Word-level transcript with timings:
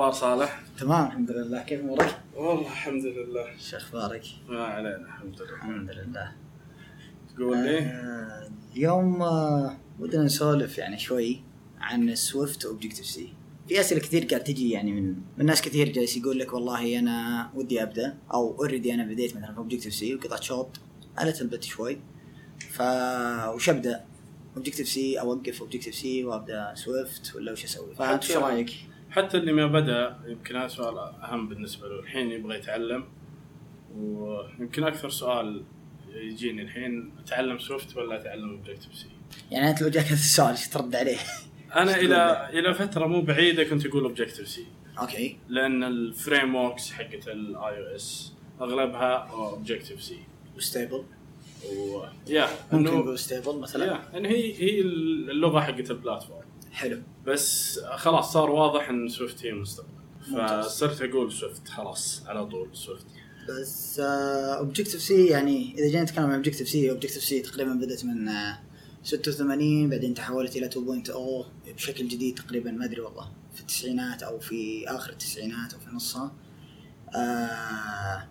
أخبار 0.00 0.12
صالح؟ 0.12 0.60
تمام 0.78 1.06
الحمد 1.06 1.30
لله 1.30 1.62
كيف 1.62 1.80
أمورك؟ 1.80 2.20
والله 2.36 2.60
الحمد 2.60 3.04
لله 3.04 3.46
شو 3.58 3.76
أخبارك؟ 3.76 4.22
ما 4.48 4.64
علينا 4.64 4.96
الحمد 4.96 5.42
لله 5.42 5.54
الحمد 5.54 5.90
لله 5.90 6.32
تقول 7.36 7.58
لي؟ 7.58 7.78
آه 7.78 8.50
اليوم 8.76 9.22
آه 9.22 9.76
ودنا 9.98 10.22
نسولف 10.22 10.78
يعني 10.78 10.98
شوي 10.98 11.42
عن 11.78 12.14
Swift 12.14 12.64
Objective-C 12.64 13.32
في 13.68 13.80
أسئلة 13.80 14.00
كثير 14.00 14.24
قاعد 14.24 14.44
تجي 14.44 14.70
يعني 14.70 14.92
من 14.92 15.14
من 15.38 15.46
ناس 15.46 15.62
كثير 15.62 15.88
جالس 15.88 16.16
يقول 16.16 16.38
لك 16.38 16.52
والله 16.52 16.98
أنا 16.98 17.50
ودي 17.54 17.82
أبدأ 17.82 18.18
أو 18.34 18.54
already 18.58 18.94
أنا 18.94 19.04
بديت 19.04 19.36
مثلا 19.36 19.52
في 19.52 19.58
Objective-C 19.58 20.14
وقطعت 20.14 20.42
شوط 20.42 20.80
على 21.18 21.32
تلبت 21.32 21.64
شوي 21.64 21.98
ف 22.70 22.82
وش 23.54 23.68
أبدأ؟ 23.68 24.04
Objective-C 24.56 25.20
أوقف 25.20 25.60
Objective-C 25.60 26.24
وأبدأ 26.24 26.74
Swift 26.74 27.34
ولا 27.34 27.52
وش 27.52 27.64
أسوي؟ 27.64 27.94
فأنت 27.94 28.22
شو 28.22 28.40
رأيك؟ 28.40 28.89
حتى 29.10 29.36
اللي 29.36 29.52
ما 29.52 29.66
بدأ 29.66 30.16
يمكن 30.26 30.56
هذا 30.56 30.68
سؤال 30.68 30.98
أهم 30.98 31.48
بالنسبة 31.48 31.88
له. 31.88 32.00
الحين 32.00 32.30
يبغى 32.30 32.56
يتعلم 32.56 33.04
ويمكن 33.96 34.84
أكثر 34.84 35.10
سؤال 35.10 35.62
يجيني 36.14 36.62
الحين 36.62 37.12
أتعلم 37.24 37.58
Swift 37.58 37.96
ولا 37.96 38.20
أتعلم 38.20 38.50
Objective-C؟ 38.50 39.06
يعني 39.50 39.70
أنت 39.70 39.82
لو 39.82 39.88
جاك 39.88 40.04
هذا 40.04 40.14
السؤال 40.14 40.50
إيش 40.50 40.68
ترد 40.68 40.96
عليه؟ 40.96 41.18
أنا 41.76 41.96
إلى 41.96 42.48
إلى 42.52 42.74
فترة 42.74 43.06
مو 43.06 43.20
بعيدة 43.20 43.64
كنت 43.64 43.86
أقول 43.86 44.02
Objective-C 44.02 44.66
أوكي. 44.98 45.36
لأن 45.48 45.84
ال 45.84 46.54
frameworks 46.54 46.92
حقت 46.92 47.28
ال 47.28 47.78
iOS 47.78 48.32
أغلبها 48.60 49.14
Objective-C 49.14 50.02
و 50.02 50.18
stable. 50.56 51.04
و 51.72 52.04
يا 52.28 52.48
ممكن 52.72 53.16
stable 53.16 53.58
مثلا. 53.58 53.84
يا 53.84 54.00
يعني 54.12 54.28
هي 54.28 54.62
هي 54.62 54.80
اللغة 54.80 55.60
حقت 55.60 55.90
ال 55.90 55.96
platform 55.96 56.44
حلو. 56.72 57.02
بس 57.26 57.78
خلاص 57.96 58.32
صار 58.32 58.50
واضح 58.50 58.88
إن 58.88 59.08
Swift 59.08 59.44
هي 59.44 59.50
المستقبل. 59.50 59.88
فصرت 60.64 61.02
أقول 61.02 61.32
Swift 61.32 61.68
خلاص 61.68 62.22
على 62.26 62.46
طول 62.46 62.68
Swift. 62.72 63.06
بس 63.48 64.00
Objective-C 64.00 65.26
يعني 65.26 65.74
إذا 65.78 65.86
جينا 65.88 66.02
نتكلم 66.02 66.24
عن 66.24 66.32
Objective-C 66.34 66.90
Objective-C 66.90 67.40
تقريبا 67.40 67.72
بدأت 67.72 68.04
من 68.04 68.28
آه، 68.28 68.58
86 69.04 69.90
بعدين 69.90 70.14
تحولت 70.14 70.56
إلى 70.56 70.70
2.0 70.70 71.72
بشكل 71.76 72.08
جديد 72.08 72.34
تقريبا 72.34 72.70
ما 72.70 72.84
أدري 72.84 73.00
والله 73.00 73.30
في 73.54 73.60
التسعينات 73.60 74.22
أو 74.22 74.38
في 74.38 74.88
آخر 74.88 75.10
التسعينات 75.10 75.74
أو 75.74 75.80
في 75.80 75.90
نصها. 75.94 76.32
آه 77.16 78.28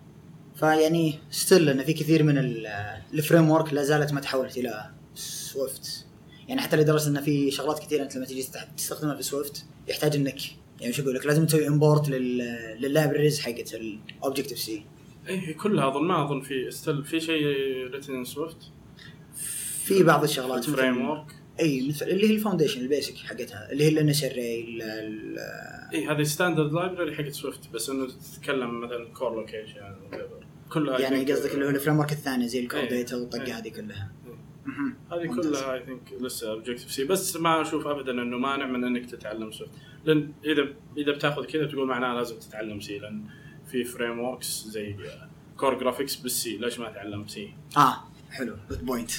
فيعني 0.56 1.18
still 1.30 1.68
انه 1.68 1.82
في 1.82 1.92
كثير 1.92 2.22
من 2.22 2.38
ال- 2.38 2.66
ال 3.14 3.50
framework 3.50 3.72
لا 3.72 3.82
زالت 3.82 4.12
ما 4.12 4.20
تحولت 4.20 4.56
إلى 4.56 4.90
Swift 5.14 6.06
يعني 6.50 6.62
حتى 6.62 6.76
لدرجة 6.76 7.08
إن 7.08 7.20
في 7.20 7.50
شغلات 7.50 7.78
كثيرة 7.78 8.02
أنت 8.02 8.16
لما 8.16 8.24
تست- 8.24 8.58
تستخدمها 8.76 9.14
في 9.14 9.22
Swift 9.22 9.64
يحتاج 9.88 10.16
انك 10.16 10.38
يعني 10.80 10.92
شو 10.92 11.02
أقول 11.02 11.14
لك 11.14 11.26
لازم 11.26 11.46
تسوي 11.46 11.68
import 11.68 12.08
لل 12.08 12.32
libraries 12.32 13.40
حقت 13.40 13.74
ال 13.74 14.58
Objective-C 14.58 14.84
اي 15.28 15.54
كلها 15.54 15.88
اظن 15.88 16.04
ما 16.04 16.24
أظن 16.24 16.40
في 16.40 16.70
still 16.70 17.04
في 17.04 17.20
شيء 17.20 17.46
written 17.92 18.24
Swift 18.24 18.56
في 19.84 20.02
بعض 20.02 20.22
الشغلات 20.22 20.64
framework 20.64 21.26
اي 21.60 21.88
مثل 21.88 22.06
اللي 22.08 22.28
هي 22.30 22.34
ال 22.34 22.38
Foundation 22.38 22.80
ال 22.80 22.86
basic 22.86 23.16
حقتها 23.16 23.72
اللي 23.72 23.84
هي 23.84 23.88
ال 23.88 24.08
NSArray 24.08 24.78
اي 25.92 26.06
هذه 26.06 26.22
standard 26.22 26.72
library 26.72 27.14
حقت 27.14 27.32
Swift 27.32 27.60
بس 27.74 27.90
إنه 27.90 28.08
تتكلم 28.34 28.80
مثلا 28.80 29.08
Core 29.14 29.34
Location 29.34 29.96
كلها 30.72 30.98
يعني 30.98 31.32
قصدك 31.32 31.54
اللي 31.54 31.64
هو 31.66 31.68
ال 31.70 31.98
framework 31.98 32.12
الثاني 32.12 32.48
زي 32.48 32.60
ال 32.60 32.64
Core 32.64 32.80
إيه. 32.80 32.88
Data 32.88 33.16
والطقة 33.16 33.46
إيه. 33.46 33.58
هذه 33.58 33.68
كلها 33.68 34.12
إيه. 34.19 34.19
هذه. 35.12 35.26
كلها 35.26 35.74
I 35.74 35.84
think 35.86 36.12
لسه 36.20 36.50
Objective-C 36.50 37.04
بس 37.04 37.36
ما 37.36 37.62
أشوف 37.62 37.86
ابدا 37.86 38.12
إنه 38.12 38.38
مانع 38.38 38.66
من 38.66 38.84
إنك 38.84 39.10
تتعلم 39.10 39.52
Swift 39.52 39.72
لأن 40.04 40.32
اذا 40.44 40.68
إذا 40.96 41.12
بتاخذ 41.12 41.44
كذا 41.44 41.66
تقول 41.66 41.88
معناها 41.88 42.14
لازم 42.14 42.38
تتعلم 42.38 42.80
C 42.80 42.98
لأن 42.98 43.24
في 43.70 43.84
frameworks 43.84 44.64
زي 44.68 44.96
Core 45.56 45.78
Graphics 45.78 46.16
بال 46.16 46.43
C 46.43 46.56
ليش 46.56 46.78
ما 46.78 46.90
تعلم 46.90 47.26
C؟ 47.26 47.54
آه 47.76 47.96
حلو. 48.30 48.56
Good 48.70 48.84
point 48.86 49.10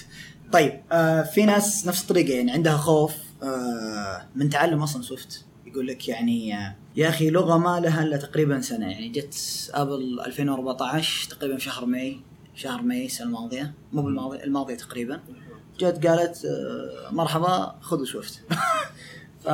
طيب 0.52 0.82
آه 0.92 1.22
في 1.24 1.46
ناس 1.46 1.88
نفس 1.88 2.02
الطريقة 2.02 2.34
يعني 2.34 2.52
عندها 2.52 2.78
خوف 2.78 3.14
آه 3.44 4.28
من 4.36 4.50
تعلم 4.50 4.82
أصلا 4.84 5.02
Swift 5.02 5.46
يقول 5.66 5.88
لك 5.88 6.08
يعني 6.08 6.56
آه 6.58 6.76
يا 6.96 7.10
أخي 7.10 7.30
لغة 7.30 7.58
ما 7.58 7.80
لها 7.80 8.04
إلا 8.04 8.18
تقريبا 8.18 8.62
سنة. 8.62 8.92
يعني 8.92 9.10
جت 9.10 9.36
Apple 9.74 10.20
2014 10.26 11.30
تقريبا 11.30 11.58
شهر 11.58 11.86
ماي 11.86 12.20
شهر 12.56 12.82
ماي 12.82 13.06
السنة 13.06 13.28
الماضية. 13.28 13.74
مو 13.94 14.02
بالماضي 14.02 14.44
الماضية 14.44 14.76
تقريبا. 14.76 15.22
جت 15.84 16.08
قالت 16.08 16.46
آه، 16.46 17.12
مرحبا 17.12 17.76
خذوا 17.82 18.06
سويفت 18.06 18.42
ف 19.44 19.50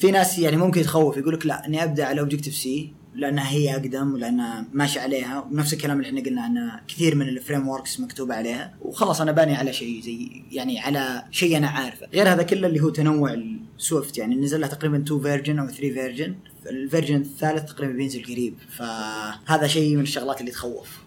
في 0.00 0.10
ناس 0.12 0.38
يعني 0.38 0.56
ممكن 0.56 0.80
يتخوف 0.80 1.16
يقول 1.16 1.34
لك 1.34 1.46
لا 1.46 1.66
إني 1.66 1.84
أبدأ 1.84 2.04
على 2.04 2.20
Objective-C 2.20 2.92
لأنها 3.14 3.50
هي 3.50 3.72
أقدم 3.72 4.12
ولأنها 4.14 4.64
ماشي 4.72 5.00
عليها. 5.00 5.40
ونفس 5.50 5.72
الكلام 5.72 5.96
اللي 5.96 6.08
إحنا 6.08 6.20
قلنا 6.20 6.42
عنه 6.42 6.80
كثير 6.88 7.14
من 7.14 7.28
ال 7.28 7.68
frameworks 7.68 8.00
مكتوبه 8.00 8.34
عليها. 8.34 8.74
وخلاص 8.82 9.20
أنا 9.20 9.32
باني 9.32 9.54
على 9.54 9.72
شيء 9.72 10.02
زي 10.02 10.42
يعني 10.52 10.80
على 10.80 11.24
شيء 11.30 11.56
أنا 11.56 11.68
عارفه. 11.68 12.06
غير 12.14 12.28
هذا 12.32 12.42
كله 12.42 12.68
اللي 12.68 12.80
هو 12.80 12.88
تنوع 12.88 13.34
ال 13.78 13.85
Swift 13.85 14.18
يعني 14.18 14.34
نزل 14.34 14.60
لها 14.60 14.68
تقريبا 14.68 15.02
2 15.02 15.20
version 15.20 15.58
أو 15.58 15.66
3 15.66 15.80
version 15.80 16.34
ال 16.66 16.72
version 16.72 17.16
الثالث 17.16 17.72
تقريبا 17.72 17.92
بينزل 17.92 18.24
قريب. 18.24 18.54
فهذا 18.76 19.66
شيء 19.66 19.96
من 19.96 20.02
الشغلات 20.02 20.40
اللي 20.40 20.52
تخوف. 20.52 20.98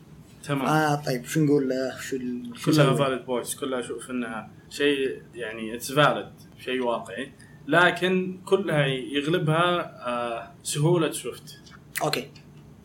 تمام. 0.43 0.65
آه 0.65 0.95
طيب 0.95 1.25
شو 1.25 1.45
نقول 1.45 1.73
شو 2.01 2.71
كلها؟ 2.71 2.93
Valid 2.93 3.25
points 3.25 3.55
كلها 3.55 3.79
أشوف 3.79 4.09
إنها 4.09 4.51
شيء 4.69 5.21
يعني 5.35 5.75
it's 5.75 5.91
valid 5.91 6.31
شيء 6.59 6.83
واقعي. 6.83 7.31
لكن 7.67 8.41
كلها 8.45 8.85
يغلبها 8.85 9.79
آه 10.07 10.53
سهولة 10.63 11.11
Swift 11.11 11.59
أوكي. 12.03 12.31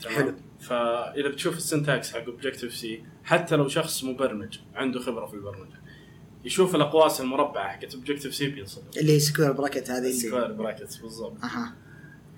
تمام؟ 0.00 0.16
حلو. 0.16 0.34
فإذا 0.60 1.28
بتشوف 1.28 1.56
ال 1.56 1.64
syntax 1.64 2.12
حق 2.12 2.24
Objective-C 2.24 3.04
حتى 3.24 3.56
لو 3.56 3.68
شخص 3.68 4.04
مبرمج 4.04 4.58
عنده 4.74 5.00
خبرة 5.00 5.26
في 5.26 5.34
البرمجة 5.34 5.80
يشوف 6.44 6.74
الأقواس 6.74 7.20
المربعة 7.20 7.68
حقت 7.68 7.94
Objective-C 7.94 8.46
بينصدم. 8.46 8.84
اللي 8.96 9.12
هي 9.12 9.20
square 9.20 9.52
bracket 9.52 9.90
هذه 9.90 9.98
اللي 9.98 10.12
square 10.12 10.52
brackets 10.52 10.96
بالضبط. 10.96 11.44
أها. 11.44 11.74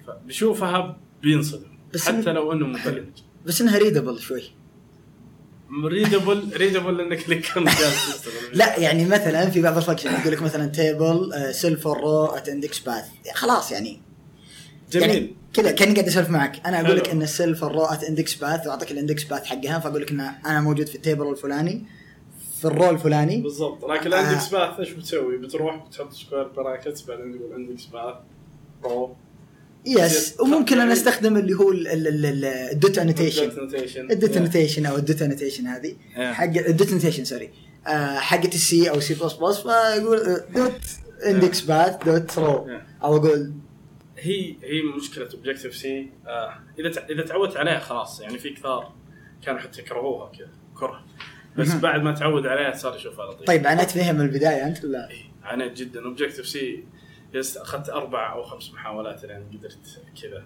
فبيشوفها 0.06 0.98
بينصدم 1.22 1.78
حتى 2.06 2.32
لو 2.32 2.52
إنه. 2.52 2.66
مبرمج. 2.66 3.22
بس 3.46 3.60
إنها 3.60 3.78
readable 3.78 4.19
شوي. 4.18 4.42
readable 5.84 6.50
readable 6.56 7.00
إنك 7.00 7.28
لك 7.28 7.40
كم 7.40 7.64
جالس 7.64 8.14
تستخدم 8.14 8.52
لا 8.52 8.78
يعني 8.78 9.04
مثلا 9.04 9.50
في 9.50 9.62
بعض 9.62 9.76
ال 9.76 9.80
function 9.80 10.12
يقول 10.20 10.32
لك 10.32 10.42
مثلا 10.42 10.66
table 10.66 11.32
cell 11.54 11.73
for 11.73 11.86
row 11.86 12.24
at 12.24 12.48
index 12.48 12.78
path 12.78 13.04
خلاص 13.34 13.72
يعني. 13.72 14.00
جميل. 14.90 15.08
يعني 15.08 15.34
كذا 15.54 15.70
كأني 15.70 15.92
قاعد 15.92 16.06
أسولف 16.06 16.30
معك. 16.30 16.66
أنا 16.66 16.80
أقول 16.80 16.96
لك. 16.96 17.08
إن 17.08 17.22
ال 17.22 17.28
cell 17.28 17.49
for 17.49 17.64
row 17.64 17.84
at 17.84 18.04
index 18.04 18.34
path 18.34 18.66
وأعطيك 18.66 18.90
ال 18.91 18.96
index 18.96 19.24
path 19.24 19.44
حقها 19.44 19.78
فأقول 19.78 20.02
لك 20.02 20.10
إن 20.10 20.20
أنا 20.20 20.60
موجود 20.60 20.86
في 20.86 20.94
ال 20.94 21.00
table 21.00 21.30
الفلاني 21.30 21.84
في 22.58 22.64
ال 22.64 22.71
row 22.71 22.91
الفلاني. 22.90 23.40
بالضبط. 23.40 23.84
لكن 23.84 24.12
آه. 24.12 24.20
ال 24.20 24.25
index 24.25 24.48
path 24.48 24.80
إيش 24.80 24.90
بتسوي؟ 24.90 25.38
بتروح 25.38 25.86
بتحط 25.86 26.12
square 26.12 26.48
brackets 26.48 27.02
بعدين 27.02 27.38
تقول 27.38 27.52
index 27.52 27.84
path 27.84 28.14
row 28.84 29.16
Yes. 29.86 30.41
وممكن 30.40 30.80
أنا 30.80 30.92
أستخدم 30.92 31.36
اللي 31.36 31.54
هو 31.54 31.72
ال 31.72 32.04
dot 32.04 32.98
notation 32.98 33.50
ال 34.10 34.17
dot 34.17 34.36
notation 34.36 34.86
أو 34.86 34.96
ال 34.96 35.03
dot 35.03 35.22
notation 35.22 35.66
هذه. 35.66 35.96
حق 36.14 36.44
ال 36.44 36.56
dot 36.56 36.91
notation 36.91 37.24
sorry 37.24 37.50
آه، 37.86 38.18
حقت 38.18 38.54
ال 38.54 38.72
C 38.72 38.91
أو 38.90 39.00
C++ 39.00 39.58
فاقول 39.58 40.40
dot 40.54 40.80
index 41.26 41.60
path 41.60 42.04
dot 42.04 42.38
row. 42.38 42.69
أو 43.02 43.16
أقول 43.16 43.52
هي 44.18 44.54
هي 44.62 44.82
مشكلة 44.96 45.28
Objective-C 45.34 46.08
آه 46.26 46.54
إذا 46.78 46.90
تع- 46.90 47.06
إذا 47.10 47.22
تعودت 47.22 47.56
عليها 47.56 47.78
خلاص 47.78 48.20
يعني 48.20 48.38
في 48.38 48.50
كثار 48.50 48.92
كانوا 49.42 49.60
حتى 49.60 49.80
يكرهوها 49.80 50.32
كذا 50.38 50.48
كره. 50.74 51.04
بس. 51.58 51.72
بعد 51.72 52.02
ما 52.02 52.12
تعود 52.14 52.46
عليها 52.46 52.74
صار 52.76 52.96
يشوفها 52.96 53.26
لطيف. 53.26 53.46
طيب 53.46 53.66
عانيت 53.66 53.90
فيها 53.90 54.12
من 54.12 54.20
البداية 54.20 54.66
أنت 54.66 54.84
ولا؟ 54.84 55.10
إيه، 55.10 55.22
عانيت 55.42 55.72
جدا. 55.76 56.04
Objective-C 56.04 56.48
yes 56.48 57.56
أخذت 57.56 57.88
أربع 57.88 58.32
أو 58.32 58.42
خمس 58.42 58.72
محاولات 58.72 59.24
لين 59.24 59.44
قدرت 59.58 59.78
كذا 60.22 60.44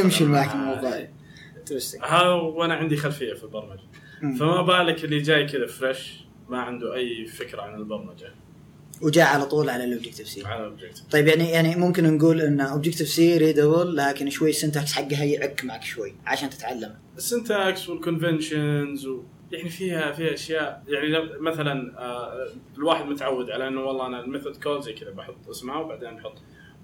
يمشي 0.00 0.24
معك 0.24 0.54
مع- 0.56 0.72
الموضوع 0.72 1.08
Interesting. 1.66 2.04
ها 2.04 2.30
وأنا 2.32 2.74
عندي 2.74 2.96
خلفية 2.96 3.34
في 3.34 3.44
البرمجة. 3.44 3.80
فما 4.38 4.62
بالك 4.62 5.04
اللي 5.04 5.18
جاي 5.20 5.46
كذا 5.46 5.66
fresh 5.66 6.20
ما 6.48 6.60
عنده 6.60 6.94
أي 6.94 7.26
فكرة 7.26 7.62
عن 7.62 7.74
البرمجة. 7.74 8.34
وجاء 9.02 9.26
على 9.26 9.46
طول 9.46 9.70
على 9.70 9.84
ال 9.84 10.28
Objective-C 10.28 10.46
على 10.46 10.64
Objective 10.64 11.04
طيب 11.10 11.26
يعني 11.26 11.50
يعني 11.50 11.76
ممكن 11.76 12.16
نقول 12.16 12.40
إن 12.40 12.60
Objective-C 12.60 13.38
readable 13.38 13.96
لكن 13.96 14.30
شوي 14.30 14.50
ال 14.50 14.56
syntax 14.56 14.92
حقها 14.92 15.24
يعك 15.24 15.64
معك 15.64 15.84
شوي 15.84 16.14
عشان 16.26 16.50
تتعلم. 16.50 16.94
ال 17.16 17.26
syntax 17.26 17.88
وال 17.88 18.06
conventions 18.06 19.06
و... 19.06 19.22
يعني 19.52 19.68
فيها 19.68 20.12
فيها 20.12 20.34
أشياء. 20.34 20.82
يعني 20.88 21.08
لو- 21.08 21.40
مثلا 21.40 21.98
آه 21.98 22.46
الواحد 22.78 23.06
متعود 23.06 23.50
على 23.50 23.68
إنه 23.68 23.80
والله 23.80 24.06
أنا 24.06 24.20
ال 24.20 24.25
method 24.25 24.56
code 24.56 24.80
زي 24.80 24.92
كذا 24.92 25.10
بحط 25.10 25.48
اسمها 25.50 25.76
وبعدين 25.76 26.16
بحط 26.16 26.34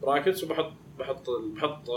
brackets 0.02 0.44
وبحط 0.44 0.72
بحط 0.98 1.26
بحط 1.56 1.90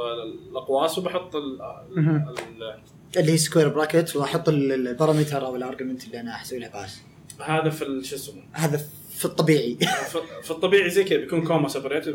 الأقواس 0.52 0.98
وبحط 0.98 1.36
ال 1.36 1.60
مهم. 1.96 2.30
ال 2.30 2.76
اللي 3.18 3.32
هي 3.32 3.38
square 3.38 3.70
bracket 3.70 4.16
وأحط 4.16 4.50
ال- 4.50 4.72
ال 4.88 4.94
parameter 4.94 5.46
أو 5.46 5.56
ال 5.56 5.61
argument 5.61 6.04
اللي 6.06 6.20
أنا 6.20 6.42
أسوي 6.42 6.60
له 6.60 6.68
pass 6.68 7.02
هذا 7.42 7.70
في 7.70 8.02
شو 8.04 8.16
اسمه 8.16 8.42
هذا 8.52 8.82
في 9.18 9.26
الطبيعي. 9.26 9.76
في- 10.44 10.52
الطبيعي 10.52 10.90
زي 10.90 11.04
كذا 11.04 11.18
بيكون 11.20 11.48
comma 11.48 11.68
separate 11.68 12.04
Yes. 12.06 12.08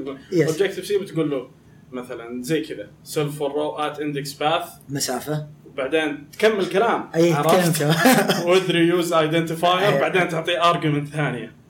Objective-C 0.49 0.99
بتقول 0.99 1.31
له 1.31 1.51
مثلا 1.93 2.43
زي 2.43 2.61
كذا 2.61 2.91
self 3.05 3.39
for 3.39 3.53
row 3.53 3.77
at 3.79 4.01
index 4.01 4.33
path 4.33 4.63
مسافة. 4.89 5.49
وبعدين 5.81 6.25
تكمل 6.33 6.67
كلام. 6.67 7.11
اي 7.15 7.33
عرفت؟ 7.33 7.77
تكلم 7.77 7.95
with 8.51 8.71
reuse 8.71 9.13
identifier. 9.13 10.01
بعدين 10.01 10.29
تعطيه 10.29 10.71
argument 10.71 11.09
ثانية. 11.09 11.61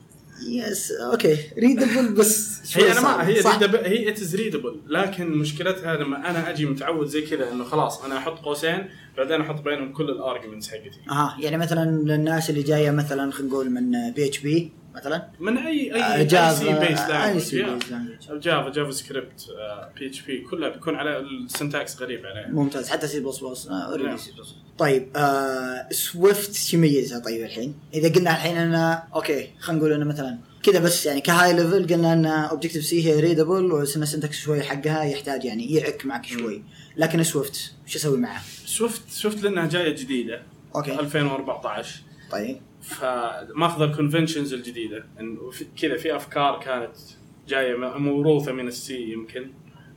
yes 0.49 0.91
أوكي 0.91 1.37
readable 1.57 2.13
بس 2.13 2.61
هي 2.77 2.91
أنا. 2.91 3.01
ما 3.01 3.27
هي 3.27 3.43
readable- 3.43 3.85
هي 3.87 4.09
it's 4.09 4.35
readable 4.35 4.81
لكن 4.87 5.27
مشكلتها 5.31 5.95
لما 5.95 6.29
أنا 6.29 6.49
أجي 6.49 6.65
متعود 6.65 7.07
زي 7.07 7.21
كذا 7.21 7.51
إنه 7.51 7.63
خلاص 7.63 8.03
أنا 8.03 8.17
أحط 8.17 8.39
قوسين 8.39 8.85
بعدين 9.17 9.41
أحط 9.41 9.61
بينهم 9.61 9.93
كل 9.93 10.09
ال 10.09 10.15
arguments 10.15 10.69
حقتي. 10.69 10.91
أها 11.11 11.37
يعني 11.39 11.57
مثلا 11.57 11.85
للناس 11.91 12.49
اللي 12.49 12.63
جاية 12.63 12.91
مثلا 12.91 13.31
خلينا 13.31 13.53
نقول 13.53 13.69
من 13.69 14.11
PHP 14.15 14.71
مثلا؟ 14.95 15.27
من 15.39 15.57
اي 15.57 16.01
آه، 16.01 16.15
أي 16.15 16.25
جافا 16.25 16.53
سي 16.53 16.79
بيس 16.87 16.99
أي 16.99 17.39
C 17.39 17.63
base 17.63 18.31
جافا 18.31 18.69
JavaScript 18.69 19.47
PHP 19.99 20.37
كلها 20.41 20.69
بيكون 20.69 20.95
على 20.95 21.19
ال 21.19 21.31
syntax 21.31 22.01
غريب 22.01 22.25
عليها 22.25 22.47
ممتاز 22.49 22.89
حتى 22.89 23.07
سي 23.07 23.19
بلس 23.19 23.39
بلس 23.39 23.67
أوريدي. 23.67 24.17
سي 24.17 24.31
بلس 24.31 24.55
طيب 24.77 25.09
آه 25.15 25.87
سويفت 25.91 26.53
شو 26.53 26.77
يميزها 26.77 27.19
طيب 27.19 27.45
الحين؟ 27.45 27.75
إذا 27.93 28.13
قلنا 28.13 28.31
الحين 28.31 28.57
انه 28.57 28.93
أوكي 29.15 29.49
خلينا 29.59 29.81
نقول 29.81 29.93
انه 29.93 30.05
مثلا 30.05 30.37
كذا 30.63 30.79
بس 30.79 31.05
يعني 31.05 31.21
ك 31.21 31.53
high 31.53 31.68
level 31.68 31.87
قلنا 31.87 32.13
أن 32.13 32.25
Objective-C 32.25 33.05
هي 33.07 33.19
readable 33.19 33.71
وسنة 33.71 34.05
syntax 34.05 34.37
شوي 34.37 34.61
حقها 34.61 35.03
يحتاج 35.03 35.45
يعني 35.45 35.73
يعك 35.73 36.05
معك 36.05 36.25
شوي. 36.25 36.63
لكن 36.97 37.23
سويفت 37.23 37.73
شو 37.85 37.97
أسوي 37.97 38.17
معه؟ 38.17 38.41
سويفت 38.65 39.01
سويفت 39.09 39.43
لأنها 39.43 39.67
جاية 39.67 39.95
جديدة. 39.95 40.41
أوكي. 40.75 40.99
2014 40.99 42.01
طيب. 42.31 42.61
فماخذ 42.81 43.81
ال 43.81 43.87
conventions 43.87 44.53
الجديدة. 44.53 45.05
انه 45.19 45.51
كذا 45.81 45.97
في 45.97 46.15
أفكار 46.15 46.59
كانت 46.59 46.95
جاية 47.47 47.75
موروثة 47.97 48.51
من 48.51 48.67
ال 48.67 48.89
C 48.89 49.11
يمكن 49.11 49.51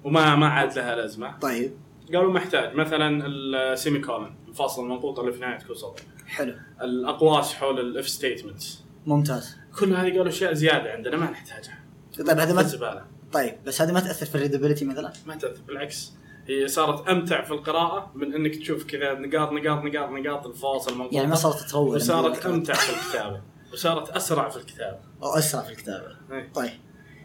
وما 0.04 0.36
ما 0.36 0.48
عاد 0.48 0.78
لها 0.78 0.96
لازمة. 0.96 1.38
طيب. 1.38 1.72
قالوا 2.14 2.32
محتاج. 2.32 2.75
مثلا 2.75 3.26
ال 3.26 3.98
semicolon 3.98 4.34
الفاصل 4.48 4.82
المنقوط 4.82 5.19
اللي 5.19 5.32
في 5.32 5.40
نهاية 5.40 5.58
كل 5.58 5.76
سطر 5.76 6.02
حلو. 6.26 6.54
الأقواس 6.82 7.54
حول 7.54 7.81
ال 7.81 7.90
if 7.90 8.08
statements 8.08 8.84
ممتاز. 9.06 9.56
كل 9.78 9.94
هذه 9.94 10.08
قالوا 10.08 10.28
أشياء 10.28 10.52
زيادة 10.52 10.92
عندنا 10.92 11.16
ما 11.16 11.31
نحتاجها. 11.31 11.84
طيب 12.19 12.38
هذا 12.38 12.54
ما 12.54 13.04
طيب 13.32 13.54
بس 13.66 13.82
هذه 13.82 13.92
ما 13.92 14.00
تأثر 14.00 14.26
في 14.26 14.34
ال 14.34 14.39
readability 14.39 14.84
مثلا؟ 14.84 15.12
ما 15.26 15.34
تأثر 15.34 15.62
بالعكس. 15.62 16.12
هي 16.49 16.69
صارت 16.69 17.08
أمتع 17.08 17.43
في 17.43 17.50
القراءة 17.50 18.12
من 18.14 18.35
إنك 18.35 18.56
تشوف 18.56 18.85
كذا 18.85 19.14
نقاط 19.14 19.52
نقاط 19.52 19.85
نقاط 19.85 20.11
نقاط 20.11 20.46
الفاصل 20.46 20.93
المنقوط 20.93 21.12
يعني 21.12 21.26
ما 21.26 21.35
صارت 21.35 21.69
تطول 21.69 21.96
وصارت 21.96 22.46
أمتع 22.46 22.75
في 22.75 22.91
الكتابة. 22.91 23.41
وصارت 23.73 24.11
أسرع 24.11 24.49
في 24.49 24.56
الكتابة. 24.56 24.99
أو 25.23 25.38
أسرع 25.38 25.62
في 25.62 25.70
الكتابة. 25.70 26.17
إيه. 26.32 26.52
طيب. 26.55 26.70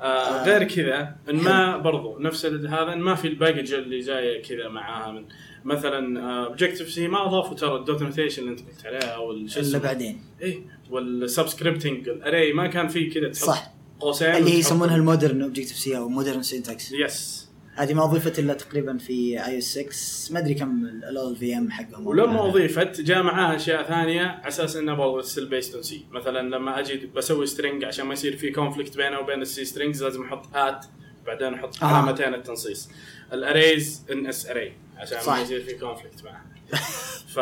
آه 0.01 0.43
غير 0.43 0.63
كذا 0.63 1.15
إن 1.29 1.35
ما 1.35 1.77
برضو 1.77 2.19
نفس 2.19 2.45
هذا 2.45 2.93
إن 2.93 2.99
ما 2.99 3.15
في 3.15 3.27
ال 3.27 3.33
package 3.33 3.73
اللي 3.73 3.99
جاية 3.99 4.43
كذا 4.43 4.69
معاها 4.69 5.11
من 5.11 5.25
مثلا 5.63 6.21
Objective-C 6.45 7.07
ما 7.07 7.27
أضافوا 7.27 7.55
ترى 7.55 7.75
ال 7.75 7.82
dot 7.82 8.01
notation 8.01 8.41
اللي 8.41 8.51
أنت 8.51 8.59
قلت 8.59 8.85
عليها 8.85 9.09
أو 9.09 9.31
إلا. 9.31 9.77
بعدين. 9.77 10.23
إيه. 10.41 10.59
وال 10.89 11.06
subscripting 11.06 12.09
ال 12.09 12.17
array 12.17 12.53
ما 12.53 12.67
كان 12.67 12.87
في 12.87 13.05
كذا 13.05 13.31
صح. 13.31 13.73
قوسين 13.99 14.35
اللي 14.35 14.59
يسمونها 14.59 14.95
المودرن 14.95 15.41
اوبجكتيف 15.41 15.77
سي 15.77 15.97
أو 15.97 16.09
modern 16.09 16.43
syntax 16.43 16.91
yes 16.91 17.48
هذه 17.75 17.93
ما 17.93 18.03
اضيفت 18.03 18.39
إلا 18.39 18.53
تقريبا 18.53 18.97
في 18.97 19.45
iOS 19.45 19.79
6 20.27 20.33
ما 20.33 20.39
أدري 20.39 20.53
كم 20.53 20.85
ال 20.85 21.35
VM 21.35 21.71
حقهم. 21.71 22.07
ولما 22.07 22.45
اضيفت 22.49 23.01
جاء 23.01 23.23
معاها 23.23 23.55
أشياء 23.55 23.83
ثانية 23.83 24.21
على 24.21 24.47
أساس 24.47 24.75
انها 24.75 24.93
برضه 24.93 25.21
still 25.21 25.45
based 25.45 25.73
on 25.73 25.83
C 25.83 26.05
مثلا 26.11 26.55
لما 26.55 26.79
أجي 26.79 27.09
بسوي 27.15 27.45
string 27.45 27.83
عشان 27.83 28.05
ما 28.05 28.13
يصير 28.13 28.37
في 28.37 28.51
conflict 28.51 28.97
بينه 28.97 29.19
وبين 29.19 29.41
ال 29.41 29.53
C 29.53 29.65
strings 29.65 30.03
لازم 30.03 30.23
أحط 30.23 30.55
at 30.55 30.85
بعدين 31.25 31.53
أحط 31.53 31.83
آه. 31.83 31.87
علامتين 31.87 32.33
التنصيص. 32.33 32.89
ال 33.33 33.44
arrays 33.44 34.05
NSArray 34.11 34.73
عشان 34.97 35.19
صح. 35.21 35.33
ما 35.35 35.41
يصير 35.41 35.61
في 35.61 35.73
conflict 35.73 36.23
معها 36.23 36.45
ف 37.35 37.39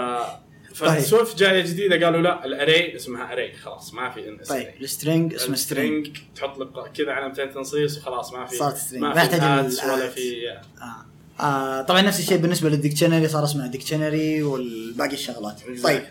طيب. 0.79 0.99
ف 0.99 1.06
Swift 1.06 1.39
جاية 1.39 1.61
جديدة 1.61 2.05
قالوا 2.05 2.21
لا 2.21 2.45
ال 2.45 2.54
array 2.54 2.95
اسمها 2.95 3.33
array 3.33 3.53
خلاص 3.53 3.93
ما 3.93 4.09
في 4.09 4.29
NS 4.29 4.47
طيب 4.47 4.67
ال 4.81 4.89
string 4.89 5.33
اسمه 5.33 5.55
string 5.55 6.17
تحط 6.35 6.57
لك 6.59 6.91
كذا 6.91 7.11
علامتين 7.11 7.53
تنصيص 7.53 7.97
وخلاص 7.97 8.33
ما 8.33 8.45
في 8.45 8.55
صارت 8.55 8.77
string. 8.77 8.93
ما 8.97 9.13
يحتاج 9.15 9.41
ولا. 9.41 10.09
في 10.09 10.49
آه. 10.81 11.43
آه 11.43 11.81
طبعا 11.81 12.01
نفس 12.01 12.19
الشيء 12.19 12.37
بالنسبة 12.37 12.69
لل 12.69 12.79
dictionary 12.79 13.27
صار 13.27 13.43
اسمه 13.43 13.67
dictionary 13.67 14.43
والباقي 14.43 15.13
الشغلات 15.13 15.61
طيب 15.83 16.01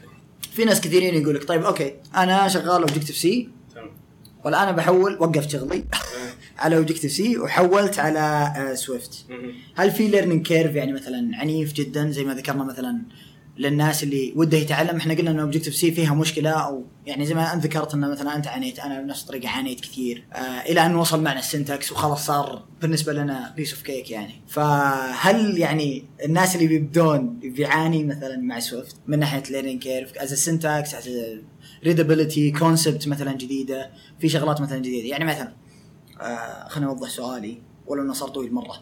في 0.53 0.65
ناس 0.65 0.81
كثيرين 0.81 1.23
يقول 1.23 1.35
لك 1.35 1.45
طيب 1.45 1.65
أوكي 1.65 1.95
أنا 2.17 2.49
شغال 2.49 2.83
Objective-C 2.83 3.49
والان 4.45 4.77
بحول 4.77 5.17
وقفت 5.21 5.51
شغلي 5.51 5.85
على 6.59 6.77
Objective-C 6.77 7.39
وحولت 7.39 7.99
على 7.99 8.19
آه 8.57 8.75
Swift 8.75 9.25
مهم. 9.29 9.55
هل 9.75 9.91
في 9.91 10.09
learning 10.09 10.47
curve 10.47 10.75
يعني 10.75 10.93
مثلا 10.93 11.31
عنيف 11.35 11.73
جدا 11.73 12.11
زي 12.11 12.25
ما 12.25 12.35
ذكرنا 12.35 12.65
مثلا 12.65 13.03
للناس 13.59 14.03
اللي 14.03 14.33
وده 14.37 14.59
يتعلم. 14.59 14.97
إحنا 14.97 15.15
قلنا 15.15 15.31
ان 15.31 15.39
Objective-C 15.39 15.93
فيها 15.93 16.15
مشكلة 16.15 16.51
أو 16.51 16.85
يعني 17.07 17.27
زي 17.27 17.35
ما 17.35 17.53
أنت 17.55 17.65
ذكرت 17.65 17.95
ان 17.95 18.11
مثلا 18.11 18.37
أنت 18.37 18.47
عانيت 18.47 18.79
أنا 18.79 19.03
بنفس 19.03 19.23
الطريقة 19.23 19.49
عانيت 19.49 19.81
كثير 19.81 20.25
آه 20.33 20.39
إلى 20.39 20.87
أن 20.87 20.97
وصل 20.97 21.23
معنا 21.23 21.39
ال 21.39 21.46
syntax 21.46 21.93
وخلاص 21.93 22.27
صار 22.27 22.65
بالنسبة 22.83 23.13
لنا 23.13 23.53
piece 23.57 23.73
of 23.73 23.83
cake 23.83 24.11
يعني. 24.11 24.35
فهل 24.49 25.59
يعني 25.59 26.05
الناس 26.25 26.55
اللي 26.57 26.67
بيبدون 26.67 27.39
بيعاني 27.41 28.05
مثلا 28.05 28.37
مع 28.37 28.59
Swift 28.59 28.97
من 29.07 29.19
ناحية 29.19 29.43
learning 29.51 29.83
curve 29.83 30.13
as 30.19 30.35
syntax 30.35 30.95
as 30.95 31.11
readability 31.85 32.51
concept 32.51 33.09
مثلا 33.09 33.33
جديدة؟ 33.33 33.91
في 34.21 34.29
شغلات 34.29 34.61
مثلا 34.61 34.79
جديدة. 34.79 35.09
يعني 35.09 35.25
مثلا 35.25 35.53
آه 36.21 36.69
خليني 36.69 36.91
أوضح 36.91 37.09
سؤالي 37.09 37.59
ولو 37.87 38.03
إنه 38.03 38.13
صار 38.13 38.29
طويل 38.29 38.55
مرة. 38.55 38.77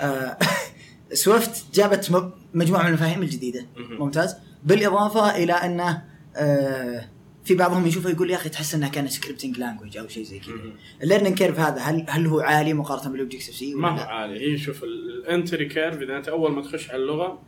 آه 0.00 0.36
Swift 1.12 1.74
جابت 1.74 2.32
مجموعة 2.54 2.82
من 2.82 2.88
المفاهيم 2.88 3.22
الجديدة. 3.22 3.66
ممتاز. 3.76 4.36
بالإضافة 4.64 5.36
إلى 5.36 5.52
أنه 5.52 6.02
آه 6.36 7.08
في 7.44 7.54
بعضهم 7.54 7.86
يشوفه 7.86 8.10
يقول 8.10 8.30
يا 8.30 8.36
أخي 8.36 8.48
تحس 8.48 8.74
انها 8.74 8.88
كان 8.88 9.08
scripting 9.08 9.58
language 9.58 9.96
أو 9.96 10.08
شيء 10.08 10.24
زي 10.24 10.38
كذا. 10.38 10.54
ال 11.02 11.06
learning 11.06 11.38
curve 11.38 11.60
هذا 11.60 11.80
هل 11.80 12.06
هل 12.08 12.26
هو 12.26 12.40
عالي 12.40 12.72
مقارنة 12.72 13.10
بال 13.10 13.54
Objective-C 13.54 13.74
ما 13.74 13.88
هو 13.88 14.08
عالي. 14.08 14.52
هي 14.52 14.58
شوف 14.58 14.84
ال 14.84 14.97
entry 14.97 15.64
curve 15.64 16.02
إذا 16.02 16.16
أنت 16.16 16.28
أول 16.28 16.52
ما 16.52 16.62
تخش 16.62 16.90
على 16.90 17.02
اللغة 17.02 17.42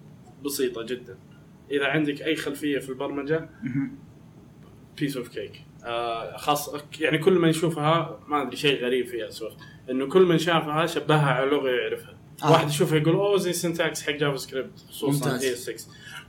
بسيطة 0.44 0.82
جدا. 0.82 1.18
إذا 1.70 1.86
عندك 1.86 2.22
أي 2.22 2.36
خلفية 2.36 2.78
في 2.78 2.88
البرمجة 2.88 3.48
piece 4.98 5.16
of 5.16 5.28
cake 5.28 5.64
خاص 6.36 6.70
يعني 7.00 7.18
كل 7.18 7.32
من 7.32 7.48
يشوفها 7.48 8.20
ما 8.28 8.42
أدري 8.42 8.56
شيء 8.56 8.84
غريب 8.84 9.06
فيها 9.06 9.30
Swift. 9.30 9.56
إنه 9.90 10.06
كل 10.06 10.22
من 10.22 10.38
شافها 10.38 10.86
شبهها 10.86 11.32
على 11.32 11.50
لغة 11.50 11.68
يعرفها. 11.68 12.21
آه. 12.42 12.50
واحد 12.52 12.68
يشوفها 12.68 12.98
يقول 12.98 13.14
أوه 13.14 13.36
زي 13.38 13.50
ال 13.50 13.57
syntax 13.57 14.02
حق 14.02 14.12
JavaScript 14.12 14.70
خصوصا. 14.90 15.38
ES6 15.40 15.74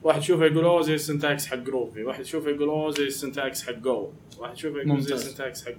واحد 0.04 0.22
يشوفه 0.22 0.46
يقول 0.46 0.66
أوه 0.66 0.82
زي 0.82 0.94
ال 0.94 1.02
syntax 1.02 1.48
حق 1.48 1.56
Groovy 1.58 2.04
واحد 2.04 2.22
يشوفه 2.22 2.50
يقول 2.50 2.70
أوه 2.70 2.92
زي 2.92 3.04
ال 3.04 3.12
syntax 3.12 3.64
حق 3.64 3.74
Go 3.74 4.10
واحد 4.40 4.58
يشوفه 4.58 4.76
يقول 4.78 4.88
زي 4.88 4.94
ممتاز. 4.94 5.12
ال 5.12 5.20
syntax 5.20 5.66
حق 5.66 5.72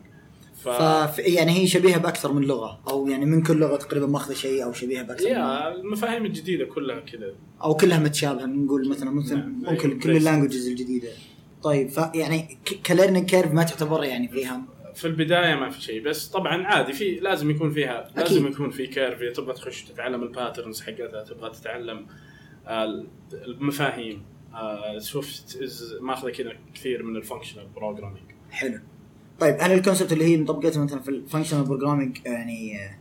ف... 0.64 0.68
ف 0.68 1.18
يعني 1.18 1.52
هي 1.52 1.66
شبيهة 1.66 1.98
بأكثر 1.98 2.32
من 2.32 2.42
لغة 2.42 2.80
أو 2.90 3.06
يعني 3.08 3.24
من 3.26 3.42
كل 3.42 3.56
لغة 3.56 3.76
تقريبا 3.76 4.06
ماخذة 4.06 4.34
شيء 4.34 4.64
أو 4.64 4.72
شبيهة 4.72 5.02
بأكثر 5.02 5.24
من 5.24 5.30
يا 5.30 5.74
المفاهيم 5.74 6.24
الجديدة 6.24 6.64
كلها 6.64 7.00
كذا 7.00 7.34
أو 7.62 7.74
كلها 7.74 7.98
متشابهة 7.98 8.44
نقول 8.44 8.88
مثلا 8.88 9.10
مثلا 9.10 9.38
نعم. 9.38 9.62
ممكن 9.74 9.90
أي 9.90 9.98
كل. 9.98 10.16
ال 10.16 10.21
languages 10.21 10.68
الجديدة 10.68 11.08
طيب 11.62 11.88
فيعني 11.88 12.58
ك 12.86 12.91
learning 12.91 13.30
curve 13.30 13.52
ما 13.52 13.62
تعتبر 13.62 14.04
يعني 14.04 14.28
فيها 14.28 14.62
في 14.94 15.04
البداية 15.06 15.54
ما 15.54 15.70
في 15.70 15.82
شيء 15.82 16.02
بس 16.02 16.28
طبعا 16.28 16.66
عادي 16.66 16.92
في 16.92 17.14
لازم 17.14 17.50
يكون 17.50 17.70
فيها 17.70 18.06
أكيد. 18.06 18.18
لازم 18.18 18.46
يكون 18.46 18.70
في 18.70 18.86
curve 18.86 19.36
تبغى 19.36 19.54
تخش 19.54 19.84
تتعلم 19.84 20.22
ال 20.22 20.29
patterns 20.29 20.82
حقتها 20.82 21.24
تبغى 21.24 21.50
تتعلم 21.50 22.06
آه، 22.66 23.04
المفاهيم 23.32 24.22
Swift 24.98 25.58
ماخذة 26.00 26.30
كذا 26.30 26.52
كثير 26.74 27.02
من 27.02 27.16
ال 27.16 27.21
functional 27.21 27.66
programming 27.66 28.24
حلو 28.50 28.80
طيب 29.40 29.56
هل 29.60 29.72
ال 29.72 29.77
concept 29.77 30.12
اللي 30.12 30.24
هي 30.24 30.36
مطبقتها 30.36 30.84
مثلا 30.84 31.00
في 31.00 31.08
ال 31.08 31.13
functional 31.13 31.64
programming 31.64 32.18
يعني 32.26 32.84
آه، 32.84 32.98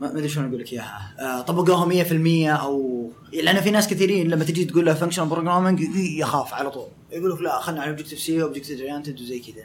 ما 0.00 0.10
أدري 0.10 0.28
شلون 0.28 0.46
أقول 0.48 0.60
لك 0.60 0.72
إياها. 0.72 1.14
آه، 1.18 1.40
طبقوها 1.40 1.84
100% 1.84 2.50
أو 2.50 3.10
لأن 3.32 3.60
في 3.60 3.70
ناس 3.70 3.88
كثيرين 3.88 4.28
لما 4.30 4.44
تجي 4.44 4.64
تقول 4.64 4.86
له 4.86 4.94
functional 4.94 5.28
programming 5.28 5.80
يخاف 5.96 6.54
على 6.54 6.70
طول. 6.70 6.86
يقول 7.12 7.30
لك 7.30 7.40
لا 7.40 7.60
خلنا 7.60 7.80
على 7.80 7.90
Objective-C 7.90 8.42
objective 8.42 8.80
oriented 8.80 9.20
وزي 9.20 9.38
كذا. 9.38 9.64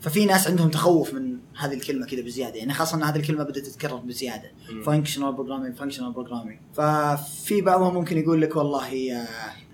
ففي 0.00 0.24
ناس 0.24 0.48
عندهم 0.48 0.68
تخوف 0.68 1.14
من 1.14 1.36
هذه 1.58 1.74
الكلمة 1.74 2.06
كذا 2.06 2.22
بزيادة. 2.22 2.56
يعني 2.56 2.72
خاصة 2.74 2.96
إن 2.96 3.02
هذه 3.02 3.16
الكلمة 3.16 3.44
بدأت 3.44 3.66
تتكرر 3.66 3.96
بزيادة. 3.96 4.52
functional 4.86 5.32
programming 5.32 5.74
functional 5.76 6.12
programming 6.12 6.58
ففي 6.74 7.60
بعضهم 7.60 7.94
ممكن 7.94 8.18
يقول 8.18 8.40
لك 8.40 8.56
والله 8.56 9.12
آه، 9.12 9.26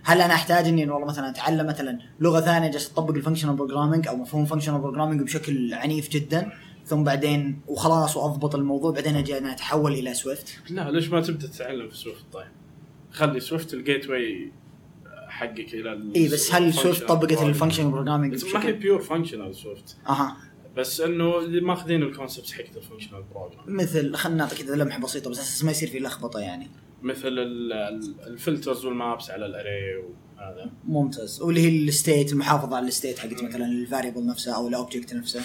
هل 0.04 0.20
أنا 0.20 0.34
أحتاج 0.34 0.68
إني 0.68 0.90
والله 0.90 1.06
مثلا 1.06 1.30
أتعلم 1.30 1.66
مثلا 1.66 1.98
لغة 2.20 2.40
ثانية 2.40 2.68
جالس 2.70 2.88
تطبق 2.88 3.14
ال 3.14 3.18
functional 3.18 3.56
programming 3.56 4.08
أو 4.08 4.16
مفهوم 4.16 4.44
functional 4.44 4.80
programming 4.80 5.22
بشكل 5.22 5.74
عنيف 5.74 6.08
جدا؟ 6.08 6.52
ثم 6.88 7.04
بعدين 7.04 7.60
وخلاص 7.66 8.16
وأضبط 8.16 8.54
الموضوع 8.54 8.90
بعدين 8.90 9.16
أجي 9.16 9.38
أنا 9.38 9.52
أتحول 9.52 9.92
إلى 9.92 10.14
Swift. 10.14 10.58
لا 10.70 10.90
ليش 10.90 11.08
ما 11.10 11.20
تبدأ 11.20 11.46
تتعلم 11.46 11.88
في 11.88 11.96
Swift؟ 11.96 12.24
طيب؟ 12.32 12.46
خلي 13.10 13.40
Swift 13.40 13.74
ال 13.74 14.08
gateway 14.08 14.52
حقك 15.28 15.74
إلى 15.74 15.92
ال- 15.92 16.14
اي 16.14 16.28
بس 16.28 16.54
هل 16.54 16.74
Swift 16.74 17.02
طبقت. 17.08 17.42
ال 17.42 17.47
functional 17.47 17.90
programming 17.90 18.44
ما 18.54 18.64
هي 18.66 18.72
pure 18.72 19.00
functional 19.02 19.54
Swift. 19.54 19.96
أها. 20.08 20.36
بس 20.76 21.00
إنه 21.00 21.38
اللي 21.38 21.60
ماخذين 21.60 22.02
ال 22.02 22.08
concept 22.08 22.50
حقت 22.50 22.76
الفانكشنال 22.76 23.22
بروجرام 23.22 23.64
مثل 23.66 24.14
خلينا 24.14 24.38
نعطي 24.38 24.56
كذا 24.62 24.76
لمحة 24.76 25.00
بسيطة 25.00 25.30
بس 25.30 25.38
أساس 25.38 25.64
ما 25.64 25.70
يصير 25.70 25.88
في 25.88 25.98
لخبطة 25.98 26.40
يعني. 26.40 26.68
مثل 27.02 27.28
ال- 27.28 27.72
ال- 27.72 28.14
ال 28.26 28.34
filters 28.34 28.84
وال 28.84 29.00
maps 29.00 29.30
على 29.30 29.46
ال 29.46 29.55
array 29.55 29.96
وهذا. 29.96 30.70
ممتاز. 30.84 31.42
واللي 31.42 31.60
هي 31.60 31.88
ال 31.88 31.96
state 31.96 32.32
المحافظة 32.32 32.76
على 32.76 32.86
ال 32.88 32.93
state 32.93 33.18
حقت 33.18 33.42
مثلا 33.44 33.64
ال 33.64 33.71
variable 33.71 34.26
نفسه 34.26 34.56
أو 34.56 34.68
ال 34.68 34.75
object 34.75 35.14
نفسه 35.14 35.40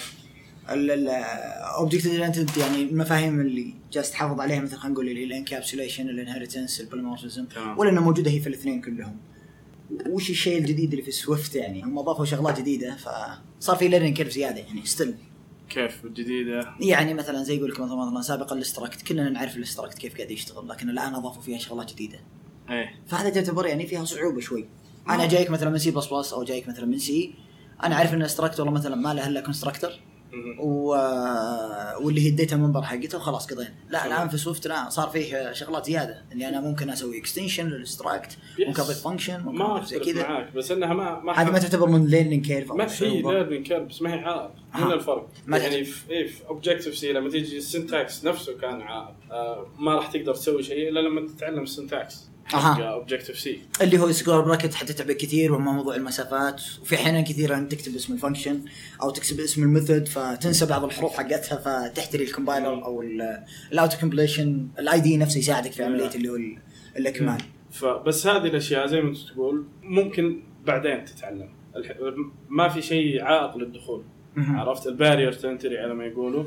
ال 0.70 0.89
object 0.89 2.06
oriented 2.06 2.56
يعني 2.56 2.82
المفاهيم 2.82 3.40
اللي 3.40 3.74
جالس 3.92 4.10
تحافظ 4.10 4.40
عليها 4.40 4.60
مثل 4.60 4.76
خلينا 4.76 4.94
نقول 4.94 5.08
ال 5.08 5.15
encapsulation 5.15 6.08
ال 6.08 6.14
inheritance 6.14 6.80
ال 6.80 6.85
polymorphism 6.85 7.44
تمام. 7.44 7.78
ولا 7.78 7.90
انها 7.90 8.02
موجودة 8.02 8.30
هي 8.30 8.40
في 8.40 8.46
الاثنين 8.46 8.80
كلهم. 8.80 9.16
وش 10.08 10.30
الشيء 10.30 10.58
الجديد 10.58 10.90
اللي 10.90 11.04
في 11.04 11.10
سويفت 11.10 11.56
يعني؟ 11.56 11.82
هم 11.82 11.98
أضافوا 11.98 12.24
شغلات 12.24 12.60
جديدة 12.60 12.96
فصار 12.96 13.76
في 13.76 13.88
learning 13.88 14.16
curve 14.16 14.30
زيادة 14.30 14.58
يعني 14.58 14.86
still 14.86 15.14
كيف 15.68 16.04
الجديده 16.04 16.74
يعني 16.80 17.14
مثلا 17.14 17.42
زي 17.42 17.56
يقول 17.56 17.70
لك 17.70 17.80
مثلا 17.80 17.96
مثلا 17.96 18.22
سابقا 18.22 18.56
ال 18.56 18.63
struct 18.63 19.02
كلنا 19.02 19.30
نعرف 19.30 19.56
ال 19.56 19.62
struct 19.62 19.98
كيف 19.98 20.16
قاعد 20.16 20.30
يشتغل 20.30 20.68
لكن 20.68 20.90
الآن 20.90 21.14
أضافوا 21.14 21.42
فيها 21.42 21.58
شغلات 21.58 21.92
جديدة. 21.92 22.18
إيه. 22.70 22.94
فهذا 23.06 23.30
تعتبر 23.30 23.66
يعني 23.66 23.86
فيها 23.86 24.04
صعوبة 24.04 24.40
شوي. 24.40 24.68
أنا 25.08 25.28
جايك 25.28 25.50
مثلا 25.50 25.70
من 25.70 25.78
C 25.78 25.90
بلس 25.90 26.06
بلس 26.06 26.32
أو 26.32 26.44
جايك 26.44 26.68
مثلا 26.68 26.86
من 26.86 26.98
سي 26.98 27.34
أنا 27.84 27.96
عارف 27.96 28.14
إن 28.14 28.20
ال 28.20 28.26
struct 28.26 28.60
والله 28.60 28.72
مثلا 28.72 28.96
ما 28.96 29.14
له 29.14 29.28
إلا 29.28 29.40
constructor. 29.40 30.00
و... 30.58 30.88
واللي 32.00 32.20
هي 32.20 32.28
ال 32.28 32.34
data 32.34 32.56
member 32.56 32.82
حقته 32.82 33.18
وخلاص 33.18 33.52
قضينا. 33.52 33.74
لا 33.88 34.06
الآن 34.06 34.28
في 34.28 34.36
سويفت 34.36 34.66
لا 34.66 34.88
صار 34.88 35.08
فيه 35.08 35.52
شغلات 35.52 35.86
زيادة. 35.86 36.24
اني 36.32 36.48
أنا 36.48 36.60
ممكن 36.60 36.90
أسوي 36.90 37.18
extension 37.18 37.68
لل 37.68 37.84
struct. 37.84 38.38
ممكن 38.58 38.82
أضيف 38.82 39.04
function 39.04 39.42
ما 39.44 39.84
زي 39.84 39.98
كذا. 39.98 40.22
معاك 40.22 40.54
بس 40.54 40.70
إنها 40.70 40.94
ما 40.94 41.20
ما 41.20 41.32
هذه 41.32 41.50
ما 41.50 41.58
تعتبر 41.58 41.88
من 41.88 42.06
learning 42.06 42.46
curve 42.46 42.72
ما 42.72 42.86
هي 43.00 43.22
learning 43.22 43.66
curve 43.66 43.82
بس 43.82 44.02
ما 44.02 44.14
هي 44.14 44.18
عائق 44.18 44.50
هنا 44.72 44.92
آه. 44.92 44.94
الفرق. 44.94 45.28
ما 45.46 45.58
يعني 45.58 45.84
في 45.84 46.28
في 46.28 46.48
Objective-C 46.48 47.12
لما 47.12 47.30
تيجي 47.30 47.58
ال 47.58 47.67
syntax 47.67 48.24
نفسه 48.24 48.58
كان 48.58 48.82
عائق 48.82 49.14
آه 49.32 49.66
ما 49.78 49.94
راح 49.94 50.06
تقدر 50.06 50.34
تسوي 50.34 50.62
شيء 50.62 50.88
إلا 50.88 51.00
لما 51.00 51.28
تتعلم 51.28 51.62
ال 51.62 51.71
syntax. 51.71 52.33
حق 52.46 52.80
Objective-C 52.80 53.60
اللي 53.82 53.98
هو 53.98 54.12
square 54.12 54.40
bracket 54.40 54.74
حتى 54.74 54.92
تعبئ 54.92 55.14
كثير 55.14 55.52
وهم 55.52 55.64
موضوع 55.76 55.94
المسافات. 55.96 56.62
وفي 56.82 56.94
أحيانا 56.94 57.20
كثيره 57.20 57.58
انت 57.58 57.74
تكتب 57.74 57.94
اسم 57.94 58.12
ال 58.12 58.17
function 58.17 58.60
أو 59.02 59.10
تكتب 59.10 59.40
اسم 59.40 59.62
ال 59.62 59.69
method 59.69 60.08
فتنسى 60.08 60.66
بعض 60.66 60.84
الحروف 60.84 61.12
حقتها 61.16 61.56
فتحتري 61.90 62.24
ال 62.24 62.31
compiler 62.31 62.84
أو 62.84 63.02
ال 63.72 63.77
auto 63.77 63.96
completion 64.00 64.68
ال 64.78 65.00
IDE 65.00 65.16
نفسه 65.16 65.38
يساعدك 65.38 65.72
في 65.72 65.82
عملية 65.84 66.10
اللي 66.14 66.28
هو 66.28 66.36
ال- 66.36 66.58
الإكمال. 66.96 67.38
فبس 67.70 68.26
هذه 68.26 68.46
الأشياء 68.46 68.86
زي 68.86 69.00
ما 69.00 69.08
أنت 69.08 69.18
تقول 69.18 69.64
ممكن 69.82 70.42
بعدين 70.66 71.04
تتعلم. 71.04 71.48
ما 72.48 72.68
في 72.68 72.82
شيء 72.82 73.22
عائق 73.22 73.56
للدخول. 73.56 74.04
عرفت؟ 74.36 74.86
ال 74.86 74.92
barrier 74.92 75.32
to 75.32 75.45
entry 75.45 75.78
على 75.78 75.94
ما 75.94 76.04
يقولوا 76.04 76.44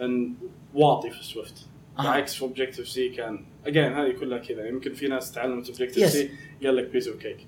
ان 0.00 0.34
واطي 0.74 1.10
في 1.10 1.24
سويفت. 1.24 1.66
بعكس 2.04 2.34
في 2.34 2.42
Objective-C 2.42 3.08
كان 3.08 3.46
again 3.66 3.92
هذه 3.92 4.12
كلها 4.20 4.38
كذا 4.38 4.66
يمكن 4.66 4.94
في 4.94 5.08
ناس 5.08 5.32
تعلمت 5.32 5.68
Objective 5.68 6.04
Yes. 6.06 6.08
C 6.08 6.30
قال 6.64 6.76
لك 6.76 6.88
piece 6.88 7.08
of 7.08 7.16
cake. 7.16 7.46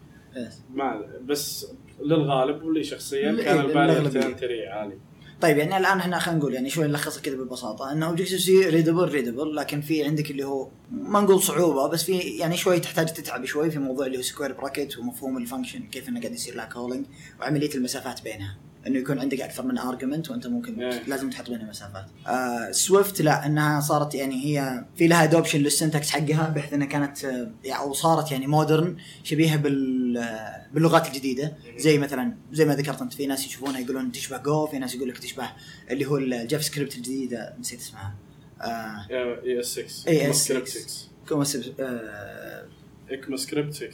ما 0.74 1.06
بس 1.24 1.66
للغالب 2.00 2.62
واللي 2.62 2.84
شخصيا 2.84 3.32
كان 3.42 3.58
للأغلبية. 3.66 4.20
to 4.20 4.33
entry 4.33 4.66
عالي 4.68 4.98
طيب 5.40 5.58
يعني 5.58 5.76
الآن 5.76 5.98
إحنا 5.98 6.18
خلينا 6.18 6.38
نقول 6.38 6.54
يعني 6.54 6.70
شوي 6.70 6.86
نلخصها 6.86 7.20
كذا 7.22 7.36
ببساطة 7.36 7.92
انه 7.92 8.06
Objective-C 8.06 8.68
readable 8.68 9.08
readable 9.08 9.56
لكن 9.56 9.80
في 9.80 10.04
عندك 10.04 10.30
اللي 10.30 10.44
هو 10.44 10.68
ما 10.90 11.20
نقول 11.20 11.42
صعوبة 11.42 11.88
بس 11.88 12.02
في 12.04 12.18
يعني 12.18 12.56
شوي 12.56 12.80
تحتاج 12.80 13.06
تتعب 13.12 13.44
شوي 13.44 13.70
في 13.70 13.78
موضوع 13.78 14.06
اللي 14.06 14.18
هو 14.18 14.22
square 14.22 14.52
bracket 14.52 14.98
ومفهوم 14.98 15.36
ال 15.38 15.43
function 15.43 15.82
كيف 15.82 16.08
إنه 16.08 16.20
قاعد 16.20 16.32
يصير 16.32 16.54
لها 16.54 16.64
calling 16.64 17.06
وعملية 17.40 17.74
المسافات 17.74 18.22
بينها 18.22 18.58
انه 18.86 18.98
يكون 18.98 19.18
عندك 19.18 19.40
أكثر 19.40 19.66
من 19.66 19.78
argument 19.78 20.30
وانت 20.30 20.46
ممكن 20.46 20.82
إيه. 20.82 21.02
لازم 21.06 21.30
تحط 21.30 21.50
بينها 21.50 21.64
مسافات. 21.70 22.06
آه 22.26 22.70
سويفت 22.70 23.22
لا 23.22 23.46
إنها 23.46 23.80
صارت 23.80 24.14
يعني 24.14 24.44
هي 24.44 24.84
في 24.96 25.06
لها 25.08 25.24
adoption 25.24 25.58
لل 25.60 25.73
syntax 25.73 26.10
حقها 26.10 26.48
بحيث 26.56 26.72
إنها 26.72 26.86
كانت 26.86 27.24
آه، 27.24 27.50
يعني 27.64 27.82
أو 27.82 27.92
صارت 27.92 28.32
يعني 28.32 28.46
modern 28.46 28.96
شبيهة 29.24 29.56
بال 29.56 30.16
آه، 30.18 30.66
باللغات 30.74 31.06
الجديدة 31.06 31.52
زي 31.76 31.98
مثلا 31.98 32.34
زي 32.52 32.64
ما 32.64 32.74
ذكرت 32.76 33.02
أنت 33.02 33.12
في 33.12 33.26
ناس 33.26 33.46
يشوفونها 33.46 33.80
يقولون 33.80 34.12
تشبه 34.12 34.38
جو 34.38 34.66
في 34.66 34.78
ناس 34.78 34.94
يقول 34.94 35.08
لك 35.08 35.18
تشبه 35.18 35.50
اللي 35.90 36.04
هو 36.06 36.16
ال 36.16 36.62
JavaScript 36.62 36.96
الجديدة 36.96 37.54
نسيت 37.60 37.80
اسمها 37.80 38.14
آه 38.62 39.06
ES 39.46 39.66
6 39.66 39.82
ES6. 40.30 40.32
script 40.32 40.68
6 40.68 41.08
ECMA 41.28 41.44
سب- 41.44 41.74
آه 41.80 42.64
ECMAScript 43.10 43.74
6 43.74 43.88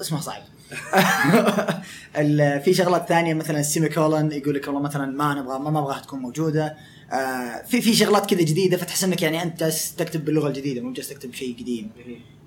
اسمها 0.00 0.20
صعب 0.20 0.42
في 2.64 2.74
شغلات 2.74 3.08
ثانية 3.08 3.34
مثلا 3.34 3.60
ال 3.60 3.88
semicolon 3.88 4.32
يقول 4.32 4.54
لك 4.54 4.66
والله 4.66 4.80
مثلا 4.80 5.06
ما 5.06 5.34
نبغى 5.34 5.58
ما 5.58 5.70
نبغاها 5.70 6.00
تكون 6.00 6.20
موجودة. 6.20 6.76
آه 7.12 7.62
في 7.62 7.80
في 7.80 7.94
شغلات 7.94 8.30
كذا 8.30 8.40
جديدة 8.40 8.76
فتحس 8.76 9.04
إنك 9.04 9.22
يعني 9.22 9.42
أنت 9.42 9.64
تكتب 9.98 10.24
باللغة 10.24 10.48
الجديدة 10.48 10.80
مو 10.80 10.92
جالس 10.92 11.08
تكتب 11.08 11.34
شيء 11.34 11.56
قديم. 11.60 11.90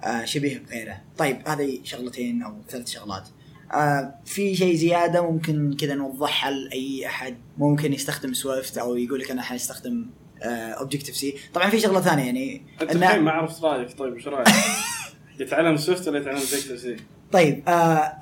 آه 0.03 0.25
شبيه 0.25 0.63
بغيره. 0.67 0.98
طيب 1.17 1.48
هذه 1.48 1.79
شغلتين 1.84 2.43
أو 2.43 2.55
ثلاث 2.70 2.89
شغلات. 2.89 3.27
آه 3.74 4.15
في 4.25 4.55
شيء 4.55 4.75
زيادة 4.75 5.32
ممكن 5.32 5.75
كذا 5.79 5.96
نوضحها 5.96 6.51
لأي 6.51 7.05
أحد؟ 7.08 7.38
ممكن 7.58 7.93
يستخدم 7.93 8.34
سويفت 8.34 8.77
أو 8.77 8.96
يقول 8.96 9.20
لك 9.20 9.32
أنا 9.32 9.41
حيستخدم 9.41 10.05
Objective-C 10.46 11.36
طبعا 11.53 11.70
في 11.70 11.79
شغلة 11.79 12.01
ثانية 12.01 12.24
يعني. 12.24 12.65
أنت 12.82 12.91
الحين 12.91 13.22
ما 13.22 13.32
عرفت 13.32 13.63
رأيك 13.63 13.98
طيب 13.98 14.13
إيش 14.13 14.27
رأيك؟ 14.27 14.48
يتعلم 15.40 15.78
سويفت 15.78 16.08
ولا 16.08 16.20
يتعلم 16.20 16.38
اوبجكتيف 16.38 16.80
سي؟ 16.80 16.96
طيب 17.32 17.70
آه 17.70 17.72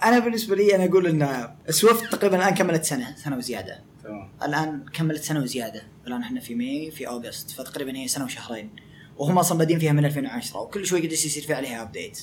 أنا 0.04 0.20
بالنسبة 0.20 0.56
لي 0.56 0.76
أنا 0.76 0.86
أقول 0.86 1.08
إن 1.08 1.48
سويفت 1.70 2.12
تقريبا 2.12 2.38
الآن 2.38 2.54
كملت 2.54 2.84
سنة 2.84 3.16
سنة 3.16 3.38
وزيادة. 3.38 3.80
تمام. 4.04 4.30
الآن 4.44 4.86
كملت 4.94 5.24
سنة 5.24 5.40
وزيادة. 5.40 5.84
الآن 6.08 6.22
إحنا 6.22 6.40
في 6.40 6.56
May 6.56 6.92
في 6.92 7.08
August 7.08 7.52
فتقريبا 7.52 7.98
هي 7.98 8.08
سنة 8.08 8.26
وشهرين. 8.26 8.70
وهم 9.18 9.38
أصلا 9.38 9.58
بادين 9.58 9.80
فيها 9.80 9.92
من 9.92 10.06
2010 10.06 10.60
وكل 10.60 10.86
شوي 10.86 11.00
قد 11.00 11.12
يصير 11.12 11.44
فيها 11.44 11.56
عليها 11.56 11.82
update 11.82 12.20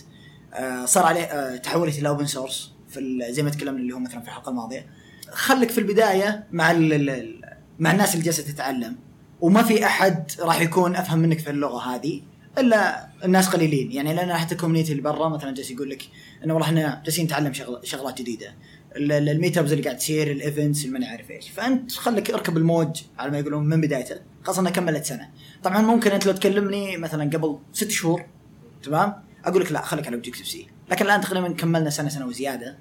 آه 0.54 0.84
صار 0.84 1.04
عليه 1.04 1.22
آه 1.22 1.56
تحولت 1.56 1.98
إلى 1.98 2.08
open 2.08 2.26
source 2.26 2.72
في 2.88 3.26
زي 3.30 3.42
ما 3.42 3.50
تكلمنا 3.50 3.80
اللي 3.80 3.94
هو 3.94 3.98
مثلا 3.98 4.20
في 4.20 4.26
الحلقة 4.28 4.50
الماضية. 4.50 4.86
خليك 5.30 5.70
في 5.70 5.78
البداية 5.78 6.46
مع 6.52 6.70
ال 6.70 7.40
مع 7.78 7.90
الناس 7.92 8.14
اللي 8.14 8.24
جالسة 8.24 8.52
تتعلم. 8.52 8.96
وما 9.40 9.62
في 9.62 9.84
أحد 9.84 10.30
راح 10.40 10.60
يكون 10.60 10.96
أفهم 10.96 11.18
منك 11.18 11.38
في 11.38 11.50
اللغة 11.50 11.94
هذه. 11.94 12.22
إلا 12.58 13.08
الناس 13.24 13.48
قليلين. 13.48 13.92
يعني 13.92 14.14
لأن 14.14 14.32
حتى 14.34 14.54
ال 14.54 14.58
community 14.58 14.92
اللي 14.92 15.02
برا 15.02 15.28
مثلا 15.28 15.54
جالس 15.54 15.70
يقول 15.70 15.90
لك 15.90 16.02
إنه 16.44 16.54
والله 16.54 16.68
إحنا 16.68 17.02
جالسين 17.04 17.24
نتعلم 17.24 17.52
شغل 17.52 17.80
شغلات 17.84 18.18
جديدة. 18.18 18.54
ال- 18.96 19.12
ال- 19.12 19.28
ال 19.28 19.58
meetups 19.58 19.72
اللي 19.72 19.84
قاعد 19.84 19.96
تصير 19.96 20.30
ال 20.32 20.40
events 20.40 20.84
اللي 20.84 20.98
ما 20.98 21.06
عارف 21.06 21.30
إيش. 21.30 21.48
فأنت 21.50 21.92
خليك 21.92 22.30
اركب 22.30 22.56
الموج 22.56 23.02
على 23.18 23.30
ما 23.30 23.38
يقولون 23.38 23.64
من 23.66 23.80
بدايته. 23.80 24.16
خاصه 24.42 24.60
انها 24.60 24.72
كملت 24.72 25.04
سنة. 25.04 25.28
طبعا 25.62 25.82
ممكن 25.82 26.10
أنت 26.10 26.26
لو 26.26 26.32
تكلمني 26.32 26.96
مثلا 26.96 27.30
قبل 27.30 27.58
ست 27.72 27.90
شهور 27.90 28.24
تمام؟ 28.82 29.14
أقول 29.44 29.62
لك 29.62 29.72
لا 29.72 29.82
خليك 29.82 30.06
على 30.06 30.16
Objective-C 30.16 30.66
لكن 30.90 31.04
الآن 31.04 31.20
تقريبا 31.20 31.52
كملنا 31.52 31.90
سنة 31.90 32.08
سنة 32.08 32.26
وزيادة. 32.26 32.78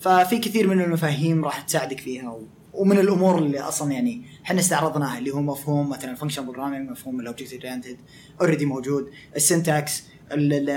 ففي 0.00 0.38
كثير 0.38 0.66
من 0.68 0.80
المفاهيم 0.80 1.44
راح 1.44 1.60
تساعدك 1.60 2.00
فيها. 2.00 2.38
ومن 2.74 2.98
الأمور 2.98 3.38
اللي 3.38 3.60
أصلا 3.60 3.92
يعني 3.92 4.22
إحنا 4.44 4.60
استعرضناها 4.60 5.18
اللي 5.18 5.30
هو 5.30 5.42
مفهوم 5.42 5.88
مثلا 5.90 6.14
function 6.14 6.44
programming 6.44 6.90
مفهوم 6.90 7.20
ال 7.20 7.25
object 7.25 7.52
oriented 7.64 7.96
already 8.40 8.64
موجود 8.66 9.10
ال 9.36 9.45
syntax 9.45 10.02
ال- 10.32 10.52
ال- 10.52 10.70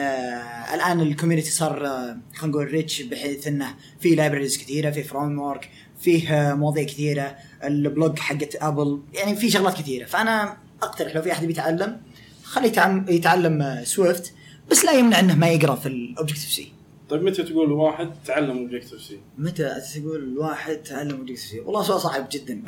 الآن 0.74 1.02
ال 1.02 1.07
community 1.07 1.52
صار 1.52 1.86
آه، 1.88 2.18
خلينا 2.36 2.56
نقول 2.58 2.68
rich 2.72 3.02
بحيث 3.02 3.48
إنه 3.48 3.76
في 4.00 4.16
libraries 4.16 4.58
كثيرة 4.58 4.92
في 4.92 5.04
framework 5.04 5.70
فيه 6.02 6.34
آه، 6.34 6.54
مواضيع 6.54 6.84
كثيرة 6.84 7.36
ال 7.64 7.75
blog 7.75 8.20
حقت 8.20 8.56
Apple 8.56 9.02
يعني 9.14 9.36
في 9.36 9.52
شغلات 9.52 9.74
كثيرة. 9.78 10.06
فأنا 10.06 10.58
أقترح 10.84 11.16
لو 11.16 11.22
في 11.22 11.32
أحد 11.32 11.46
بيتعلم 11.48 12.02
خليه 12.44 12.68
يتعلم, 12.68 13.06
يتعلم 13.10 13.62
آه، 13.62 13.84
سويفت 13.84 14.34
بس 14.72 14.86
لا 14.86 14.92
يمنع 14.92 15.20
إنه 15.20 15.36
ما 15.36 15.48
يقرأ 15.48 15.76
في 15.76 15.86
ال 15.86 16.52
Objective-C 16.52 16.73
طيب 17.14 17.24
متى 17.24 17.44
تقول 17.44 17.72
واحد 17.72 18.10
تعلم 18.26 18.58
Objective-C؟ 18.58 19.20
متى 19.38 19.76
تقول 19.96 20.24
الواحد 20.24 20.76
تعلم 20.76 21.12
Objective-C 21.12 21.60
والله 21.60 21.84
سؤال 21.84 22.00
صعب 22.02 22.28
جدا 22.32 22.62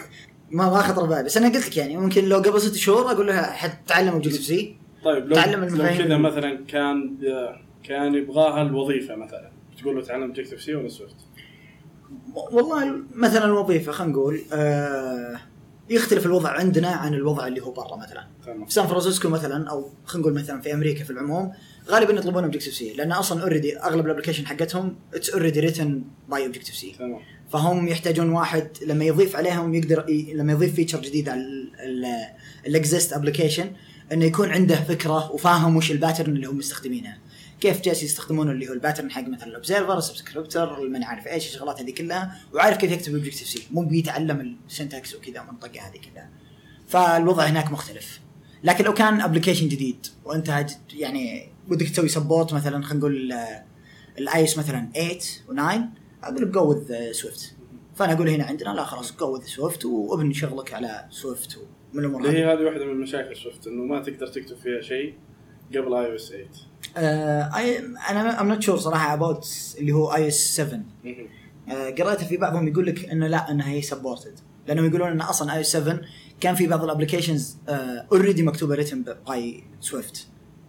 ما 0.50 0.70
ما 0.70 0.82
خطر 0.82 1.06
بالي 1.06 1.22
بس 1.22 1.36
أنا 1.36 1.48
قلت 1.48 1.66
لك 1.66 1.76
يعني 1.76 1.96
ممكن 1.96 2.24
لو 2.24 2.38
قبل 2.38 2.60
ست 2.60 2.74
شهور 2.74 3.10
أقول 3.10 3.26
له 3.26 3.42
حتتعلم 3.42 4.08
Objective-C 4.08 4.76
طيب 5.04 5.26
لو 5.26 5.34
تعلم 5.34 5.64
لو. 5.64 5.84
كذا 5.84 6.16
مثلا 6.16 6.64
كان 6.68 7.18
كان 7.84 8.14
يبغاها 8.14 8.62
الوظيفة 8.62 9.16
مثلا 9.16 9.50
تقول 9.80 9.96
له 9.96 10.02
تعلم 10.02 10.22
Objective-C 10.22 10.74
ولا 10.74 10.88
سويفت؟ 10.88 11.16
والله 12.34 12.94
مثلا 13.14 13.44
الوظيفة 13.44 13.92
خلينا 13.92 14.12
نقول 14.12 14.40
آه 14.52 15.40
يختلف 15.90 16.26
الوضع 16.26 16.50
عندنا 16.50 16.88
عن 16.88 17.14
الوضع 17.14 17.46
اللي 17.46 17.60
هو 17.60 17.70
برا 17.70 17.96
مثلا 17.96 18.26
في 18.66 18.74
سان 18.74 18.86
فرانسيسكو 18.86 19.28
مثلا 19.28 19.70
أو 19.70 19.88
خلينا 20.04 20.28
نقول 20.28 20.40
مثلا 20.40 20.60
في 20.60 20.74
أمريكا 20.74 21.04
في 21.04 21.10
العموم 21.10 21.52
غالبا 21.88 22.12
يطلبون 22.12 22.44
Objective-C 22.44 22.92
لأن 22.92 23.12
أصلا 23.12 23.42
already 23.42 23.78
أغلب 23.78 24.06
ال 24.06 24.09
application 24.09 24.46
حقتهم 24.46 24.96
it's 25.14 25.30
already 25.30 25.60
written 25.60 26.04
by 26.28 26.46
Objective-C 26.46 26.94
تمام. 26.98 27.20
فهم 27.50 27.88
يحتاجون 27.88 28.30
واحد 28.30 28.68
لما 28.86 29.04
يضيف 29.04 29.36
عليهم 29.36 29.74
يقدر 29.74 30.08
ي... 30.08 30.34
لما 30.34 30.52
يضيف 30.52 30.74
feature 30.74 31.00
جديد 31.00 31.28
على 31.28 31.44
ال 32.66 32.74
exist 32.74 33.12
application 33.12 33.72
إنه 34.12 34.24
يكون 34.24 34.50
عنده 34.50 34.76
فكرة 34.76 35.32
وفاهم 35.32 35.76
وش 35.76 35.90
ال 35.90 35.96
pattern 35.96 36.36
اللي 36.36 36.46
هم 36.46 36.58
مستخدمينها 36.58 37.18
كيف 37.60 37.80
جالس 37.80 38.02
يستخدمون 38.02 38.50
اللي 38.50 38.68
هو 38.68 38.72
ال 38.72 38.77
pattern 38.77 39.10
حق 39.10 39.28
مثلا 39.28 39.46
ال 39.46 39.52
observer 39.52 39.98
ال 39.98 40.06
subscriber 40.06 40.80
ما 40.80 41.06
عارف 41.06 41.26
إيش 41.26 41.46
الشغلات 41.46 41.80
هذه 41.80 41.90
كلها 41.90 42.40
وعارف 42.54 42.76
كيف 42.76 42.92
يكتب 42.92 43.14
Objective-C 43.14 43.62
مو 43.70 43.82
بيتعلم 43.82 44.56
ال 44.68 44.75
syntax 44.75 45.14
وكذا 45.14 45.40
المنطقة 45.40 45.80
هذه 45.80 45.98
كلها. 46.12 46.30
فالوضع 46.88 47.44
هناك 47.44 47.72
مختلف. 47.72 48.20
لكن 48.64 48.84
لو 48.84 48.94
كان 48.94 49.20
application 49.20 49.68
جديد 49.68 50.06
وانت 50.24 50.66
يعني 50.94 51.51
ودك 51.70 51.88
تسوي 51.88 52.08
support 52.08 52.54
مثلا 52.54 52.82
خلينا 52.82 52.98
نقول 53.00 53.34
ال 54.18 54.28
iOS 54.28 54.58
مثلا 54.58 54.88
8 54.94 55.18
و9 55.48 55.80
أقول 56.24 56.52
go 56.52 56.68
with 56.70 56.92
Swift 57.12 57.54
فأنا 57.94 58.12
أقول 58.12 58.28
هنا 58.28 58.44
عندنا 58.44 58.68
لا 58.70 58.84
خلاص 58.84 59.16
go 59.16 59.34
with 59.34 59.42
Swift 59.44 59.84
وابني 59.84 60.34
شغلك 60.34 60.74
على 60.74 61.06
سويفت 61.10 61.58
ومن 61.94 62.04
الأمور 62.04 62.20
اللي 62.24 62.38
هي 62.38 62.52
هذه 62.52 62.60
واحدة 62.64 62.84
من 62.84 63.00
مشاكل 63.00 63.36
سويفت 63.36 63.66
إنه 63.66 63.84
ما 63.84 64.02
تقدر 64.02 64.26
تكتب 64.26 64.56
فيها 64.56 64.80
شيء 64.80 65.14
قبل 65.70 65.94
iOS 65.94 66.28
8 66.28 66.46
آه 66.96 67.50
I- 67.50 68.10
أنا 68.10 68.40
I'm 68.40 68.48
not 68.48 68.62
sure 68.62 68.76
صراحة 68.76 69.14
about 69.14 69.48
اللي 69.78 69.92
هو 69.92 70.14
iOS 70.14 70.56
7 70.56 70.80
مهم. 71.04 71.26
آه، 71.68 71.90
قرأت 71.90 72.24
في 72.24 72.36
بعضهم 72.36 72.68
يقول 72.68 72.86
لك 72.86 73.04
إنه 73.04 73.26
لا 73.26 73.50
إنها 73.50 73.68
هي 73.70 73.82
supported 73.82 74.38
لأنهم 74.68 74.86
يقولون 74.86 75.08
إن 75.08 75.20
أصلا 75.20 75.56
اي 75.56 75.64
7 75.64 76.00
كان 76.40 76.54
في 76.54 76.66
بعض 76.66 76.84
ال 76.84 76.89
applications 76.89 77.56
already 77.68 78.42
مكتوبة 78.42 78.74
written 78.74 79.04
by 79.26 79.64
Swift 79.80 80.26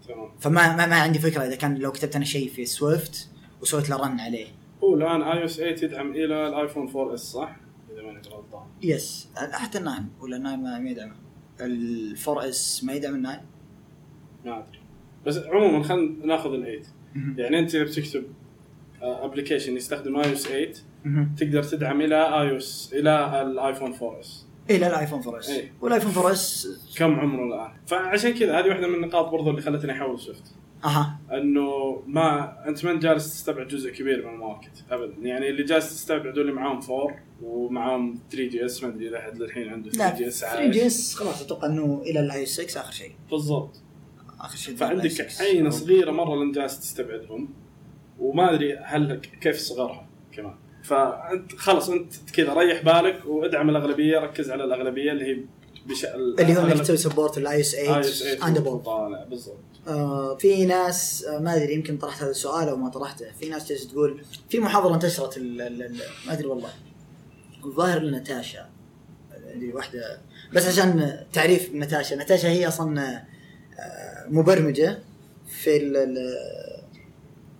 تمام. 0.07 0.29
فما 0.39 0.75
ما, 0.75 0.85
ما 0.85 0.95
عندي 0.95 1.19
فكرة 1.19 1.41
إذا 1.41 1.55
كان 1.55 1.77
لو 1.77 1.91
كتبت 1.91 2.15
أنا 2.15 2.25
شيء 2.25 2.49
في 2.49 2.65
سويفت 2.65 3.29
وسويت 3.61 3.89
له 3.89 3.97
run 3.97 4.19
عليه. 4.19 4.47
هو 4.83 4.95
الآن 4.95 5.21
iOS 5.21 5.57
8 5.57 5.83
يدعم 5.83 6.11
إلى 6.11 6.47
الايفون 6.47 6.87
4S 6.87 7.19
صح؟ 7.19 7.55
إذا 7.93 8.01
ماني 8.01 8.21
غلطان. 8.27 8.63
yes 8.81 9.29
حتى 9.35 9.77
ال 9.77 9.84
nine 9.84 10.09
ولا 10.21 10.37
ال 10.37 10.42
nine 10.42 10.59
ما 10.59 10.89
يدعمه. 10.89 11.15
ال 11.61 12.17
4 12.27 12.49
S 12.49 12.83
ما 12.83 12.93
يدعم 12.93 13.15
ال 13.15 13.20
nine 13.20 13.39
ما 14.45 14.59
أدري. 14.59 14.79
بس 15.25 15.37
عموما 15.37 15.83
خلينا 15.83 16.25
ناخذ 16.25 16.53
ال 16.53 16.83
8 17.13 17.37
يعني 17.37 17.59
أنت 17.59 17.75
اذا 17.75 17.83
بتكتب 17.83 18.23
application 19.01 19.75
يستخدم 19.77 20.15
iOS 20.15 20.47
8 20.47 20.73
مهم. 21.05 21.35
تقدر 21.37 21.63
تدعم 21.63 22.01
إلى 22.01 22.41
iOS 22.41 22.93
إلى 22.93 23.41
ال 23.41 23.49
iPhone 23.49 23.93
4 23.93 24.19
S 24.19 24.45
إلى 24.69 24.87
ال 24.87 24.92
iPhone 24.92 25.21
4 25.23 25.39
S 25.39 25.49
إيه. 25.49 25.73
وال 25.81 25.89
iPhone 25.89 26.11
4 26.11 26.31
S 26.31 26.67
كم 26.97 27.19
عمره 27.19 27.43
الآن؟ 27.45 27.71
فعشان 27.87 28.33
كذا 28.33 28.59
هذه 28.59 28.67
واحدة 28.67 28.87
من 28.87 28.95
النقاط 28.95 29.29
برضو 29.29 29.49
اللي 29.49 29.61
خلتني 29.61 29.91
أحول 29.91 30.19
Swift 30.19 30.43
أها. 30.85 31.19
إنه 31.31 32.01
ما 32.07 32.57
أنت 32.67 32.85
ما 32.85 32.99
جالس 32.99 33.33
تستبعد 33.33 33.67
جزء 33.67 33.91
كبير 33.91 34.27
من 34.27 34.33
ال 34.33 34.39
market؟ 34.40 34.83
ابدا. 34.91 35.13
يعني 35.21 35.49
اللي 35.49 35.63
جالس 35.63 35.89
تستبعد 35.89 36.37
اللي 36.37 36.51
معاهم 36.51 36.79
4 36.81 37.15
ومعاهم 37.43 38.19
3 38.31 38.47
GS 38.49 38.83
ما 38.83 38.89
أدري 38.89 39.07
إذا 39.09 39.17
أحد 39.17 39.37
للحين 39.37 39.69
عنده 39.69 39.89
3 39.91 40.09
لا 40.11 40.17
GS 40.17 40.39
3 40.39 40.67
G 40.67 40.85
S 40.85 41.15
خلاص 41.15 41.41
أتوقع 41.41 41.67
إنه 41.67 42.01
إلى 42.05 42.19
ال 42.19 42.43
iOS 42.43 42.49
6 42.61 42.79
آخر 42.81 42.91
شيء. 42.91 43.11
بالضبط. 43.31 43.81
آخر 44.39 44.57
شيء 44.57 44.75
فعندك 44.75 45.27
عينة 45.41 45.69
صغيرة 45.69 46.11
مرة 46.11 46.33
اللي 46.33 46.51
جالس 46.53 46.79
تستبعدهم 46.79 47.49
وما 48.19 48.53
أدري 48.53 48.77
هل 48.77 49.15
كيف 49.41 49.57
صغرها 49.57 50.07
كمان. 50.31 50.55
فأنت 50.83 51.55
خلاص 51.55 51.89
أنت 51.89 52.13
كذا 52.33 52.53
ريح 52.53 52.83
بالك 52.83 53.25
وادعم 53.25 53.69
الأغلبية 53.69 54.19
ركز 54.19 54.51
على 54.51 54.63
الأغلبية 54.63 55.11
اللي 55.11 55.25
هي 55.25 55.37
بش... 55.85 56.05
اللي 56.05 56.57
هو 56.57 56.61
انك 56.61 56.79
تسوي 56.79 56.97
support 56.97 57.37
ال 57.37 57.59
iOS 57.61 57.75
8 57.75 58.47
and 58.47 58.57
above 58.57 58.85
طالع 58.85 59.23
بالضبط. 59.23 59.57
آه 59.87 60.35
في 60.37 60.65
ناس 60.65 61.23
آه 61.25 61.39
ما 61.39 61.55
أدري 61.55 61.73
يمكن 61.73 61.97
طرحت 61.97 62.21
هذا 62.21 62.31
السؤال 62.31 62.69
أو 62.69 62.75
ما 62.77 62.89
طرحته. 62.89 63.25
في 63.39 63.49
ناس 63.49 63.69
جالسه 63.69 63.89
تقول 63.89 64.21
في 64.49 64.59
محاضرة 64.59 64.95
انتشرت 64.95 65.37
ما 66.27 66.33
أدري 66.33 66.47
والله. 66.47 66.69
الظاهر 67.65 67.99
لناتاشا 67.99 68.69
اللي 69.53 69.73
واحدة 69.73 70.21
بس 70.53 70.67
عشان 70.67 71.19
تعريف 71.33 71.73
ناتاشا 71.73 72.15
ناتاشا 72.15 72.47
هي 72.49 72.67
أصلا 72.67 72.99
آه، 73.79 74.27
مبرمجة 74.29 74.99
في 75.47 75.79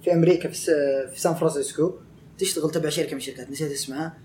في 0.04 0.14
أمريكا 0.14 0.50
في 0.50 1.12
سان 1.16 1.34
فرانسيسكو. 1.34 1.94
تشتغل 2.38 2.72
تبع 2.72 2.90
شركة 2.90 3.12
من 3.12 3.18
الشركات. 3.18 3.52
نسيت 3.52 3.72
اسمها. 3.72 4.18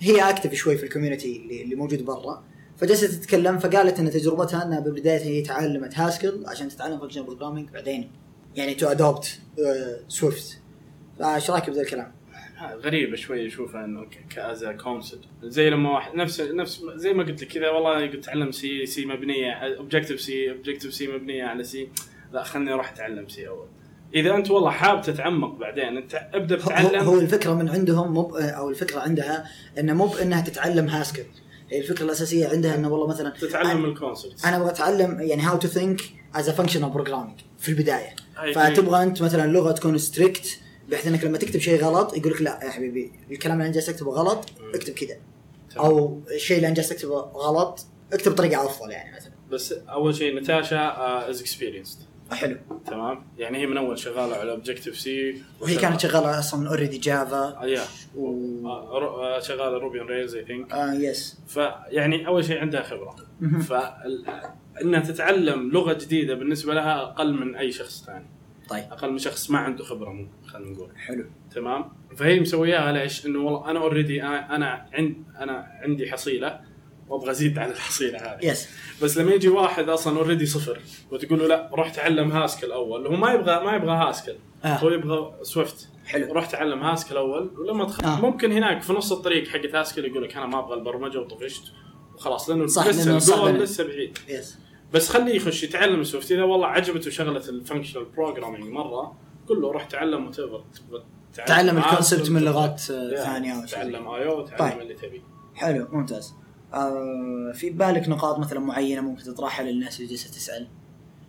هي 0.00 0.30
active 0.30 0.54
شوي 0.54 0.76
في 0.76 0.84
ال 0.84 0.89
community 0.89 1.36
اللي, 1.36 1.74
موجود 1.74 2.04
برا. 2.04 2.44
فجلست 2.76 3.04
تتكلم 3.04 3.58
فقالت 3.58 3.98
إن 3.98 4.10
تجربتها 4.10 4.64
إنها 4.64 4.80
بالبدايه 4.80 5.18
هي 5.18 5.42
تعلمت 5.42 5.98
Haskell 5.98 6.42
عشان 6.46 6.68
تتعلم 6.68 6.98
function 6.98 7.22
programming 7.22 7.70
بعدين 7.70 8.10
يعني 8.56 8.74
to 8.74 8.86
adopt 8.86 9.40
Swift 10.08 10.58
فايش 11.18 11.50
رأيك 11.50 11.70
بذا 11.70 11.80
الكلام؟ 11.80 12.12
غريبة 12.62 13.16
شوي 13.16 13.46
أشوفها 13.46 13.84
إنه 13.84 14.06
ك 14.30 14.41
as 14.41 14.64
concept 14.64 15.24
زي 15.42 15.70
لما 15.70 15.90
واحد 15.90 16.14
نفس 16.14 16.40
نفس 16.40 16.82
زي 16.94 17.12
ما 17.12 17.24
قلت 17.24 17.42
لك 17.42 17.48
كذا 17.48 17.70
والله 17.70 18.06
قلت 18.06 18.14
اتعلم 18.14 18.52
C 18.52 18.86
C 18.86 19.06
مبنية 19.06 19.52
Objective-C 19.52 20.50
Objective-C 20.50 21.06
مبنية 21.06 21.44
على 21.44 21.64
C 21.64 21.88
لا 22.32 22.42
خلني 22.42 22.72
أروح 22.72 22.92
أتعلم 22.92 23.28
C 23.28 23.48
أول. 23.48 23.68
إذا 24.14 24.34
أنت 24.34 24.50
والله 24.50 24.70
حاب 24.70 25.02
تتعمق 25.02 25.58
بعدين 25.58 25.96
أنت 25.96 26.28
أبدأ 26.34 26.56
هو, 26.56 26.58
بتعلم. 26.58 27.04
هو 27.04 27.18
الفكرة 27.20 27.54
من 27.54 27.68
عندهم 27.68 28.12
مو 28.12 28.36
أو 28.36 28.70
الفكرة 28.70 29.00
عندها 29.00 29.44
إنه 29.78 29.92
مو 29.94 30.06
بانها 30.06 30.40
تتعلم 30.40 30.88
Haskell 30.88 31.24
هي 31.70 31.78
الفكرة 31.78 32.04
الأساسية 32.04 32.48
عندها 32.48 32.74
إنه 32.74 32.88
والله 32.88 33.06
مثلا 33.06 33.30
تتعلم 33.30 33.84
ال 33.84 33.92
concept 33.92 34.44
أنا 34.44 34.56
أبغى 34.56 34.70
أتعلم 34.70 35.20
يعني 35.20 35.42
how 35.42 35.56
to 35.58 35.68
think 35.68 36.00
as 36.34 36.48
a 36.48 36.52
functional 36.52 36.90
programming 36.90 37.40
في 37.58 37.68
البداية. 37.68 38.16
فتبغى 38.54 39.02
أنت 39.02 39.22
مثلا 39.22 39.52
لغة 39.52 39.72
تكون 39.72 39.98
strict 39.98 40.58
بحيث 40.88 41.06
إنك 41.06 41.24
لما 41.24 41.38
تكتب 41.38 41.60
شيء 41.60 41.84
غلط 41.84 42.16
يقول 42.16 42.32
لك 42.32 42.42
لا 42.42 42.60
يا 42.64 42.70
حبيبي 42.70 43.12
الكلام 43.30 43.56
اللي 43.56 43.66
أنا 43.66 43.74
جالس 43.74 43.88
أكتبه 43.88 44.10
غلط 44.10 44.44
اكتب 44.74 44.94
كذا. 44.94 45.16
أو 45.78 46.20
الشيء 46.34 46.56
اللي 46.56 46.66
أنا 46.66 46.74
جالس 46.74 46.92
أكتبه 46.92 47.14
غلط 47.20 47.86
اكتب 48.12 48.32
بطريقة 48.32 48.66
أفضل 48.66 48.90
يعني 48.90 49.16
مثلا. 49.16 49.32
بس 49.50 49.72
أول 49.72 50.14
شيء 50.14 50.36
نتاشا 50.36 50.94
is 51.30 51.40
experienced 51.40 51.98
حلو. 52.34 52.56
تمام. 52.86 53.24
يعني 53.38 53.58
هي 53.58 53.66
من 53.66 53.76
أول 53.76 53.98
شغالة 53.98 54.36
على 54.36 54.50
Objective-C 54.50 55.42
وهي 55.60 55.76
كانت 55.76 56.00
شغالة 56.00 56.38
أصلا 56.38 56.68
already 56.68 56.98
Java 56.98 57.60
yeah 57.64 57.82
و 58.16 58.26
آه، 58.68 59.36
آه، 59.36 59.40
شغالة 59.40 59.78
Ruby 59.78 60.00
on 60.00 60.08
Rails 60.08 60.34
I 60.34 60.44
think 60.44 60.72
آه 60.72 60.92
yes 60.94 61.40
فيعني 61.46 62.26
أول 62.26 62.44
شيء 62.44 62.58
عندها 62.60 62.82
خبرة. 62.82 63.16
مهم. 63.40 63.60
فانها 63.60 65.00
تتعلم 65.00 65.70
لغة 65.70 65.92
جديدة 65.92 66.34
بالنسبة 66.34 66.74
لها 66.74 67.02
أقل 67.02 67.34
من 67.34 67.56
أي 67.56 67.72
شخص 67.72 68.04
ثاني. 68.04 68.26
طيب. 68.68 68.84
أقل 68.90 69.10
من 69.12 69.18
شخص 69.18 69.50
ما 69.50 69.58
عنده 69.58 69.84
خبرة 69.84 70.10
مو 70.10 70.26
خلينا 70.46 70.70
نقول. 70.70 70.90
حلو. 70.96 71.24
تمام. 71.54 71.84
فهي 72.16 72.40
مسوياها 72.40 72.92
ليش؟ 72.92 73.26
إنه 73.26 73.38
والله 73.38 73.70
أنا 73.70 73.80
already 73.80 74.22
أنا 74.22 74.56
أنا 74.56 74.86
عند 74.92 75.16
أنا 75.38 75.66
عندي 75.82 76.12
حصيلة. 76.12 76.60
وابغى 77.12 77.30
أزيد 77.30 77.58
على 77.58 77.72
الحصيلة 77.72 78.18
هذه. 78.18 78.38
yes 78.42 78.68
بس 79.02 79.18
لما 79.18 79.32
يجي 79.32 79.48
واحد 79.48 79.88
أصلا 79.88 80.18
already 80.18 80.46
صفر 80.46 80.80
وتقول 81.10 81.38
له 81.38 81.46
لا 81.46 81.70
روح 81.72 81.88
تعلم 81.88 82.32
Haskell 82.32 82.72
أول. 82.72 83.06
هو 83.06 83.16
ما 83.16 83.32
يبغى 83.32 83.64
ما 83.64 83.76
يبغى 83.76 83.92
Haskell 83.92 84.34
آه. 84.64 84.68
هو 84.68 84.90
يبغى 84.90 85.32
Swift 85.42 85.88
حلو. 86.06 86.32
روح 86.32 86.46
تعلم 86.46 86.82
Haskell 86.82 87.16
أول 87.16 87.50
ولما 87.58 87.84
تخ... 87.84 88.04
آه. 88.04 88.20
ممكن 88.20 88.52
هناك 88.52 88.82
في 88.82 88.92
نص 88.92 89.12
الطريق 89.12 89.48
حقت 89.48 89.74
Haskell 89.74 90.04
يقول 90.04 90.22
لك 90.22 90.36
أنا 90.36 90.46
ما 90.46 90.58
أبغى 90.58 90.74
البرمجة 90.74 91.18
وطفشت 91.18 91.62
وخلاص 92.14 92.50
لأنه 92.50 92.66
صح، 92.66 92.86
لسه 92.86 93.16
الجول. 93.16 93.62
لسه 93.62 93.84
بعيد. 93.84 94.18
yes 94.28 94.58
بس 94.92 95.08
خليه 95.08 95.34
يخش 95.34 95.62
يتعلم 95.62 96.04
Swift 96.04 96.32
إذا 96.32 96.42
والله 96.42 96.66
عجبته 96.66 97.10
شغلة 97.10 97.48
ال 97.48 97.53
functional 97.53 98.04
programming 98.04 98.64
مرة 98.64 99.16
قل 99.48 99.60
له 99.62 99.72
روح 99.72 99.84
تعلم 99.84 100.26
وات 100.26 101.04
تعلم 101.34 101.76
Haskell، 101.76 101.90
ال 101.90 101.95
concept 101.95 102.30
من 102.30 102.42
لغات 102.42 102.80
ثانية 102.80 103.52
أو 103.52 103.66
تعلم 103.66 104.08
اي 104.08 104.28
أو 104.28 104.46
تعلم 104.46 104.70
طيب. 104.70 104.80
اللي 104.80 104.94
تبي. 104.94 105.22
حلو 105.54 105.88
ممتاز. 105.92 106.34
في 107.54 107.70
بالك 107.70 108.08
نقاط 108.08 108.38
مثلا 108.38 108.60
معينة 108.60 109.00
ممكن 109.00 109.22
تطرحها 109.22 109.64
للناس 109.64 109.96
اللي 110.00 110.10
جالسة 110.10 110.30
تسأل؟ 110.30 110.68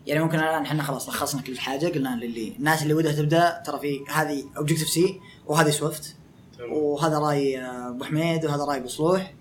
يعني 0.07 0.23
ممكن 0.23 0.39
الآن 0.39 0.61
إحنا 0.61 0.83
خلاص 0.83 1.09
لخصنا 1.09 1.41
كل 1.41 1.59
حاجة 1.59 1.87
قلنا 1.87 2.15
للي 2.15 2.55
الناس 2.59 2.83
اللي 2.83 2.93
ودها 2.93 3.11
تبدأ 3.11 3.63
ترى 3.65 3.79
في 3.79 3.99
هذه 4.09 4.43
Objective-C 4.57 5.19
وهذه 5.45 5.69
Swift. 5.69 6.15
وهذا 6.69 7.19
رأي 7.19 7.61
آه، 7.61 7.89
أبو 7.89 8.03
حميد 8.03 8.45
وهذا 8.45 8.63
رأي 8.63 8.77
أبو 8.77 8.87
صلوح. 8.87 9.33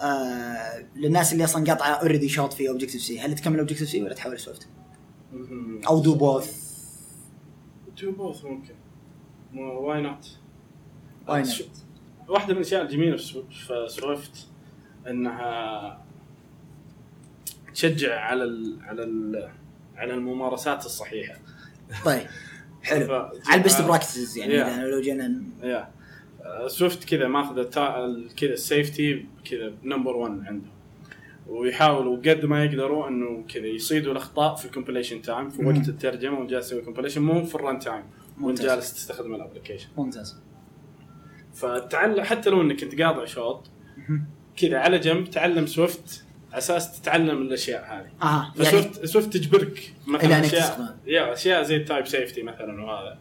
آه 0.00 0.86
للناس 0.96 1.32
اللي 1.32 1.44
أصلا 1.44 1.64
قاطعة 1.64 1.90
already 1.90 2.28
شوط 2.28 2.52
في 2.52 2.68
Objective-C 2.68 3.20
هل 3.20 3.34
تكمل 3.34 3.58
Objective-C 3.58 4.02
ولا 4.02 4.14
تحول 4.14 4.38
Swift. 4.38 4.68
أو 5.88 6.00
do 6.00 6.14
both 6.14 6.68
do 8.02 8.12
both 8.12 8.44
ممكن. 8.44 8.74
why 9.54 10.00
not 10.00 10.26
why 11.28 11.42
not 11.42 11.70
واحدة 12.28 12.54
من 12.54 12.60
الأشياء 12.60 12.82
الجميلة 12.82 13.16
في 13.16 13.86
Swift 13.88 14.46
إنها 15.10 16.04
تشجع 17.74 18.20
على 18.20 18.44
ال 18.44 18.78
على 18.82 19.02
ال 19.02 19.50
على 19.96 20.14
الممارسات 20.14 20.86
الصحيحة. 20.86 21.34
طيب 22.04 22.26
حلو. 22.82 23.14
على 23.46 23.54
ال 23.54 23.60
best 23.60 23.82
practices 23.82 24.38
يعني 24.38 24.64
Yeah. 24.64 24.78
لو 24.78 25.00
جينا 25.00 25.42
yeah 25.62 25.88
Swift 26.66 27.04
كذا 27.04 27.28
ماخذ 27.28 27.62
كذا 28.36 28.52
ال 28.52 28.63
safety 28.63 29.26
كذا 29.44 29.72
number 29.84 30.16
1 30.16 30.30
عندهم. 30.30 30.72
ويحاولوا 31.46 32.16
قد 32.16 32.44
ما 32.44 32.64
يقدروا 32.64 33.08
إنه 33.08 33.44
كذا 33.48 33.66
يصيدوا 33.66 34.12
الأخطاء 34.12 34.54
في 34.54 34.64
ال 34.64 34.69
compilation 34.69 35.22
time 35.22 35.50
في. 35.50 35.64
وقت 35.64 35.88
الترجمة 35.88 36.38
وانت 36.38 36.50
جالس 36.50 36.68
تسوي 36.68 36.82
compilation 36.82 37.22
مو 37.22 37.44
في 37.44 37.54
ال 37.54 37.60
run 37.60 37.78
time 37.78 38.04
وانت. 38.40 38.62
جالس 38.62 38.94
تستخدم 38.94 39.34
ال 39.34 39.38
application 39.38 39.88
ممتاز. 39.96 40.36
فتعلم 41.54 42.24
حتى 42.24 42.50
لو 42.50 42.62
إنك 42.62 42.82
انت 42.82 43.02
قاطع 43.02 43.24
شوط 43.24 43.70
كذا 44.60 44.78
على 44.78 44.98
جنب 44.98 45.30
تعلم 45.30 45.66
Swift 45.66 46.24
على 46.50 46.58
أساس 46.58 47.00
تتعلم 47.00 47.42
الأشياء 47.42 47.84
هذه. 47.84 48.28
آه 48.28 48.52
يعني 48.56 48.70
ف 48.70 48.76
Swift 48.76 49.04
Swift 49.04 49.32
تجبرك 49.32 49.92
مثلا 50.06 50.40
اشياء. 50.40 50.98
yeah 51.06 51.32
أشياء 51.32 51.62
زي 51.62 51.76
ال 51.76 51.82
type 51.82 52.06
safety 52.06 52.42
مثلا 52.42 52.84
وهذا. 52.84 53.18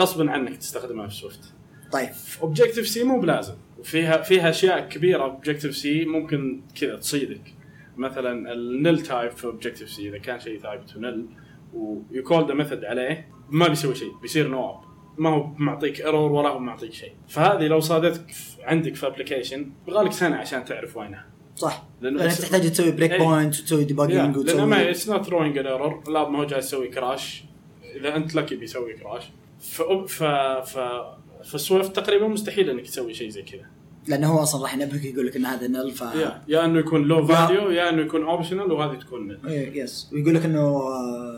غصبا 0.00 0.30
عنك 0.30 0.56
تستخدمها 0.56 1.08
في 1.08 1.14
Swift. 1.14 1.54
طيب. 1.92 2.12
في 2.12 2.42
Objective-C 2.42 3.04
مو 3.04 3.20
بلازم. 3.20 3.54
وفيها 3.78 4.22
فيها 4.22 4.50
أشياء 4.50 4.88
كبيرة 4.88 5.22
Objective-C 5.22 6.04
ممكن 6.04 6.62
كذا 6.80 6.96
تصيدك. 6.96 7.54
مثلا 7.96 8.52
ال 8.52 8.64
nil 8.64 9.02
type 9.02 9.30
في 9.30 9.44
Objective-C 9.44 10.08
إذا 10.08 10.18
كان 10.18 10.40
شيء 10.40 10.60
ثابت 10.60 10.96
و 10.96 11.03
nil 11.03 11.26
وي 11.74 11.99
call 11.99 12.48
the 12.48 12.54
method 12.54 12.84
عليه 12.84 13.28
ما 13.50 13.68
بيسوي 13.68 13.94
شيء 13.94 14.12
بيصير 14.22 14.48
no 14.48 14.70
op 14.70 14.80
ما 15.18 15.30
هو 15.30 15.46
معطيك 15.58 16.00
error 16.00 16.32
ولا 16.32 16.48
هو 16.48 16.58
معطيك 16.58 16.92
شيء. 16.92 17.12
فهذه 17.28 17.66
لو 17.66 17.80
صادتك 17.80 18.26
عندك 18.62 18.94
في 18.94 19.06
application 19.06 19.70
يبغالك 19.88 20.12
سنة 20.12 20.36
عشان 20.36 20.64
تعرف 20.64 20.96
وينها. 20.96 21.26
صح. 21.56 21.82
لأنه 22.00 22.18
لأنك 22.18 22.30
بس- 22.30 22.40
تحتاج 22.40 22.70
تسوي 22.70 22.90
break 22.90 23.12
إيه. 23.12 23.18
point 23.18 23.60
وتسوي 23.60 23.84
debugging 23.84 24.36
لأنه 24.36 24.66
ما 24.66 24.76
وتسوي 24.76 24.90
it's 24.90 25.08
not 25.08 25.26
throwing 25.26 25.58
an 25.58 25.66
error 25.66 26.02
لا 26.10 26.28
ما 26.28 26.38
هو 26.38 26.44
جالس 26.44 26.66
يسوي 26.66 26.88
crash 26.88 27.44
إذا 27.96 28.16
أنت 28.16 28.34
lucky 28.34 28.56
بيسوي 28.56 28.92
crash 28.94 29.24
ف 29.60 29.82
ف 29.82 30.22
ف 30.72 30.78
ف 31.44 31.53
Swift 31.53 31.96
تقريبا 31.96 32.28
مستحيل 32.28 32.70
إنك 32.70 32.82
تسوي 32.86 33.14
شيء 33.14 33.28
زي 33.28 33.42
كذا. 33.42 33.66
لأنه 34.10 34.32
هو 34.32 34.42
أصلا 34.42 34.62
راح 34.62 34.74
ينبهك 34.74 35.04
يقول 35.04 35.26
لك 35.26 35.36
إن 35.36 35.46
هذا 35.46 35.66
nil 35.66 35.90
ف 35.90 36.00
يا 36.00 36.42
يا 36.48 36.64
إنه 36.64 36.78
يكون 36.78 37.02
له 37.02 37.26
value 37.26 37.70
يا 37.70 37.90
إنه 37.90 38.02
يكون 38.02 38.22
optional 38.22 38.72
وهذه 38.72 38.98
تكون. 38.98 39.38
إيه، 39.46 39.82
yes 39.82 40.10
ويقول 40.12 40.34
لك 40.34 40.44
إنه 40.44 40.82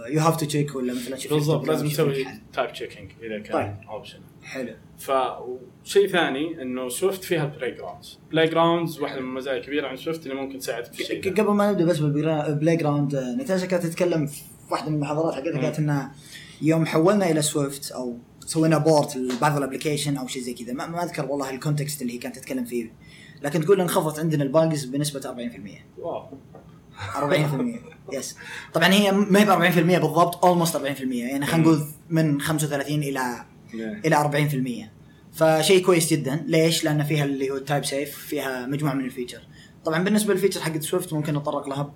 you 0.09 0.21
have 0.21 0.37
to 0.37 0.47
check 0.47 0.75
ولا 0.75 0.95
مثلا 0.95 1.17
شوف 1.17 1.33
بالضبط 1.33 1.69
لازم 1.69 1.89
تسوي. 1.89 2.27
type 2.53 2.73
checking 2.73 3.11
إذا 3.23 3.39
كان 3.39 3.53
طيب. 3.53 3.89
optional 3.91 4.23
حلو 4.43 4.75
فشيء 4.99 6.07
ثاني 6.09 6.63
إنه 6.63 6.89
Swift 6.88 7.25
فيها 7.25 7.45
ال 7.45 7.71
playgrounds 7.71 8.19
playgrounds 8.31 9.01
واحدة 9.01 9.21
من 9.21 9.27
المزايا 9.29 9.59
الكبيره 9.59 9.87
عن 9.89 9.97
Swift 9.97 10.27
انه 10.27 10.35
ممكن 10.35 10.59
تساعدك 10.59 10.93
في 10.93 11.01
الشيء. 11.01 11.33
قبل 11.35 11.51
ما 11.51 11.71
نبدأ 11.71 11.85
بس 11.85 11.99
بال 11.99 12.77
playground 12.77 13.15
آه، 13.15 13.37
نتاشا 13.37 13.67
كانت 13.67 13.87
تتكلم 13.87 14.27
في 14.27 14.43
واحدة 14.71 14.89
من 14.89 14.97
المحاضرات 14.97 15.35
حقتها. 15.35 15.63
قالت 15.63 15.79
انها 15.79 16.13
يوم 16.63 16.87
حولنا 16.87 17.31
إلى 17.31 17.43
Swift 17.43 17.93
أو 17.93 18.19
سوينا 18.47 18.79
port 18.79 19.17
لبعض 19.17 19.57
ال 19.57 19.62
application 19.62 20.17
أو 20.17 20.27
شيء 20.27 20.43
زي 20.43 20.55
كذا. 20.55 20.73
ما, 20.73 20.87
ما 20.87 21.05
أذكر 21.05 21.27
والله 21.27 21.51
ال 21.51 21.57
context 21.57 22.03
اللي 22.03 22.13
هي 22.13 22.19
كانت 22.19 22.37
تتكلم 22.37 22.65
فيه. 22.65 22.93
لكن 23.43 23.65
تقول 23.65 23.81
انخفضت 23.81 24.19
عندنا 24.19 24.43
ال 24.45 24.53
bugs 24.53 24.85
بنسبة 24.85 25.21
40% 25.21 25.25
wow. 25.99 26.27
40% 27.15 28.13
yes 28.12 28.37
طبعا 28.75 28.89
هي 28.89 29.13
ما 29.13 29.41
هي 29.41 29.45
ب 29.45 29.49
40% 29.49 30.01
بالضبط 30.01 30.45
almost 30.45 30.77
40% 30.77 30.81
يعني 30.81 31.47
خلينا 31.47 31.67
نقول 31.67 31.85
من 32.11 32.41
35 32.41 33.03
إلى 33.03 33.45
إلى 33.75 34.89
40% 35.33 35.39
فشيء 35.39 35.85
كويس 35.85 36.11
جدا. 36.11 36.45
ليش؟ 36.47 36.85
لأن 36.85 37.05
فيها 37.05 37.25
اللي 37.25 37.51
هو 37.51 37.57
ال 37.57 37.62
type 37.62 37.85
safe 37.85 38.19
فيها 38.19 38.67
مجموعة 38.67 38.95
من 38.95 39.05
ال 39.05 39.09
feature. 39.09 39.43
طبعا 39.85 40.05
بالنسبة 40.05 40.35
لل 40.35 40.40
feature 40.40 40.61
حق 40.61 40.79
Swift 40.79 41.12
ممكن 41.13 41.35
نتطرق 41.35 41.69
لها 41.69 41.95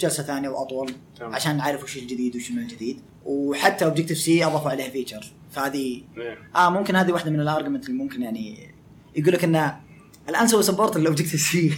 جلسة 0.00 0.22
ثانية 0.22 0.48
وأطول 0.48 0.92
تمام. 1.18 1.34
عشان 1.34 1.56
نعرف 1.56 1.82
وش 1.84 1.96
الجديد 1.96 2.36
وش 2.36 2.50
ما 2.50 2.60
الجديد. 2.62 3.00
وحتى 3.24 3.84
Objective-C 3.84 4.44
أضافوا 4.44 4.70
عليها 4.70 4.88
feature 4.90 5.24
فهذه 5.50 6.02
إيه. 6.16 6.38
آه 6.56 6.70
ممكن 6.70 6.96
هذه 6.96 7.12
واحدة 7.12 7.30
من 7.30 7.40
ال 7.40 7.45
argument 7.45 7.86
اللي 7.88 7.98
ممكن 8.02 8.22
يعني 8.22 8.70
يقول 9.16 9.32
لك 9.34 9.44
إن 9.44 9.72
الآن 10.28 10.48
سووا 10.48 10.62
support 10.62 10.96
ال 10.96 11.40
Objective-C. 11.40 11.72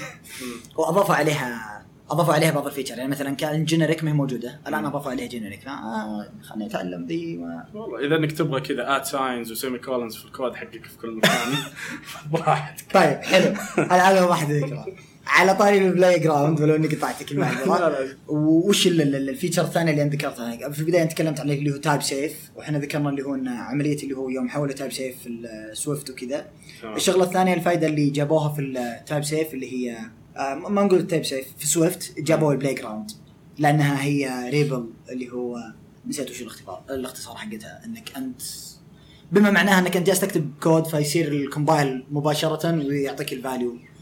وأضافوا 0.77 1.15
عليها 1.15 1.75
أضافوا 2.11 2.35
عليها 2.35 2.51
بعض 2.51 2.67
ال 2.67 2.71
feature 2.71 2.99
يعني 2.99 3.11
مثلا 3.11 3.35
كان 3.37 3.65
generic 3.65 4.05
ما 4.05 4.11
هي 4.11 4.15
موجودة. 4.15 4.61
الآن 4.67 4.85
أضافوا 4.85 5.11
عليها 5.11 5.27
generic 5.27 5.67
آه 5.67 6.29
خليني 6.43 6.67
أتعلم 6.67 7.07
ذي 7.07 7.37
ما 7.37 7.67
والله 7.75 8.07
إذا 8.07 8.17
إنك 8.17 8.33
تبغى 8.33 8.61
كذا 8.61 8.97
at 8.97 9.07
signs 9.07 9.53
و 9.53 9.79
semicolons 9.79 10.17
في 10.17 10.25
الكود 10.25 10.55
حقك 10.55 10.85
في 10.85 10.99
كل 11.03 11.11
مكان 11.17 11.55
براحتك 12.33 12.93
طيب 12.93 13.19
حلو. 13.23 13.55
هذا 13.79 14.03
هذا 14.03 14.23
واحد 14.25 14.51
ذكرى 14.51 14.85
على 15.27 15.55
طاري 15.55 15.79
ال 15.87 16.19
playground 16.19 16.61
ولو 16.61 16.75
إني 16.75 16.87
قطعتك 16.89 17.33
لا. 17.33 17.49
وش 18.29 18.87
ال- 18.87 19.03
ال- 19.03 19.29
ال 19.29 19.33
feature 19.33 19.63
الثانية 19.65 19.91
اللي 19.91 20.03
أنا 20.03 20.11
ذكرتها؟ 20.11 20.71
في 20.71 20.81
البداية 20.81 21.05
تكلمت 21.05 21.41
عن 21.41 21.51
اللي 21.51 21.73
هو 21.73 21.77
type 21.77 22.03
safe 22.03 22.51
وإحنا 22.57 22.79
ذكرنا 22.79 23.11
اللي 23.11 23.23
هو 23.23 23.35
عملية 23.47 24.03
اللي 24.03 24.17
هو 24.17 24.29
يوم 24.29 24.49
حولوا 24.49 24.75
type 24.75 24.93
safe 24.93 25.17
في 25.23 25.29
ال 25.29 25.42
Swift 25.42 26.11
وكذا. 26.11 26.47
تمام. 26.83 26.97
الشغلة 26.97 27.25
الثانية 27.25 27.55
الفائده 27.55 27.87
اللي 27.87 28.11
جابوها 28.11 28.49
في 28.53 28.61
ال 28.63 28.75
type 28.75 29.25
safe 29.25 29.55
اللي 29.55 29.73
هي 29.73 29.97
آه، 30.37 30.55
ما 30.55 30.83
نقول 30.85 30.99
ال 31.01 31.06
type 31.06 31.25
safe 31.25 31.47
في 31.59 31.67
Swift 31.67 32.15
جابوا 32.21 32.53
ال 32.53 32.75
playground 32.75 33.11
لأنها 33.59 34.03
هي 34.05 34.51
REPL 34.51 34.85
اللي 35.11 35.33
هو 35.33 35.59
نسيت 36.09 36.31
وش 36.31 36.43
الاختصار 36.43 36.83
الاختصار 36.91 37.37
حقتها. 37.37 37.81
إنك 37.87 38.17
أنت 38.17 38.43
بما 39.33 39.51
معناها 39.51 39.79
إنك 39.79 39.97
أنت 39.97 40.07
جالس 40.07 40.21
تكتب 40.21 40.51
كود 40.63 40.87
فيصير 40.87 41.29
ال 41.29 41.38
compile 41.38 42.05
مباشرة 42.11 42.73
ويعطيك 42.87 43.33
ال 43.33 43.39
value 43.39 43.71
آه 43.71 43.94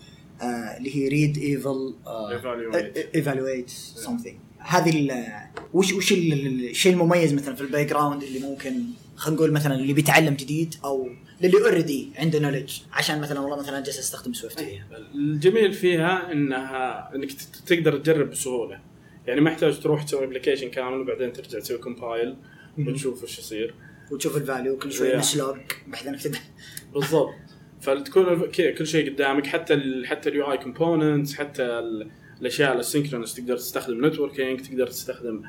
اللي 0.43 0.97
هي 0.97 1.09
ريد 1.09 1.39
ايفل 1.39 1.95
Evaluate. 2.07 3.15
ايفالويت 3.15 3.69
سمثينج 3.95 4.37
هذه 4.59 4.91
ال- 5.01 5.27
وش 5.75 5.93
وش 5.93 6.13
ال- 6.13 6.33
ال- 6.33 6.71
الشيء 6.71 6.93
المميز 6.93 7.35
مثلا 7.35 7.55
في 7.55 7.61
ال 7.61 7.87
playground 7.87 8.23
اللي 8.23 8.39
ممكن 8.39 8.75
خلينا 9.17 9.37
نقول 9.41 9.53
مثلا 9.53 9.75
اللي 9.75 9.93
بيتعلم 9.93 10.35
جديد 10.35 10.75
أو 10.85 11.09
اللي 11.45 11.59
already 11.61 12.09
عنده 12.19 12.39
knowledge 12.39 12.73
عشان 12.93 13.21
مثلا 13.21 13.41
والله 13.41 13.59
مثلا 13.59 13.81
جالس 13.85 13.99
أستخدم 13.99 14.33
Swift 14.33 14.61
فيها 14.61 14.87
الجميل 15.15 15.73
فيها 15.73 16.33
إنها 16.33 17.11
إنك 17.15 17.33
ت- 17.33 17.49
تقدر 17.67 17.99
تجرب 17.99 18.31
بسهولة. 18.31 18.81
يعني 19.27 19.41
ما 19.41 19.51
يحتاج 19.51 19.81
تروح 19.81 20.03
تسوي 20.03 20.25
application 20.25 20.69
كامل 20.71 21.01
وبعدين 21.01 21.33
ترجع 21.33 21.59
تسوي 21.59 21.79
compile 21.79 22.37
وتشوف 22.79 23.23
وش 23.23 23.39
يصير. 23.39 23.75
وتشوف 24.11 24.37
ال 24.37 24.43
value 24.43 24.77
كل 24.79 24.93
شوي. 24.93 25.17
نسلوج 25.17 25.57
بحيث 25.89 26.07
انك 26.27 26.43
بالضبط. 26.95 27.35
فتكون 27.83 28.51
كل 28.79 28.87
شيء 28.87 29.13
قدامك 29.15 29.47
حتى 29.47 29.75
ال 29.75 30.07
حتى 30.07 30.29
ال 30.29 30.53
UI 30.53 30.59
components 30.59 31.35
حتى 31.35 31.63
ال- 31.63 32.11
الأشياء 32.41 32.83
ال 32.83 32.87
asynchronous 32.87 33.35
تقدر 33.37 33.57
تستخدم 33.57 34.07
networking 34.07 34.61
تقدر 34.61 34.87
تستخدم 34.87 35.43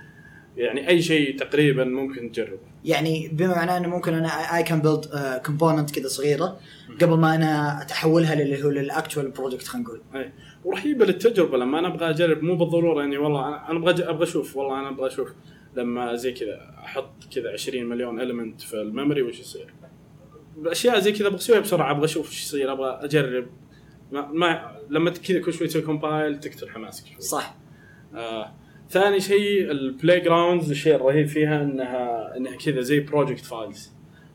يعني 0.57 0.87
أي 0.89 1.01
شيء 1.01 1.37
تقريبا 1.39 1.83
ممكن 1.83 2.31
تجربه. 2.31 2.57
يعني 2.85 3.27
بما 3.33 3.47
معناه 3.55 3.77
إنه 3.77 3.87
ممكن 3.87 4.13
أنا 4.13 4.27
I 4.57 4.63
can 4.63 4.81
build 4.81 5.05
component 5.45 5.91
كذا 5.99 6.07
صغيرة 6.07 6.59
قبل 7.01 7.13
ما 7.17 7.35
أنا 7.35 7.81
أتحولها 7.81 8.35
للي 8.35 8.63
هو 8.63 8.69
لل 8.69 8.85
actual 8.85 9.31
project 9.31 9.67
خلينا 9.67 9.87
نقول. 9.87 10.01
اي 10.15 10.31
ورهيبة 10.65 11.05
للتجربة 11.05 11.57
لما 11.57 11.79
أنا 11.79 11.87
أبغى 11.87 12.09
أجرب 12.09 12.43
مو 12.43 12.55
بالضرورة 12.55 13.03
إني 13.03 13.17
والله 13.17 13.47
أنا 13.69 13.77
أبغى 13.77 14.03
أبغى 14.09 14.23
أشوف 14.23 14.57
والله 14.57 14.79
أنا 14.79 14.89
أبغى 14.89 15.07
أشوف 15.07 15.29
لما 15.77 16.15
زي 16.15 16.31
كذا 16.31 16.73
أحط 16.85 17.13
كذا 17.35 17.51
20 17.53 17.85
مليون 17.85 18.21
element 18.21 18.61
في 18.61 18.81
ال 18.81 18.87
memory 18.87 19.21
وش 19.21 19.39
يصير. 19.39 19.73
اشياء 20.65 20.99
زي 20.99 21.11
كذا 21.11 21.27
أبغى 21.27 21.37
اسويها 21.37 21.59
بسرعة 21.59 21.91
أبغى 21.91 22.05
أشوف 22.05 22.29
وش 22.29 22.41
يصير 22.43 22.71
أبغى 22.71 22.99
أجرب. 23.01 23.45
ما, 24.11 24.27
ما 24.31 24.77
لما 24.89 25.09
كذا 25.09 25.39
كل 25.39 25.53
شوي 25.53 25.67
تسوي 25.67 25.81
compile 25.81 26.39
تقتل 26.39 26.69
حماسك 26.69 27.05
شوي. 27.07 27.21
صح. 27.21 27.55
آه 28.15 28.53
ثاني 28.89 29.19
شيء 29.19 29.71
ال 29.71 30.19
playgrounds 30.19 30.71
الشيء 30.71 30.95
الرهيب 30.95 31.27
فيها 31.27 31.63
انها 31.63 32.37
إنها 32.37 32.55
كذا 32.55 32.81
زي 32.81 32.99
project 32.99 33.45
files 33.45 33.91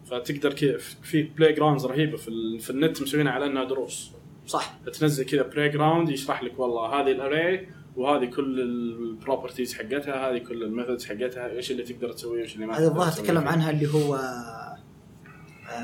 فتقدر 0.06 0.52
كذا 0.52 0.78
في 1.02 1.22
playgrounds 1.22 1.86
رهيبة 1.86 2.16
في, 2.16 2.28
ال- 2.28 2.60
في 2.60 2.70
النت 2.70 3.02
مسوينها 3.02 3.32
على 3.32 3.46
إنها 3.46 3.64
دروس. 3.64 4.12
صح. 4.46 4.78
فتنزل 4.86 5.24
كذا 5.24 5.42
playground 5.42 6.08
يشرح 6.08 6.42
لك 6.42 6.58
والله 6.58 6.86
هذه 7.00 7.10
ال 7.12 7.22
array 7.22 7.68
وهذه 7.96 8.24
كل 8.24 8.60
ال 8.60 8.71
properties 8.71 9.74
حقتها 9.74 10.30
هذه 10.30 10.38
كل 10.38 10.62
ال 10.62 10.68
methods 10.68 11.06
حقتها 11.06 11.50
إيش 11.50 11.70
اللي 11.70 11.82
تقدر 11.82 12.12
تسويه 12.12 12.40
وايش 12.40 12.54
اللي 12.54 12.66
ما 12.66 12.78
هذا 12.78 12.86
الظاهر. 12.88 13.12
تكلم 13.12 13.48
عنها 13.48 13.70
اللي 13.70 13.86
هو 13.94 14.18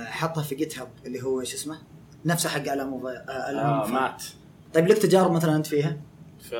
حطها 0.06 0.42
في 0.42 0.54
GitHub 0.54 0.88
اللي 1.06 1.22
هو 1.22 1.44
شو 1.44 1.56
اسمه 1.56 1.78
نفسه 2.24 2.48
حق 2.48 2.72
الام 2.72 3.06
آه 3.06 3.86
مات 3.90 4.22
طيب 4.74 4.86
لك 4.88 4.98
تجارب 4.98 5.32
مثلا 5.32 5.56
أنت 5.56 5.66
فيها؟ 5.66 6.00
ف 6.50 6.54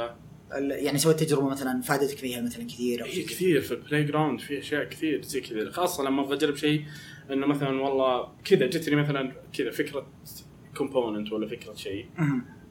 ال- 0.55 0.71
يعني 0.71 0.99
سويت 0.99 1.21
تجربة 1.23 1.49
مثلا 1.49 1.81
فادتك 1.83 2.19
فيها 2.19 2.41
مثلا 2.41 2.65
كثير 2.67 3.01
أو 3.01 3.07
هي 3.07 3.13
شيء؟ 3.13 3.27
كثير 3.27 3.61
في 3.61 3.75
ال 3.75 4.05
playground 4.05 4.40
في 4.41 4.59
أشياء 4.59 4.85
كثير 4.85 5.23
زي 5.23 5.41
كذا 5.41 5.71
خاصة 5.71 6.05
لما 6.05 6.23
أبغى 6.23 6.35
أجرب 6.37 6.57
شيء 6.57 6.85
إنه 7.31 7.47
مثلا 7.47 7.81
والله 7.83 8.29
كذا 8.45 8.67
جتني 8.67 8.97
مثلا 8.97 9.33
كذا 9.53 9.71
فكرة 9.71 10.07
component 10.77 11.33
ولا 11.33 11.47
فكرة 11.49 11.75
شيء. 11.75 12.07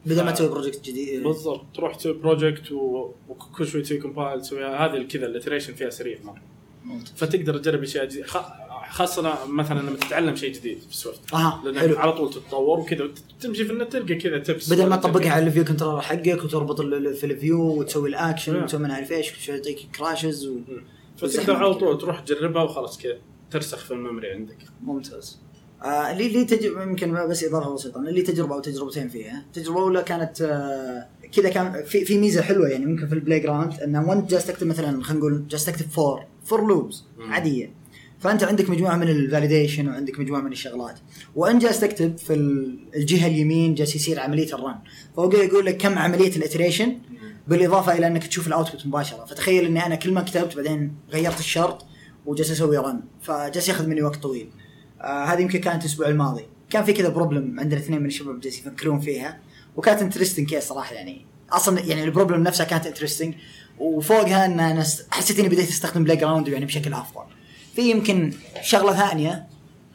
بدل 0.06 0.24
ما 0.26 0.32
تسوي 0.32 0.48
بروجكت 0.50 0.86
جديد 0.86 1.24
بالضبط 1.24 1.66
تروح 1.76 1.96
تسوي 1.96 2.14
project. 2.14 2.72
وكل 2.72 3.68
شوي 3.68 3.82
تسوي 3.82 3.98
compile 3.98 4.42
تسويها 4.42 4.86
هذه 4.86 5.04
كذا 5.04 5.26
ال 5.26 5.31
iteration 5.31 5.74
فيها 5.74 5.90
سريع 5.90 6.18
مرة 6.24 6.42
ممتاز. 6.84 7.14
فتقدر 7.16 7.58
تجرب 7.58 7.84
أشياء 7.84 8.06
جديدة 8.06 8.28
خ... 8.28 8.38
خاصة 8.94 9.46
مثلا 9.48 9.80
لما 9.80 9.98
تتعلم 9.98 10.36
شيء 10.36 10.54
جديد 10.54 10.80
في 10.90 10.98
Swift 10.98 11.34
أها 11.34 11.62
لأنك 11.66 11.78
حلو. 11.78 11.98
على 11.98 12.12
طول 12.12 12.30
تتطور 12.30 12.80
وكذا 12.80 13.10
تمشي 13.42 13.66
في 13.66 13.72
النت 13.72 13.92
تلقى 13.92 14.16
كذا 14.16 14.38
تبس 14.38 14.74
بدل 14.74 14.86
ما 14.88 14.96
تطبقها 14.96 15.32
على 15.32 15.46
ال 15.46 15.50
view 15.50 15.66
controller 15.66 16.02
حقك 16.02 16.44
وتربط 16.44 16.82
في 16.82 17.24
ال 17.24 17.31
view 17.31 17.62
وتسوي 17.62 18.10
الاكشن 18.10 18.54
نعم. 18.54 18.64
وتسوي 18.64 18.80
ما 18.82 18.88
نعرف 18.88 19.12
إيش 19.12 19.50
يعطيك 19.50 19.78
crashes 19.98 20.48
و... 20.48 20.58
فتقدر 21.18 21.56
على 21.56 21.74
طول 21.74 21.98
تروح 21.98 22.20
تجربها 22.20 22.64
وخلاص 22.64 22.98
كذا 22.98 23.18
ترسخ 23.52 23.78
في 23.78 23.92
ال 23.92 23.98
memory 23.98 24.32
عندك. 24.32 24.58
ممتاز. 24.84 25.40
آه 25.84 26.14
لي 26.18 26.28
لي 26.30 26.46
تجربه 26.46 26.84
يمكن 26.84 27.28
بس 27.28 27.44
إضافة 27.44 27.74
بسيطة. 27.74 28.02
لي 28.02 28.22
تجربة 28.22 28.56
أو 28.56 28.60
تجربتين 28.60 29.10
فيها. 29.10 29.46
التجربه 29.48 29.78
الاولى 29.78 30.04
كانت 30.04 30.42
آه 30.42 31.08
كذا 31.32 31.50
كان 31.50 31.84
في 31.84 32.06
في 32.06 32.18
ميزة 32.18 32.42
حلوة 32.42 32.68
يعني 32.68 32.86
ممكن 32.86 33.08
في 33.08 33.14
ال 33.14 33.40
playground 33.40 33.74
انه 33.80 34.10
وانت 34.10 34.32
جالس 34.32 34.48
تكتب 34.48 34.68
مثلا 34.68 35.04
خلينا 35.04 35.20
نقول 35.20 35.48
جالس 35.48 35.66
تكتب 35.66 35.90
for 35.90 36.26
for 36.46 36.68
loops. 36.68 37.06
عادية. 37.20 37.83
فأنت 38.24 38.44
عندك 38.44 38.70
مجموعة 38.70 38.96
من 38.96 39.08
ال 39.10 39.17
validation 39.17 39.88
وعندك 39.88 40.20
مجموعة 40.20 40.42
من 40.42 40.52
الشغلات. 40.52 41.00
وانت 41.36 41.62
جالس 41.62 41.80
تكتب 41.80 42.18
في 42.18 42.34
ال- 42.34 42.80
الجهة 42.96 43.28
اليمين 43.28 43.76
جالس 43.76 43.96
يصير 43.96 44.20
عملية 44.20 44.54
ال 44.54 44.58
run. 44.58 44.76
قاعد 45.18 45.34
يقول 45.34 45.66
لك 45.66 45.78
كم 45.78 45.98
عملية 45.98 46.36
ال 46.36 46.41
iteration؟ 46.41 46.98
بالإضافة 47.48 47.98
إلى 47.98 48.08
أنك 48.08 48.28
تشوف 48.28 48.48
ال 48.48 48.54
output 48.54 48.88
مباشرة. 48.88 49.26
فتخيل 49.26 49.66
إني 49.66 49.86
أنا 49.86 49.96
كل 49.96 50.12
ما 50.14 50.22
كتبت 50.22 50.56
بعدين 50.56 50.96
غيرت 51.12 51.40
الشرط 51.40 51.86
وجالس 52.26 52.52
أسوي 52.52 52.78
run 52.78 53.02
فجالس 53.22 53.70
ياخذ 53.70 53.88
مني 53.88 54.02
وقت 54.02 54.16
طويل. 54.24 54.50
آه 55.02 55.24
هذه 55.26 55.42
يمكن 55.42 55.60
كانت 55.60 55.82
الأسبوع 55.84 56.08
الماضي. 56.08 56.46
كان 56.70 56.84
في 56.84 56.94
كذا 56.94 57.10
problem 57.10 57.60
عندنا 57.60 57.80
اثنين 57.80 58.00
من 58.00 58.06
الشباب 58.06 58.40
جالسين 58.40 58.62
يفكرون 58.68 59.00
فيها. 59.00 59.40
وكانت 59.76 60.02
interesting 60.02 60.50
case 60.50 60.64
صراحة 60.64 60.96
يعني. 60.96 61.26
أصلا 61.52 61.80
يعني 61.80 62.04
ال 62.04 62.09
problem 62.09 62.44
نفسها 62.44 62.66
كانت 62.66 62.88
interesting 62.88 63.34
وفوقها 63.80 64.46
أن 64.46 64.60
أنا 64.60 64.84
حسيت 65.12 65.40
إني 65.40 65.50
بديت 65.50 65.70
أستخدم 65.70 66.04
playground 66.04 66.48
يعني 66.48 66.66
بشكل 66.66 66.94
أفضل. 66.94 67.24
في 67.76 67.90
يمكن 67.90 68.34
شغلة 68.62 68.94
ثانية 68.94 69.48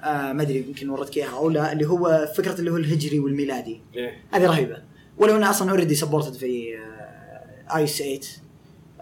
آه 0.04 0.32
ما 0.32 0.42
أدري 0.42 0.64
يمكن 0.68 0.90
وريتك 0.90 1.16
إياها 1.16 1.36
أو 1.36 1.50
لا 1.50 1.72
اللي 1.72 1.86
هو 1.86 2.32
فكرة 2.36 2.58
اللي 2.58 2.70
هو 2.70 2.76
الهجري 2.76 3.18
والميلادي. 3.18 3.80
إيه. 3.96 4.12
هذه 4.32 4.46
رهيبة. 4.46 4.76
ولو 5.18 5.36
انها 5.36 5.50
أصلا 5.50 5.70
already 5.70 5.94
supported 5.94 6.32
في 6.34 6.78
آه، 6.78 7.76
iOS 7.76 7.98
8 7.98 8.20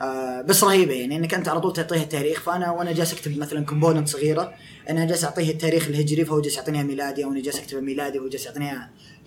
آه 0.00 0.42
بس 0.42 0.64
رهيبة 0.64 0.94
يعني 0.94 1.16
إنك 1.16 1.34
أنت 1.34 1.48
على 1.48 1.60
طول 1.60 1.72
تعطيها 1.72 2.02
التاريخ. 2.02 2.40
فأنا 2.40 2.70
وأنا 2.70 2.92
جالس 2.92 3.12
أكتب 3.12 3.38
مثلا 3.38 3.64
component 3.64 4.08
صغيرة 4.08 4.54
أنا 4.90 5.06
جالس 5.06 5.24
أعطيه 5.24 5.50
التاريخ 5.50 5.88
الهجري 5.88 6.24
فهو 6.24 6.40
جالس 6.40 6.56
يعطيني 6.56 6.84
ميلادي 6.84 7.24
أو 7.24 7.32
أنا 7.32 7.40
جالس 7.40 7.58
أكتبه 7.58 7.80
ميلادي 7.80 8.18
وهو 8.18 8.28
جالس 8.28 8.46
يعطيني 8.46 8.72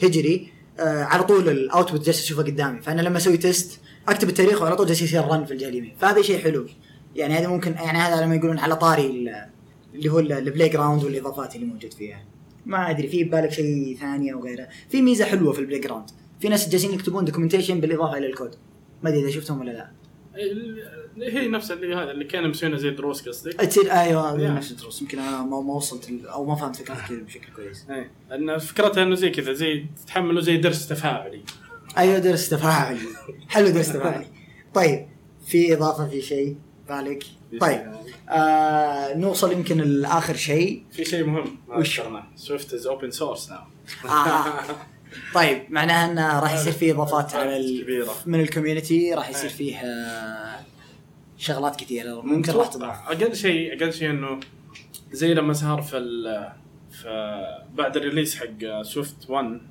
هجري. 0.03 0.47
آه 0.79 1.03
على 1.03 1.23
طول 1.23 1.49
ال 1.49 1.57
output 1.57 2.05
جالس 2.05 2.23
أشوفه 2.23 2.43
قدامي. 2.43 2.81
فأنا 2.81 3.01
لما 3.01 3.17
أسوي 3.17 3.37
test 3.37 3.79
أكتب 4.07 4.29
التاريخ 4.29 4.61
وعلى 4.61 4.75
طول 4.75 4.87
جالس 4.87 5.01
يصير 5.01 5.27
run 5.27 5.45
في 5.45 5.53
الجهة 5.53 5.69
اليمين. 5.69 5.95
فهذا 6.01 6.21
شيء 6.21 6.39
حلو. 6.39 6.67
يعني 7.15 7.33
هذا 7.33 7.47
ممكن 7.47 7.71
يعني 7.71 7.97
هذا 7.97 8.25
لما 8.25 8.35
يقولون 8.35 8.59
على 8.59 8.75
طاري 8.75 9.05
ال- 9.05 9.45
اللي 9.95 10.09
هو 10.11 10.19
ال- 10.19 10.31
ال 10.31 10.69
playground 10.69 11.03
والإضافات 11.03 11.55
اللي 11.55 11.65
موجود 11.65 11.93
فيها. 11.93 12.25
ما 12.65 12.89
أدري 12.89 13.07
في 13.07 13.23
ببالك 13.23 13.51
شيء 13.51 13.97
ثاني 13.99 14.33
أو 14.33 14.43
غيره؟ 14.43 14.67
في 14.89 15.01
ميزة 15.01 15.25
حلوة 15.25 15.53
في 15.53 15.59
ال 15.59 15.79
playground 15.79 16.09
في 16.39 16.49
ناس 16.49 16.69
جالسين 16.69 16.93
يكتبون 16.93 17.25
documentation 17.25 17.79
بالإضافة 17.79 18.17
إلى 18.17 18.27
الكود. 18.27 18.55
ما 19.03 19.09
أدري 19.09 19.21
إذا 19.21 19.29
شفتهم 19.29 19.59
ولا 19.59 19.71
لا. 19.71 19.91
هي 21.17 21.47
نفس 21.47 21.71
اللي 21.71 21.95
هذا 21.95 22.11
اللي 22.11 22.25
كانوا 22.25 22.49
مسوينها 22.49 22.77
زي 22.77 22.89
دروس 22.89 23.27
قصدك؟ 23.27 23.53
تصير 23.53 23.91
أيوه 23.91 24.37
yeah. 24.37 24.41
نفس 24.41 24.71
الدروس. 24.71 25.01
يمكن 25.01 25.19
أنا 25.19 25.41
ما 25.41 25.61
ما 25.61 25.73
وصلت 25.73 26.09
أو 26.25 26.45
ما 26.45 26.55
فهمت 26.55 26.75
فكرتك 26.75 27.07
كذا 27.09 27.19
بشكل 27.19 27.53
كويس. 27.55 27.85
إيه. 27.89 28.11
ان 28.31 28.57
فكرتها 28.57 29.03
إنه 29.03 29.15
زي 29.15 29.29
كذا 29.29 29.53
زي 29.53 29.85
تحمله 30.07 30.41
زي 30.41 30.57
درس 30.57 30.87
تفاعلي. 30.87 31.41
أيوه 31.97 32.19
درس 32.19 32.49
تفاعلي. 32.49 32.99
حلو 33.47 33.69
درس 33.69 33.87
تفاعلي. 33.93 34.25
طيب 34.73 35.05
في 35.47 35.73
إضافة 35.73 36.07
في 36.07 36.21
شيء؟ 36.21 36.55
بالك 36.89 37.23
طيب 37.61 37.93
آه 38.29 39.13
نوصل 39.17 39.51
يمكن 39.51 39.77
لآخر 39.77 40.35
شيء. 40.35 40.83
في 40.91 41.05
شيء 41.05 41.23
مهم. 41.25 41.57
وش؟ 41.67 42.01
Swift 42.35 42.73
is 42.73 42.87
open 42.87 43.11
source 43.11 43.49
now 43.49 43.61
آه. 44.05 44.45
طيب 45.35 45.61
معناها 45.69 46.11
إنه 46.11 46.39
راح 46.39 46.53
يصير 46.53 46.73
فيه 46.73 46.93
إضافات 46.93 47.35
على 47.35 47.57
ال... 47.57 47.83
كبيرة. 47.83 48.13
من 48.25 48.39
ال 48.39 48.47
community 48.47 49.13
راح 49.13 49.29
يصير 49.29 49.49
أي. 49.49 49.55
فيه 49.55 49.77
آه، 49.77 50.59
شغلات 51.37 51.75
كثيرة. 51.75 52.21
ممكن 52.21 52.53
راح 52.53 52.67
تضاف. 52.67 52.95
أقل 53.07 53.35
شيء 53.35 53.77
أقل 53.77 53.93
شيء 53.93 54.09
إنه 54.09 54.39
زي 55.11 55.33
لما 55.33 55.53
صار 55.53 55.81
في 55.81 55.97
ال 55.97 56.49
في 56.91 57.41
بعد 57.73 57.97
ال 57.97 58.02
release 58.02 58.35
حق 58.39 58.81
Swift 58.81 59.29
1 59.29 59.61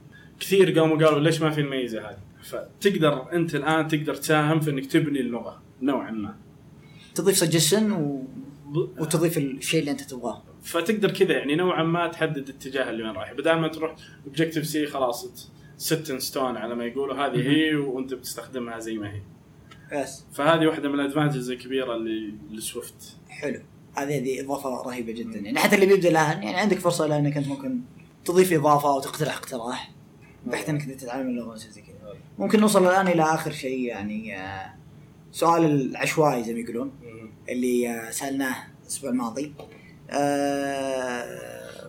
كثير 0.41 0.79
قاموا 0.81 0.97
قالوا 1.07 1.21
ليش 1.21 1.41
ما 1.41 1.51
في 1.51 1.61
الميزة 1.61 2.01
هذه؟ 2.01 2.19
فتقدر 2.43 3.33
أنت 3.33 3.55
الآن 3.55 3.89
تقدر 3.89 4.15
تساهم 4.15 4.61
في 4.61 4.71
إنك 4.71 4.87
تبني 4.87 5.21
اللغة 5.21 5.63
نوعا 5.83 6.11
ما. 6.11 6.35
تضيف 7.19 7.37
سجشن 7.37 7.93
و... 7.93 8.25
وتضيف 8.75 9.39
الشيء 9.39 9.81
اللي 9.81 9.91
أنت 9.91 10.01
تبغاه. 10.01 10.43
فتقدر 10.63 11.11
كذا 11.11 11.33
يعني 11.33 11.55
نوعا 11.55 11.83
ما 11.83 12.09
تحدد 12.09 12.49
اتجاه 12.49 12.91
اللي 12.91 13.03
وين 13.03 13.13
رايح. 13.13 13.33
بدل 13.33 13.53
ما 13.53 13.69
تروح 13.69 13.95
Objective-C 14.27 14.87
خلاص 14.87 15.29
set 15.77 16.13
in 16.19 16.29
stone 16.29 16.57
على 16.57 16.75
ما 16.75 16.85
يقولوا 16.85 17.15
هذه 17.15 17.49
هي 17.49 17.75
وأنت 17.75 18.15
بتستخدمها 18.15 18.79
زي 18.79 18.99
ما 18.99 19.15
هي. 19.15 19.21
بس 19.93 20.25
فهذه 20.33 20.67
واحدة 20.67 20.89
من 20.89 21.01
ال 21.01 21.05
advantages 21.05 21.51
الكبيرة 21.51 21.97
اللي 21.97 22.35
ل 22.51 22.60
Swift. 22.60 23.17
حلو. 23.29 23.61
هذه 23.97 24.19
هذه 24.19 24.45
إضافة 24.45 24.83
رهيبة 24.83 25.13
جدا. 25.13 25.39
يعني 25.39 25.59
حتى 25.59 25.75
اللي 25.75 25.87
بيبدأ 25.87 26.09
الان 26.09 26.43
يعني 26.43 26.57
عندك 26.57 26.79
فرصة 26.79 27.07
لأنك 27.07 27.37
أنت 27.37 27.49
ممكن 27.49 27.81
تضيف 28.25 28.53
إضافة 28.53 28.89
أو 28.89 29.01
تقترح 29.01 29.37
اقتراح 29.37 29.93
بحيث 30.47 30.69
إنك 30.69 30.85
تتعلم 30.95 31.29
اللغة 31.29 31.57
زي 31.57 31.81
كذا. 31.81 32.15
ممكن 32.39 32.61
نوصل 32.61 32.87
الآن 32.87 33.09
إلى 33.09 33.23
آخر 33.23 33.51
شيء 33.51 33.81
يعني 33.81 34.39
آه، 34.39 34.75
سؤال 35.33 35.65
العشوائي 35.65 36.45
زي 36.45 36.55
ما 36.55 36.61
يقولون. 36.61 36.93
اللي 37.49 37.91
آه، 37.91 38.11
سألناه 38.11 38.57
الأسبوع 38.83 39.11
الماضي. 39.11 39.55
آه، 40.11 41.25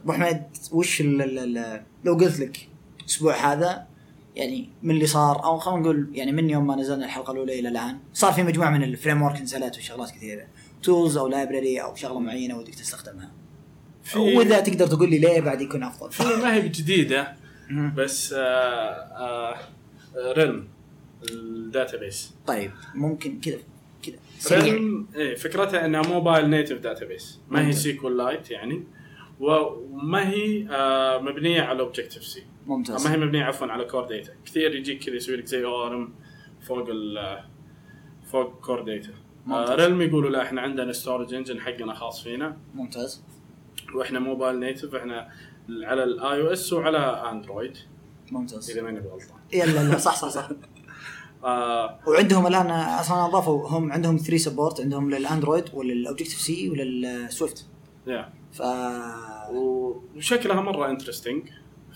ابو 0.03 0.13
حميد 0.13 0.41
وش 0.71 1.01
لو 1.01 2.13
قلت 2.13 2.39
لك 2.39 2.67
الأسبوع 2.99 3.53
هذا 3.53 3.87
يعني 4.35 4.69
من 4.83 4.95
اللي 4.95 5.07
صار؟ 5.07 5.43
أو 5.45 5.57
خلينا 5.57 5.81
نقول 5.81 6.09
يعني 6.13 6.31
من 6.31 6.49
يوم 6.49 6.67
ما 6.67 6.75
نزلنا 6.75 7.05
الحلقة 7.05 7.31
الأولى 7.33 7.59
إلى 7.59 7.69
الآن 7.69 7.99
صار 8.13 8.33
في 8.33 8.43
مجموعة 8.43 8.69
من 8.69 8.83
ال 8.83 9.21
framework 9.21 9.41
نزلت 9.41 9.77
وشغلات 9.77 10.11
كثيرة. 10.11 10.47
tools 10.83 11.17
أو 11.17 11.27
library 11.27 11.81
أو 11.81 11.95
شغلة 11.95 12.19
معينة 12.19 12.57
ودك 12.57 12.75
تستخدمها. 12.75 13.31
وإذا 14.15 14.59
تقدر 14.59 14.87
تقول 14.87 15.09
لي 15.09 15.17
ليه 15.17 15.41
بعد 15.41 15.61
يكون 15.61 15.83
أفضل؟ 15.83 16.11
في 16.11 16.23
ما 16.23 16.53
هي 16.53 16.61
بجديده 16.61 17.35
مم. 17.69 17.93
بس 17.97 18.33
آه 18.33 18.39
آه 18.39 19.55
Realm 20.33 20.67
ال 21.31 21.43
database 21.43 22.33
طيب 22.47 22.71
ممكن 22.95 23.39
كذا. 23.39 23.57
كذا 24.03 24.61
Realm 24.61 25.07
إيه 25.15 25.35
فكرتها 25.35 25.85
إنها 25.85 26.01
mobile 26.01 26.49
native 26.49 26.77
database 26.77 27.39
ما 27.49 27.67
هي. 27.67 27.71
SQLite 27.71 28.51
يعني. 28.51 28.83
وما 29.39 30.29
هي 30.29 30.67
آه 30.69 31.17
مبنية 31.21 31.61
على 31.61 31.79
Objective-C 31.79 32.43
ممتاز. 32.65 33.07
ما 33.07 33.13
هي 33.13 33.17
مبنية 33.17 33.43
عفوا 33.43 33.67
على 33.67 33.85
Core 33.85 34.05
Data 34.05 34.33
كثير 34.45 34.75
يجيك 34.75 35.03
كذا 35.03 35.15
يسوي 35.15 35.35
لك 35.35 35.45
زي 35.45 35.65
ORM 35.65 36.13
فوق 36.61 36.87
ال 36.89 37.39
فوق 38.31 38.59
Core 38.59 38.81
Data 38.81 39.13
ممتاز. 39.45 39.69
آه 39.69 39.75
Realm 39.75 40.01
يقولوا 40.01 40.29
لا 40.29 40.41
إحنا 40.41 40.61
عندنا 40.61 40.93
storage 40.93 41.33
engine 41.33 41.59
حقنا 41.59 41.93
خاص 41.93 42.23
فينا. 42.23 42.57
ممتاز. 42.75 43.23
وإحنا 43.95 44.19
mobile 44.19 44.59
native 44.59 44.95
إحنا 44.95 45.29
على 45.69 46.03
ال 46.03 46.41
iOS 46.41 46.73
وعلى 46.73 46.97
Android 47.31 47.77
ممتاز. 48.31 48.71
إذا 48.71 48.81
ماني 48.81 48.99
غلطان 48.99 49.39
يلا 49.53 49.89
لا 49.89 49.97
صح 49.97 50.15
صح 50.15 50.29
صح. 50.29 50.49
آه 51.43 51.99
وعندهم 52.07 52.47
الآن 52.47 52.69
أصلا 52.71 53.25
اضافوا 53.25 53.67
هم 53.69 53.91
عندهم 53.91 54.17
3 54.17 54.37
support 54.37 54.81
عندهم 54.81 55.09
لل 55.11 55.23
Android 55.23 55.63
ولل 55.73 56.37
Objective-C 56.39 56.69
ولل 56.69 57.01
Swift. 57.01 57.65
يا 58.07 58.29
ف 58.53 58.61
وشكلها 59.51 60.61
مرة 60.61 60.89
interesting 60.89 61.43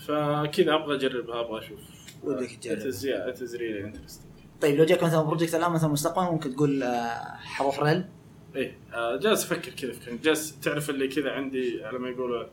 فكذا 0.06 0.74
أبغى 0.74 0.96
أجربها 0.96 1.40
أبغى 1.40 1.58
أشوف. 1.58 1.78
ودك 2.24 2.50
تجرب. 2.50 2.78
it 2.78 3.42
is 3.42 3.56
really 3.56 3.84
interesting 3.84 4.30
طيب 4.60 4.76
لو 4.78 4.84
جاك 4.84 5.02
مثلا 5.02 5.22
project 5.22 5.54
الآن 5.54 5.72
مثلا 5.72 5.90
مستقبلا 5.90 6.30
ممكن 6.30 6.54
تقول 6.56 6.82
آه، 6.82 7.36
حروح 7.36 7.80
Realm؟ 7.82 8.04
إيه 8.56 8.78
آه 8.94 9.16
جالس 9.16 9.44
أفكر 9.44 9.70
كذا. 9.72 9.92
جالس 10.22 10.60
تعرف 10.60 10.90
اللي 10.90 11.08
كذا 11.08 11.30
عندي 11.30 11.84
على 11.84 11.98
ما 11.98 12.08
يقولوا 12.08 12.44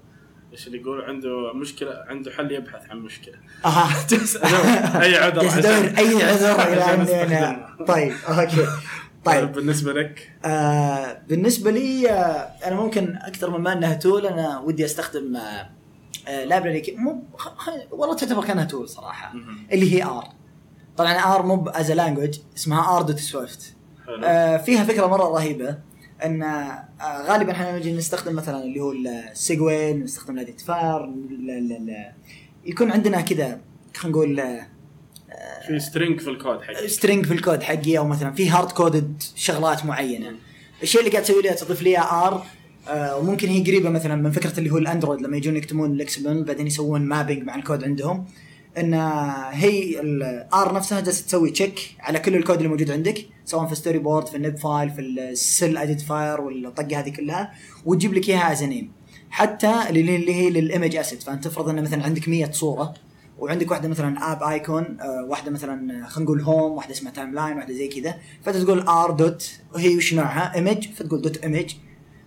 إيش 0.51 0.67
اللي 0.67 0.81
يقولوا 0.81 1.05
عنده 1.05 1.53
مشكلة 1.53 2.03
عنده 2.07 2.31
حل 2.31 2.51
يبحث 2.51 2.89
عن 2.89 2.97
مشكلة. 2.99 3.35
أها. 3.65 3.87
أي 5.03 5.15
عذر. 5.15 5.41
ادور 5.59 5.97
أي 5.97 6.23
عذر 6.23 6.73
إلى 6.73 6.81
عندي 6.81 7.23
أنا. 7.23 7.75
طيب 7.87 8.13
أوكي. 8.29 8.67
طيب. 9.25 9.51
بالنسبة 9.55 9.93
لك؟ 9.93 10.31
آه 10.45 11.21
بالنسبة 11.29 11.71
لي 11.71 12.09
آه 12.09 12.51
أنا 12.65 12.75
ممكن 12.75 13.15
أكثر 13.15 13.57
مما 13.57 13.73
أنها 13.73 13.93
tool 13.93 14.25
أنا 14.27 14.59
ودي 14.59 14.85
أستخدم 14.85 15.35
آه 15.35 15.69
آه 16.27 16.43
library 16.43 16.95
مو 16.97 17.23
والله 17.91 18.15
تعتبر 18.15 18.45
كأنها 18.45 18.65
tool 18.65 18.89
صراحة. 18.89 19.33
اللي 19.71 19.95
هي 19.95 20.03
R 20.03 20.27
طبعا 20.97 21.13
R 21.13 21.43
مو 21.45 21.69
as 21.69 21.91
language 21.91 22.39
اسمها 22.57 22.97
R.swift. 22.97 23.73
آه 24.23 24.57
فيها 24.57 24.83
فكرة 24.83 25.05
مرة 25.07 25.23
رهيبة. 25.23 25.77
ان 26.25 26.43
آه 26.43 26.87
غالبا 27.27 27.51
إحنا 27.51 27.77
نجي 27.77 27.93
نستخدم 27.93 28.35
مثلا 28.35 28.63
اللي 28.63 28.79
هو 28.79 28.91
السيجوين 28.91 30.03
نستخدم 30.03 30.33
الاديت 30.35 30.61
فار 30.61 31.05
ل- 31.05 31.47
ل- 31.47 31.85
ل- 31.85 32.11
يكون 32.65 32.91
عندنا 32.91 33.21
كذا 33.21 33.59
خلينا 33.95 34.17
نقول 34.17 34.39
آه، 34.39 34.67
في 35.67 35.79
سترينج 35.79 36.19
في 36.19 36.29
الكود 36.29 36.61
حقك 36.61 36.85
سترينج 36.87 37.25
في 37.25 37.33
الكود 37.33 37.63
حقي 37.63 37.97
أو 37.97 38.07
مثلا 38.07 38.31
في 38.33 38.49
هارد 38.49 38.71
كودد 38.71 39.23
شغلات 39.35 39.85
معينة. 39.85 40.31
الشيء 40.83 41.01
اللي 41.01 41.11
قاعد 41.11 41.23
تسوي 41.23 41.41
لي 41.41 41.49
تضيف 41.53 41.81
لي 41.81 41.97
ار 41.99 42.45
آه 42.89 43.17
وممكن 43.17 43.47
هي 43.47 43.61
قريبة 43.63 43.89
مثلا 43.89 44.15
من 44.15 44.31
فكرة 44.31 44.59
اللي 44.59 44.69
هو 44.69 44.77
الأندرويد 44.77 45.21
لما 45.21 45.37
يجون 45.37 45.55
يكتبون 45.55 45.91
الاكسبل 45.91 46.43
بعدين 46.43 46.67
يسوون 46.67 47.01
مابينج 47.01 47.43
مع 47.43 47.55
الكود 47.55 47.83
عندهم. 47.83 48.25
إن 48.77 48.93
هي 49.51 49.99
ال 49.99 50.36
R 50.36 50.73
نفسها 50.73 50.99
جالسة 50.99 51.25
تسوي 51.25 51.49
check 51.49 51.95
على 51.99 52.19
كل 52.19 52.35
الكود 52.35 52.57
اللي 52.57 52.67
موجود 52.69 52.91
عندك 52.91 53.25
سواء 53.45 53.67
في 53.67 53.75
storyboard 53.75 54.27
في 54.27 54.37
ال 54.37 54.42
nib 54.42 54.57
file 54.57 54.89
في 54.89 55.01
ال 55.01 55.17
cell 55.17 55.77
identifier 55.77 56.41
والطقة 56.41 56.99
هذه 56.99 57.09
كلها 57.09 57.51
وتجيب 57.85 58.13
لك 58.13 58.29
إياها 58.29 58.51
as 58.51 58.63
name 58.63 58.91
حتى 59.29 59.73
اللي 59.89 60.35
هي 60.35 60.49
لل 60.49 60.62
image 60.62 60.95
asset 60.95 61.23
فأنت 61.23 61.43
تفرض 61.47 61.69
إن 61.69 61.83
مثلا 61.83 62.03
عندك 62.03 62.29
100 62.29 62.51
صورة 62.51 62.93
وعندك 63.39 63.71
واحدة 63.71 63.87
مثلا 63.87 64.31
app 64.31 64.43
icon 64.43 64.97
آه، 65.01 65.25
واحدة 65.29 65.51
مثلا 65.51 66.07
خلينا 66.07 66.29
نقول 66.29 66.41
home 66.41 66.71
واحدة 66.71 66.91
اسمها 66.91 67.11
timeline 67.11 67.57
واحدة 67.57 67.73
زي 67.73 67.87
كذا. 67.87 68.15
فانت 68.43 68.57
تقول 68.57 68.79
R 68.79 69.11
dot 69.11 69.51
وهي 69.73 69.97
وش 69.97 70.13
نوعها؟ 70.13 70.55
image 70.55 70.87
فتقول 70.87 71.21
dot 71.21 71.37
image 71.37 71.75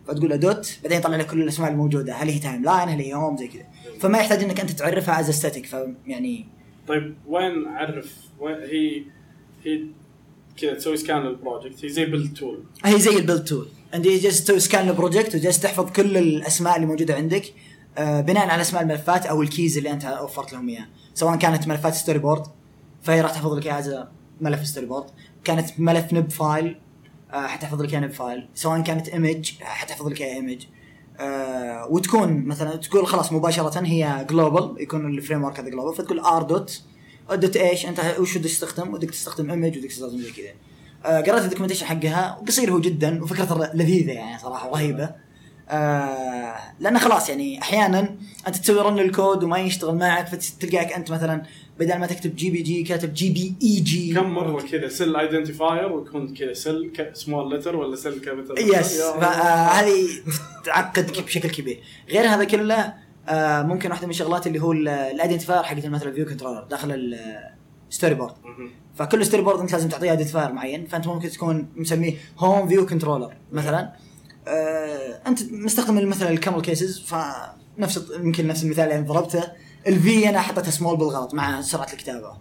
فتقول 0.09 0.31
له 0.31 0.37
dot 0.37 0.79
بعدين 0.83 0.99
يطلع 0.99 1.17
لك 1.17 1.27
كل 1.27 1.43
الأسماء 1.43 1.71
الموجودة 1.71 2.15
هل 2.15 2.29
هي 2.29 2.39
timeline 2.39 2.89
هل 2.89 3.01
هي 3.01 3.15
home 3.15 3.37
زي 3.37 3.49
كذا. 3.49 3.63
فما 4.01 4.19
يحتاج 4.19 4.43
إنك 4.45 4.61
أنت 4.61 4.71
تعرفها 4.71 5.21
as 5.21 5.31
static 5.31 5.67
فيعني 5.67 6.47
طيب 6.89 7.15
وين 7.27 7.67
أعرف 7.67 8.15
وين 8.41 8.57
هي 8.57 9.03
هي 9.65 9.85
كذا 10.57 10.75
تسوي 10.75 10.97
scan 10.97 11.23
لل 11.23 11.37
project 11.37 11.85
هي 11.85 11.89
زي 11.89 12.05
build 12.05 12.35
tool 12.35 12.65
هي 12.85 13.01
زي 13.01 13.17
ال 13.17 13.21
build 13.21 13.45
tool 13.45 13.69
انت 13.95 14.05
جالس 14.05 14.45
تسوي 14.45 14.61
scan 14.61 14.87
لل 14.87 14.97
project 14.97 15.35
وجالس 15.35 15.61
تحفظ 15.61 15.91
كل 15.93 16.17
الأسماء 16.17 16.77
اللي 16.77 16.87
موجودة 16.87 17.15
عندك 17.15 17.45
آه، 17.99 18.21
بناء 18.21 18.49
على 18.49 18.63
أسماء 18.63 18.83
الملفات 18.83 19.27
أو 19.27 19.43
ال 19.43 19.50
keys 19.50 19.77
اللي 19.77 19.91
أنت 19.91 20.19
وفرت 20.23 20.53
لهم 20.53 20.69
إياها. 20.69 20.89
سواء 21.15 21.37
كانت 21.37 21.69
ملفات 21.69 21.95
storyboard 21.95 22.43
فهي 23.03 23.21
راح 23.21 23.31
تحفظ 23.31 23.53
لك 23.55 23.67
إياها 23.67 24.13
ملف 24.41 24.67
storyboard 24.67 25.05
كانت 25.45 25.69
ملف 25.79 26.13
nib 26.13 26.31
file 26.31 26.77
حتحفظ 27.35 27.83
لك 27.83 27.93
اياه 27.93 28.01
nib 28.01 28.11
file 28.11 28.49
سواء 28.55 28.81
كانت 28.81 29.09
image 29.09 29.53
حتحفظ 29.61 30.09
لك 30.09 30.21
اياه 30.21 30.35
image 30.35 30.67
آه 31.21 31.87
وتكون 31.91 32.45
مثلا 32.45 32.77
تقول 32.77 33.07
خلاص 33.07 33.33
مباشرة 33.33 33.81
هي 33.81 34.27
global 34.31 34.83
يكون 34.83 35.07
ال 35.07 35.45
framework 35.45 35.61
هذا 35.61 35.69
global 35.69 35.95
فتقول 35.95 36.21
R 36.21 36.43
dot 36.43 36.83
dot 37.33 37.57
إيش 37.57 37.87
أنت 37.87 38.17
وش 38.19 38.39
بدك 38.39 38.51
تستخدم؟ 38.51 38.95
ودك 38.95 39.11
تستخدم 39.11 39.51
image 39.51 39.79
ودك 39.79 39.89
تستخدم 39.89 40.19
زي 40.19 40.31
كذا. 40.31 40.53
آه 41.05 41.21
قرأت 41.21 41.43
ال 41.43 41.46
documentation 41.46 41.87
حقها 41.87 42.43
قصير 42.47 42.73
هو 42.73 42.81
جدا 42.81 43.23
وفكرته 43.23 43.75
لذيذة 43.75 44.13
يعني 44.13 44.39
صراحة 44.39 44.71
رهيبة. 44.71 45.11
آه 45.69 46.55
لأنه 46.81 46.99
خلاص 46.99 47.29
يعني 47.29 47.63
أحيانا 47.63 48.17
أنت 48.49 48.57
تسوي 48.57 48.81
run 48.81 48.99
ال 48.99 49.08
code 49.08 49.45
وما 49.45 49.59
يشتغل 49.59 49.95
معك 49.95 50.27
فتلقاك 50.29 50.93
أنت 50.93 51.11
مثلا 51.11 51.43
بدل 51.79 51.99
ما 51.99 52.07
تكتب 52.07 52.37
JPG 52.37 52.83
كاتب 52.83 53.15
جي 53.15 53.31
بي 53.31 53.55
إي 53.63 53.81
جي. 53.81 54.15
كم 54.15 54.31
مرة 54.31 54.63
كذا 54.63 54.89
cell 54.89 55.17
identifier 55.17 55.93
ويكون 55.93 56.35
كذا 56.35 56.53
cell 56.53 56.93
small 57.13 57.55
letter 57.55 57.77
ولا 57.77 57.97
cell 57.97 58.21
capital 58.21 58.59
yes 58.59 59.01
فهذه 59.03 60.09
تعقدك 60.65 61.23
بشكل 61.23 61.51
كبير. 61.51 61.81
غير 62.09 62.27
هذا 62.27 62.45
كله 62.45 62.95
آه 63.29 63.63
ممكن 63.63 63.91
واحدة 63.91 64.07
من 64.07 64.11
الشغلات 64.11 64.47
اللي 64.47 64.63
هو 64.63 64.73
ال 64.73 64.81
identifier 64.81 65.63
حقت 65.63 65.87
مثلا 65.87 66.09
ال 66.09 66.12
view 66.12 66.27
controller 66.27 66.65
داخل 66.65 67.17
ال 67.91 68.15
storyboard 68.15 68.33
فكل 68.95 69.27
storyboard 69.27 69.61
أنت 69.61 69.73
لازم 69.73 69.89
تعطيه 69.89 70.11
identifier 70.11 70.53
معين 70.53 70.87
فأنت 70.87 71.07
ممكن 71.07 71.29
تكون 71.29 71.69
مسميه 71.77 72.15
home 72.39 72.69
view 72.69 72.87
controller 72.87 73.33
مثلا. 73.53 73.93
أنت 75.27 75.53
مستخدم 75.53 76.09
مثلا 76.09 76.31
ال 76.31 76.36
camel 76.36 76.63
cases 76.63 77.01
فنفس 77.01 78.05
يمكن 78.21 78.47
نفس 78.47 78.63
المثال 78.65 78.93
اللي 78.93 79.09
ضربته. 79.09 79.45
ال 79.87 80.08
V 80.08 80.29
أنا 80.29 80.41
حطيتها 80.41 80.71
سمول 80.71 80.97
بالغلط 80.97 81.35
مع 81.35 81.61
سرعة 81.61 81.89
الكتابة. 81.93 82.33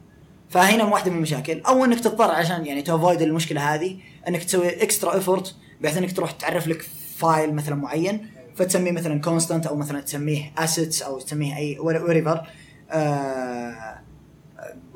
فهنا 0.49 0.83
واحدة 0.83 1.11
من 1.11 1.17
المشاكل. 1.17 1.61
أو 1.61 1.85
إنك 1.85 1.99
تضطر 1.99 2.31
عشان 2.31 2.65
يعني 2.65 2.81
to 2.81 2.93
avoid 2.93 3.21
المشكلة 3.21 3.73
هذه 3.73 3.97
إنك 4.27 4.43
تسوي 4.43 4.83
extra 4.83 5.13
effort 5.13 5.55
بحيث 5.81 5.97
إنك 5.97 6.15
تروح 6.15 6.31
تعرف 6.31 6.67
لك 6.67 6.85
file 7.17 7.55
مثلا 7.55 7.75
معين. 7.75 8.27
فتسميه 8.55 8.91
مثلا 8.91 9.21
constant 9.21 9.67
أو 9.67 9.75
مثلا 9.75 10.01
تسميه 10.01 10.51
assets 10.57 11.01
أو 11.01 11.19
تسميه 11.19 11.57
أي 11.57 11.79
whatever 11.79 12.47
آه 12.91 13.99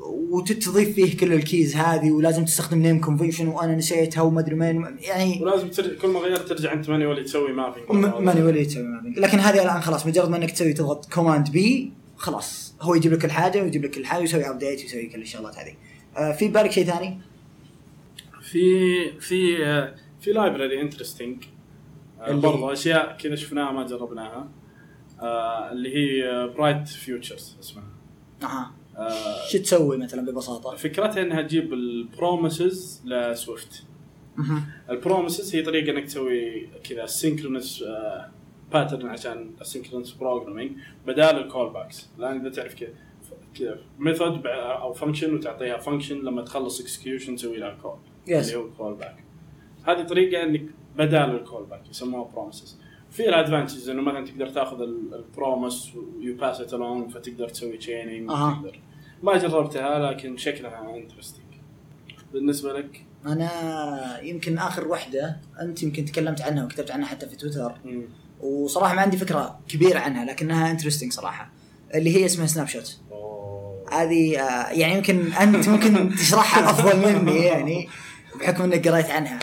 وتضيف 0.08 0.94
فيه 0.94 1.16
كل 1.16 1.32
ال 1.32 1.41
keys 1.41 1.76
هذه 1.76 2.10
ولازم 2.10 2.44
تستخدم 2.44 2.78
name 2.78 3.00
convention 3.00 3.48
وأنا 3.48 3.74
نسيتها 3.74 4.20
وما 4.20 4.40
أدري 4.40 4.56
يعني 5.00 5.42
ولازم 5.42 5.68
ترجع 5.68 6.00
كل 6.00 6.08
ما 6.08 6.20
غيرت 6.20 6.48
ترجع 6.48 6.72
أنت 6.72 6.90
manually 6.90 7.24
تسوي 7.24 7.52
mapping 7.52 7.90
manually 8.20 8.64
تسوي 8.64 8.82
mapping 8.82 9.18
لكن 9.18 9.38
هذه 9.38 9.62
الآن 9.62 9.80
خلاص 9.80 10.06
مجرد 10.06 10.28
ما 10.28 10.36
إنك 10.36 10.50
تسوي 10.50 10.72
تضغط 10.72 11.12
command 11.12 11.50
B 11.50 11.92
خلاص. 12.16 12.74
هو 12.80 12.94
يجيب 12.94 13.12
لك 13.12 13.24
الحاجة 13.24 13.62
ويجيب 13.62 13.84
لك 13.84 13.98
الحاجة 13.98 14.20
ويسوي 14.20 14.50
update 14.50 14.80
ويسوي 14.80 15.06
كل 15.06 15.22
الشغلات 15.22 15.56
هذه. 15.58 15.74
آه 16.16 16.32
في 16.32 16.48
بالك 16.48 16.70
شيء 16.70 16.84
ثاني؟ 16.84 17.20
في 18.42 19.20
في 19.20 19.66
آه 19.66 19.94
في 20.20 20.32
library 20.32 20.80
interesting 20.80 21.44
آه 22.20 22.32
برضو 22.32 22.72
أشياء 22.72 23.16
كذا 23.16 23.34
شفناها 23.34 23.72
ما 23.72 23.86
جربناها. 23.86 24.48
آه 25.20 25.72
اللي 25.72 25.96
هي 25.96 26.46
BrightFutures 26.56 27.56
اسمها. 27.60 27.84
أها. 28.42 28.72
آه 28.98 29.48
شو 29.48 29.58
تسوي 29.58 29.96
مثلا 29.96 30.30
ببساطة؟ 30.30 30.76
فكرتها 30.76 31.22
إنها 31.22 31.42
تجيب 31.42 31.72
ال 31.72 31.86
promises 31.86 33.02
ل 33.04 33.17
Swift 33.17 33.84
ال 34.90 34.97
promises 34.97 35.56
هي 35.56 35.62
طريقة 35.62 35.90
إنك 35.90 36.04
تسوي 36.04 36.68
كذا 36.84 37.06
asynchronous 37.06 37.84
pattern 38.72 39.08
عشان 39.08 39.50
ال 39.60 39.64
asynchronous 39.64 40.12
programming 40.12 40.72
بدال 41.06 41.36
ال 41.36 41.72
callbacks 41.72 42.08
الان 42.18 42.40
إذا 42.40 42.48
تعرف 42.48 42.74
كذا 42.74 42.88
كذا 43.54 43.78
method 43.98 44.46
أو 44.46 44.92
function 44.92 45.34
وتعطيها 45.34 45.78
function 45.78 46.18
لما 46.18 46.42
تخلص 46.42 46.80
execution 46.80 47.36
تسوي 47.36 47.56
لها 47.56 47.78
call 47.82 47.96
yes. 48.26 48.32
اللي 48.32 48.56
هو 48.56 48.66
ال 48.66 48.94
callback 48.94 49.24
هذه 49.84 50.02
طريقة 50.02 50.42
إنك 50.42 50.62
بدال 50.96 51.30
ال 51.30 51.64
callback 51.64 51.90
يسموها 51.90 52.30
promises 52.32 52.78
في 53.10 53.28
ال 53.28 53.34
advantages 53.34 53.88
إنه 53.88 54.02
مثلا 54.02 54.24
تقدر 54.24 54.48
تاخذ 54.48 54.80
ال 54.80 54.94
promise 54.94 55.94
و 55.94 56.36
you 56.36 56.46
pass 56.46 56.60
it 56.60 56.70
along 56.70 57.14
فتقدر 57.14 57.48
تسوي 57.48 57.76
chaining 57.76 58.30
أه. 58.30 58.62
ما 59.22 59.36
جربتها 59.36 59.98
لكن 59.98 60.36
شكلها 60.36 60.96
interesting 60.96 61.44
بالنسبة 62.32 62.72
لك 62.72 63.04
أنا 63.26 64.20
يمكن 64.22 64.58
آخر 64.58 64.88
وحدة 64.88 65.36
أنت 65.60 65.82
يمكن 65.82 66.04
تكلمت 66.04 66.40
عنها 66.40 66.64
وكتبت 66.64 66.90
عنها 66.90 67.06
حتى 67.06 67.28
في 67.28 67.36
تويتر 67.36 67.74
مم. 67.84 68.02
وصراحة 68.40 68.94
ما 68.94 69.00
عندي 69.00 69.16
فكرة 69.16 69.58
كبيرة 69.68 69.98
عنها 69.98 70.24
لكنها 70.24 70.70
interesting 70.70 71.12
صراحة 71.12 71.50
اللي 71.94 72.16
هي 72.16 72.26
اسمها 72.26 72.46
snapshot. 72.46 72.98
هذه 73.92 74.40
آه، 74.40 74.70
يعني 74.70 74.94
يمكن 74.94 75.32
أنت 75.32 75.68
ممكن 75.68 76.10
تشرحها 76.16 76.70
أفضل 76.70 77.14
مني 77.14 77.44
يعني 77.44 77.88
بحكم 78.40 78.62
إنك 78.64 78.88
قريت 78.88 79.10
عنها. 79.10 79.38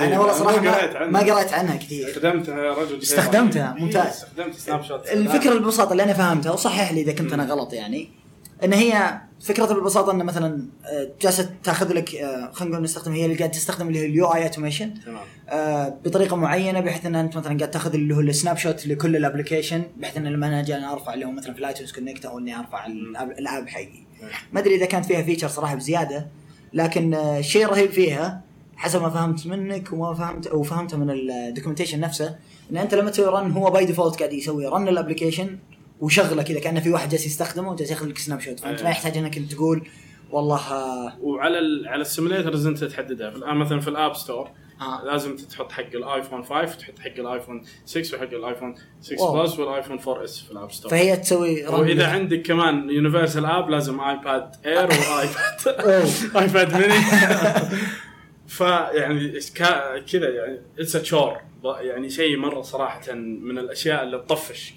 أنا 0.00 0.18
والله 0.18 0.32
صراحة 0.32 0.60
ما 1.06 1.18
قريت 1.18 1.52
عنها. 1.52 1.76
كثير 1.76 2.08
استخدمتها 2.08 2.64
يا 2.64 2.72
رجل 2.72 2.98
استخدمتها، 2.98 3.74
إيه، 3.76 3.82
ممتاز. 3.82 4.06
استخدمت 4.06 4.54
snapshot 4.54 5.08
الفكرة 5.08 5.58
ببساطه 5.58 5.92
اللي 5.92 6.02
أنا 6.02 6.12
فهمتها 6.12 6.52
وصحح 6.52 6.92
لي 6.92 7.00
إذا 7.00 7.12
كنت 7.12 7.32
أنا 7.32 7.44
غلط 7.44 7.72
يعني 7.72 8.19
إن 8.64 8.72
هي 8.72 9.20
فكرتها 9.40 9.74
ببساطه 9.74 10.12
إن 10.12 10.24
مثلا 10.24 10.66
آه، 10.86 11.08
جالسة 11.22 11.50
تأخذ 11.64 11.92
لك 11.92 12.14
آه، 12.14 12.50
خلينا 12.52 12.72
نقول 12.72 12.84
نستخدم 12.84 13.12
هي 13.12 13.24
اللي 13.24 13.36
قاعد 13.36 13.50
تستخدم 13.50 13.88
اللي 13.88 13.98
هي 13.98 14.06
ال 14.06 14.26
UI 14.26 14.42
Automation 14.42 14.94
تمام. 15.04 15.94
بطريقة 16.04 16.36
معينة 16.36 16.80
بحيث 16.80 17.06
إن 17.06 17.14
أنت 17.14 17.36
مثلا 17.36 17.58
قاعد 17.58 17.70
تأخذ 17.70 17.94
اللي 17.94 18.14
هو 18.14 18.20
ال 18.20 18.56
snapshot 18.56 18.86
لكل 18.86 19.16
ال 19.16 19.21
application 19.21 19.82
بحيث 19.96 20.16
إن 20.16 20.26
لما 20.26 20.46
أنا 20.46 20.60
أجي 20.60 20.76
أنا 20.76 20.92
أرفع 20.92 21.14
اللي 21.14 21.24
هو 21.24 21.30
مثلا 21.30 21.52
في 21.52 21.58
ال 21.58 21.63
iTunes 21.63 21.92
Connect 21.92 22.24
أو 22.24 22.38
إني 22.38 22.58
أرفع 22.58 22.86
ال 23.38 23.45
app 23.45 23.68
حقي. 23.68 23.88
ما 24.52 24.60
أدري 24.60 24.74
إذا 24.74 24.86
كانت 24.86 25.06
فيها 25.06 25.22
feature 25.22 25.48
صراحة 25.48 25.74
بزيادة 25.74 26.26
لكن 26.72 27.14
آه، 27.14 27.38
الشيء 27.38 27.64
الرهيب 27.64 27.90
فيها 27.90 28.42
حسب 28.76 29.02
ما 29.02 29.10
فهمت 29.10 29.46
منك 29.46 29.92
وما 29.92 30.14
فهمت 30.14 30.46
أو 30.46 30.62
فهمته 30.62 30.96
من 30.98 31.10
ال 31.10 31.16
documentation 31.16 32.00
نفسه 32.00 32.36
إن 32.70 32.76
أنت 32.76 32.94
لما 32.94 33.10
تسوي 33.10 33.26
run 33.26 33.52
هو 33.52 33.70
by 33.70 33.84
default 33.84 34.18
قاعد 34.18 34.32
يسوي 34.32 34.66
run 34.66 34.88
ال 34.88 34.94
application 34.94 35.58
وشغله 36.00 36.42
كذا 36.42 36.60
كأنه 36.60 36.80
في 36.80 36.90
واحد 36.90 37.08
جالس 37.08 37.26
يستخدمه 37.26 37.70
وجالس 37.70 37.90
ياخذ 37.90 38.06
لك 38.06 38.18
snapshot 38.18 38.60
فانت 38.60 38.78
أيه. 38.78 38.84
ما 38.84 38.90
يحتاج 38.90 39.16
إنك 39.16 39.36
انت 39.36 39.52
تقول 39.52 39.88
والله 40.30 40.60
وعلى 41.20 41.58
ال 41.58 41.88
على 41.88 42.00
ال 42.02 42.08
simulators 42.08 42.66
انت 42.66 42.84
تحددها 42.84 43.28
الآن 43.28 43.56
مثلا 43.56 43.80
في 43.80 43.88
ال 43.88 43.94
App 43.94 44.14
Store 44.14 44.48
آه. 44.80 45.04
لازم 45.04 45.36
تحط 45.36 45.72
حق 45.72 45.82
ال 45.94 46.01
iPhone 46.01 46.42
5 46.44 46.54
وتحط 46.62 46.98
حق 46.98 47.18
ال 47.18 47.24
iPhone 47.24 47.62
6 47.84 48.16
وحق 48.16 48.32
ال 48.32 48.38
iPhone 48.38 48.74
6 49.00 49.22
واو. 49.22 49.42
Plus 49.42 49.58
وال 49.58 49.98
iPhone 50.08 50.24
4S 50.24 50.40
في 50.40 50.50
ال 50.50 50.56
App 50.56 50.72
Store 50.72 50.90
فهي 50.90 51.16
تسوي 51.16 51.66
وإذا 51.66 52.06
عندك 52.06 52.42
كمان 52.42 52.90
universal 52.90 53.46
app 53.46 53.70
لازم 53.70 54.00
iPad 54.00 54.54
Air 54.66 54.88
و 54.90 55.04
iPad. 55.04 55.76
iPad 56.36 56.74
mini 56.74 56.94
فيعني 58.50 59.40
كذا 60.12 60.28
يعني 60.28 60.60
it's 60.78 60.92
chore 60.92 61.36
يعني 61.64 62.10
شيء 62.10 62.36
مرة 62.36 62.62
صراحة 62.62 63.14
من 63.14 63.58
الأشياء 63.58 64.02
اللي 64.02 64.18
تطفش. 64.18 64.74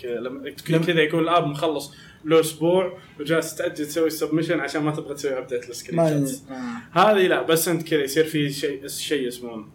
كذا 0.68 1.02
يكون 1.02 1.20
ال 1.20 1.27
app 1.27 1.48
مخلص 1.48 1.94
له 2.26 2.40
أسبوع 2.40 3.00
وجالس 3.20 3.56
تأجل 3.56 3.86
تسوي 3.86 4.10
submission 4.10 4.60
عشان 4.60 4.84
ما 4.84 4.92
تبغى 4.92 5.14
تسوي 5.14 5.38
update 5.38 5.68
لل 5.68 6.00
screenshots. 6.10 6.44
هذه 6.92 7.28
لا 7.28 7.42
بس 7.42 7.68
أنت 7.68 7.88
كذا 7.88 8.04
يصير 8.04 8.24
في 8.24 8.50
شيء 8.50 8.88
شيء 8.88 9.28
اسمه 9.28 9.66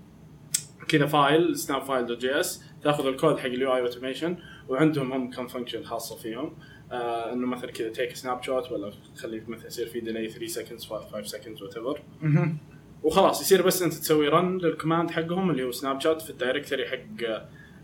كذا 0.88 1.06
file 1.06 1.56
snap 1.56 1.84
file 1.84 2.06
dot 2.06 2.18
JS 2.18 2.62
تاخذ 2.82 3.06
الكود 3.06 3.38
حق 3.38 3.46
ال 3.46 3.74
UI 3.74 3.80
Automation 3.80 4.36
وعندهم 4.68 5.12
هم 5.12 5.30
كم 5.30 5.46
function 5.46 5.84
خاصة 5.84 6.16
فيهم. 6.16 6.56
آه 6.92 7.32
إنه 7.32 7.46
مثلا 7.46 7.70
كذا 7.70 7.88
take 7.88 8.16
snapshot 8.16 8.72
ولا 8.72 8.92
خليك 9.16 9.48
مثلا 9.48 9.66
يصير 9.66 9.86
في 9.86 10.00
delay 10.00 10.28
3 10.28 10.46
seconds 10.46 10.84
5 10.84 11.22
seconds 11.22 11.62
whatever. 11.62 12.02
وخلاص 13.02 13.40
يصير 13.40 13.62
بس 13.62 13.82
أنت 13.82 13.94
تسوي 13.94 14.28
run 14.28 14.58
لل 14.58 14.70
command 14.70 15.10
حقهم 15.10 15.50
اللي 15.50 15.64
هو 15.64 15.70
snapshot 15.70 16.22
في 16.22 16.30
ال 16.30 16.36
directory 16.36 16.88
حق 16.88 17.24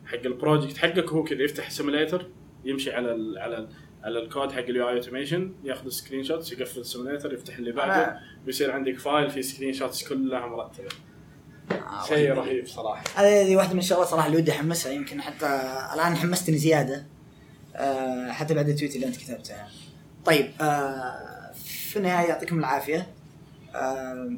حق 0.07 0.25
ال 0.25 0.31
project 0.31 0.77
حقك 0.77 1.09
هو 1.13 1.25
كذا 1.25 1.43
يفتح 1.43 1.71
simulator 1.71 2.27
يمشي 2.65 2.93
على 2.93 3.13
ال 3.13 3.39
على 3.39 3.59
ال 3.59 3.69
على 4.05 4.19
الكود 4.19 4.53
حق 4.53 4.59
ال 4.59 4.89
UI 4.89 4.95
Automation 4.97 5.53
ياخذ 5.65 5.89
screenshots 5.89 6.53
يقفل 6.53 6.81
ال 6.81 6.86
simulator 6.86 7.33
يفتح 7.33 7.57
اللي 7.57 7.73
بعده 7.73 8.19
ويصير 8.47 8.71
عندك 8.71 8.99
file 8.99 9.31
فيه 9.31 9.41
screenshots 9.41 10.09
كلها 10.09 10.47
مرتبة 10.47 10.89
آه، 11.73 12.07
شيء 12.09 12.33
رهيب. 12.33 12.67
صراحة 12.67 13.05
هذه 13.15 13.57
واحدة 13.57 13.73
من 13.73 13.79
الشغلات 13.79 14.07
صراحة 14.07 14.27
اللي 14.27 14.39
ودي 14.39 14.53
أحمسها 14.53 14.93
يمكن 14.93 15.23
حتى 15.23 15.47
الآن 15.95 16.17
حمستني 16.17 16.59
زيادة 16.59 17.07
آه، 17.77 18.31
حتى 18.33 18.55
بعد 18.55 18.69
ال 18.69 18.73
tweet 18.73 18.95
اللي 18.97 19.07
أنت 19.07 19.17
كتبتها. 19.17 19.69
طيب 20.25 20.51
آه، 20.61 21.53
في 21.65 21.97
النهاية 21.97 22.29
يعطيكم 22.29 22.59
العافية. 22.59 23.07
آه، 23.75 24.33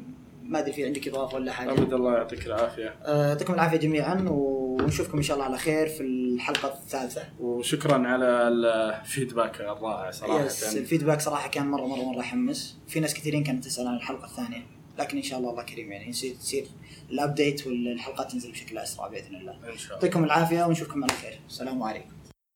ما 0.47 0.59
أدري 0.59 0.73
في 0.73 0.85
عندك 0.85 1.07
إضافة 1.07 1.35
ولا 1.35 1.51
حاجة. 1.51 1.71
ابد 1.71 1.93
الله 1.93 2.13
يعطيك 2.13 2.47
العافية 2.47 2.95
يعطيكم 3.05 3.53
العافية 3.53 3.77
جميعا 3.77 4.25
ونشوفكم 4.29 5.17
إن 5.17 5.23
شاء 5.23 5.35
الله 5.35 5.45
على 5.47 5.57
خير 5.57 5.87
في 5.87 6.01
الحلقة 6.01 6.73
الثالثة. 6.73 7.21
وشكرا 7.39 8.07
على 8.07 8.25
ال 8.25 8.40
feedback 8.40 9.61
الرائع 9.61 10.11
صراحة 10.11 10.45
yes 10.45 10.77
ال 10.77 10.82
feedback 10.82 11.21
صراحة 11.21 11.49
كان 11.49 11.67
مرة 11.67 11.85
مرة 11.85 12.03
مرة 12.03 12.19
يحمس. 12.19 12.77
في 12.87 12.99
ناس 12.99 13.13
كثيرين 13.13 13.43
كانت 13.43 13.65
تسأل 13.65 13.87
عن 13.87 13.95
الحلقة 13.95 14.25
الثانية. 14.25 14.65
لكن 14.99 15.17
إن 15.17 15.23
شاء 15.23 15.39
الله 15.39 15.51
الله 15.51 15.63
كريم 15.63 15.91
يعني 15.91 16.09
يصير 16.09 16.35
تصير 16.35 16.65
الابديت 17.11 17.67
والحلقات 17.67 18.31
تنزل 18.31 18.51
بشكل 18.51 18.77
أسرع 18.77 19.07
بإذن 19.07 19.35
الله. 19.35 19.53
إن 19.53 19.59
شاء 19.59 19.71
الله 19.71 19.93
يعطيكم 19.93 20.23
العافية 20.23 20.63
ونشوفكم 20.63 21.03
على 21.03 21.13
خير 21.13 21.39
السلام 21.47 21.83
عليكم 21.83 22.09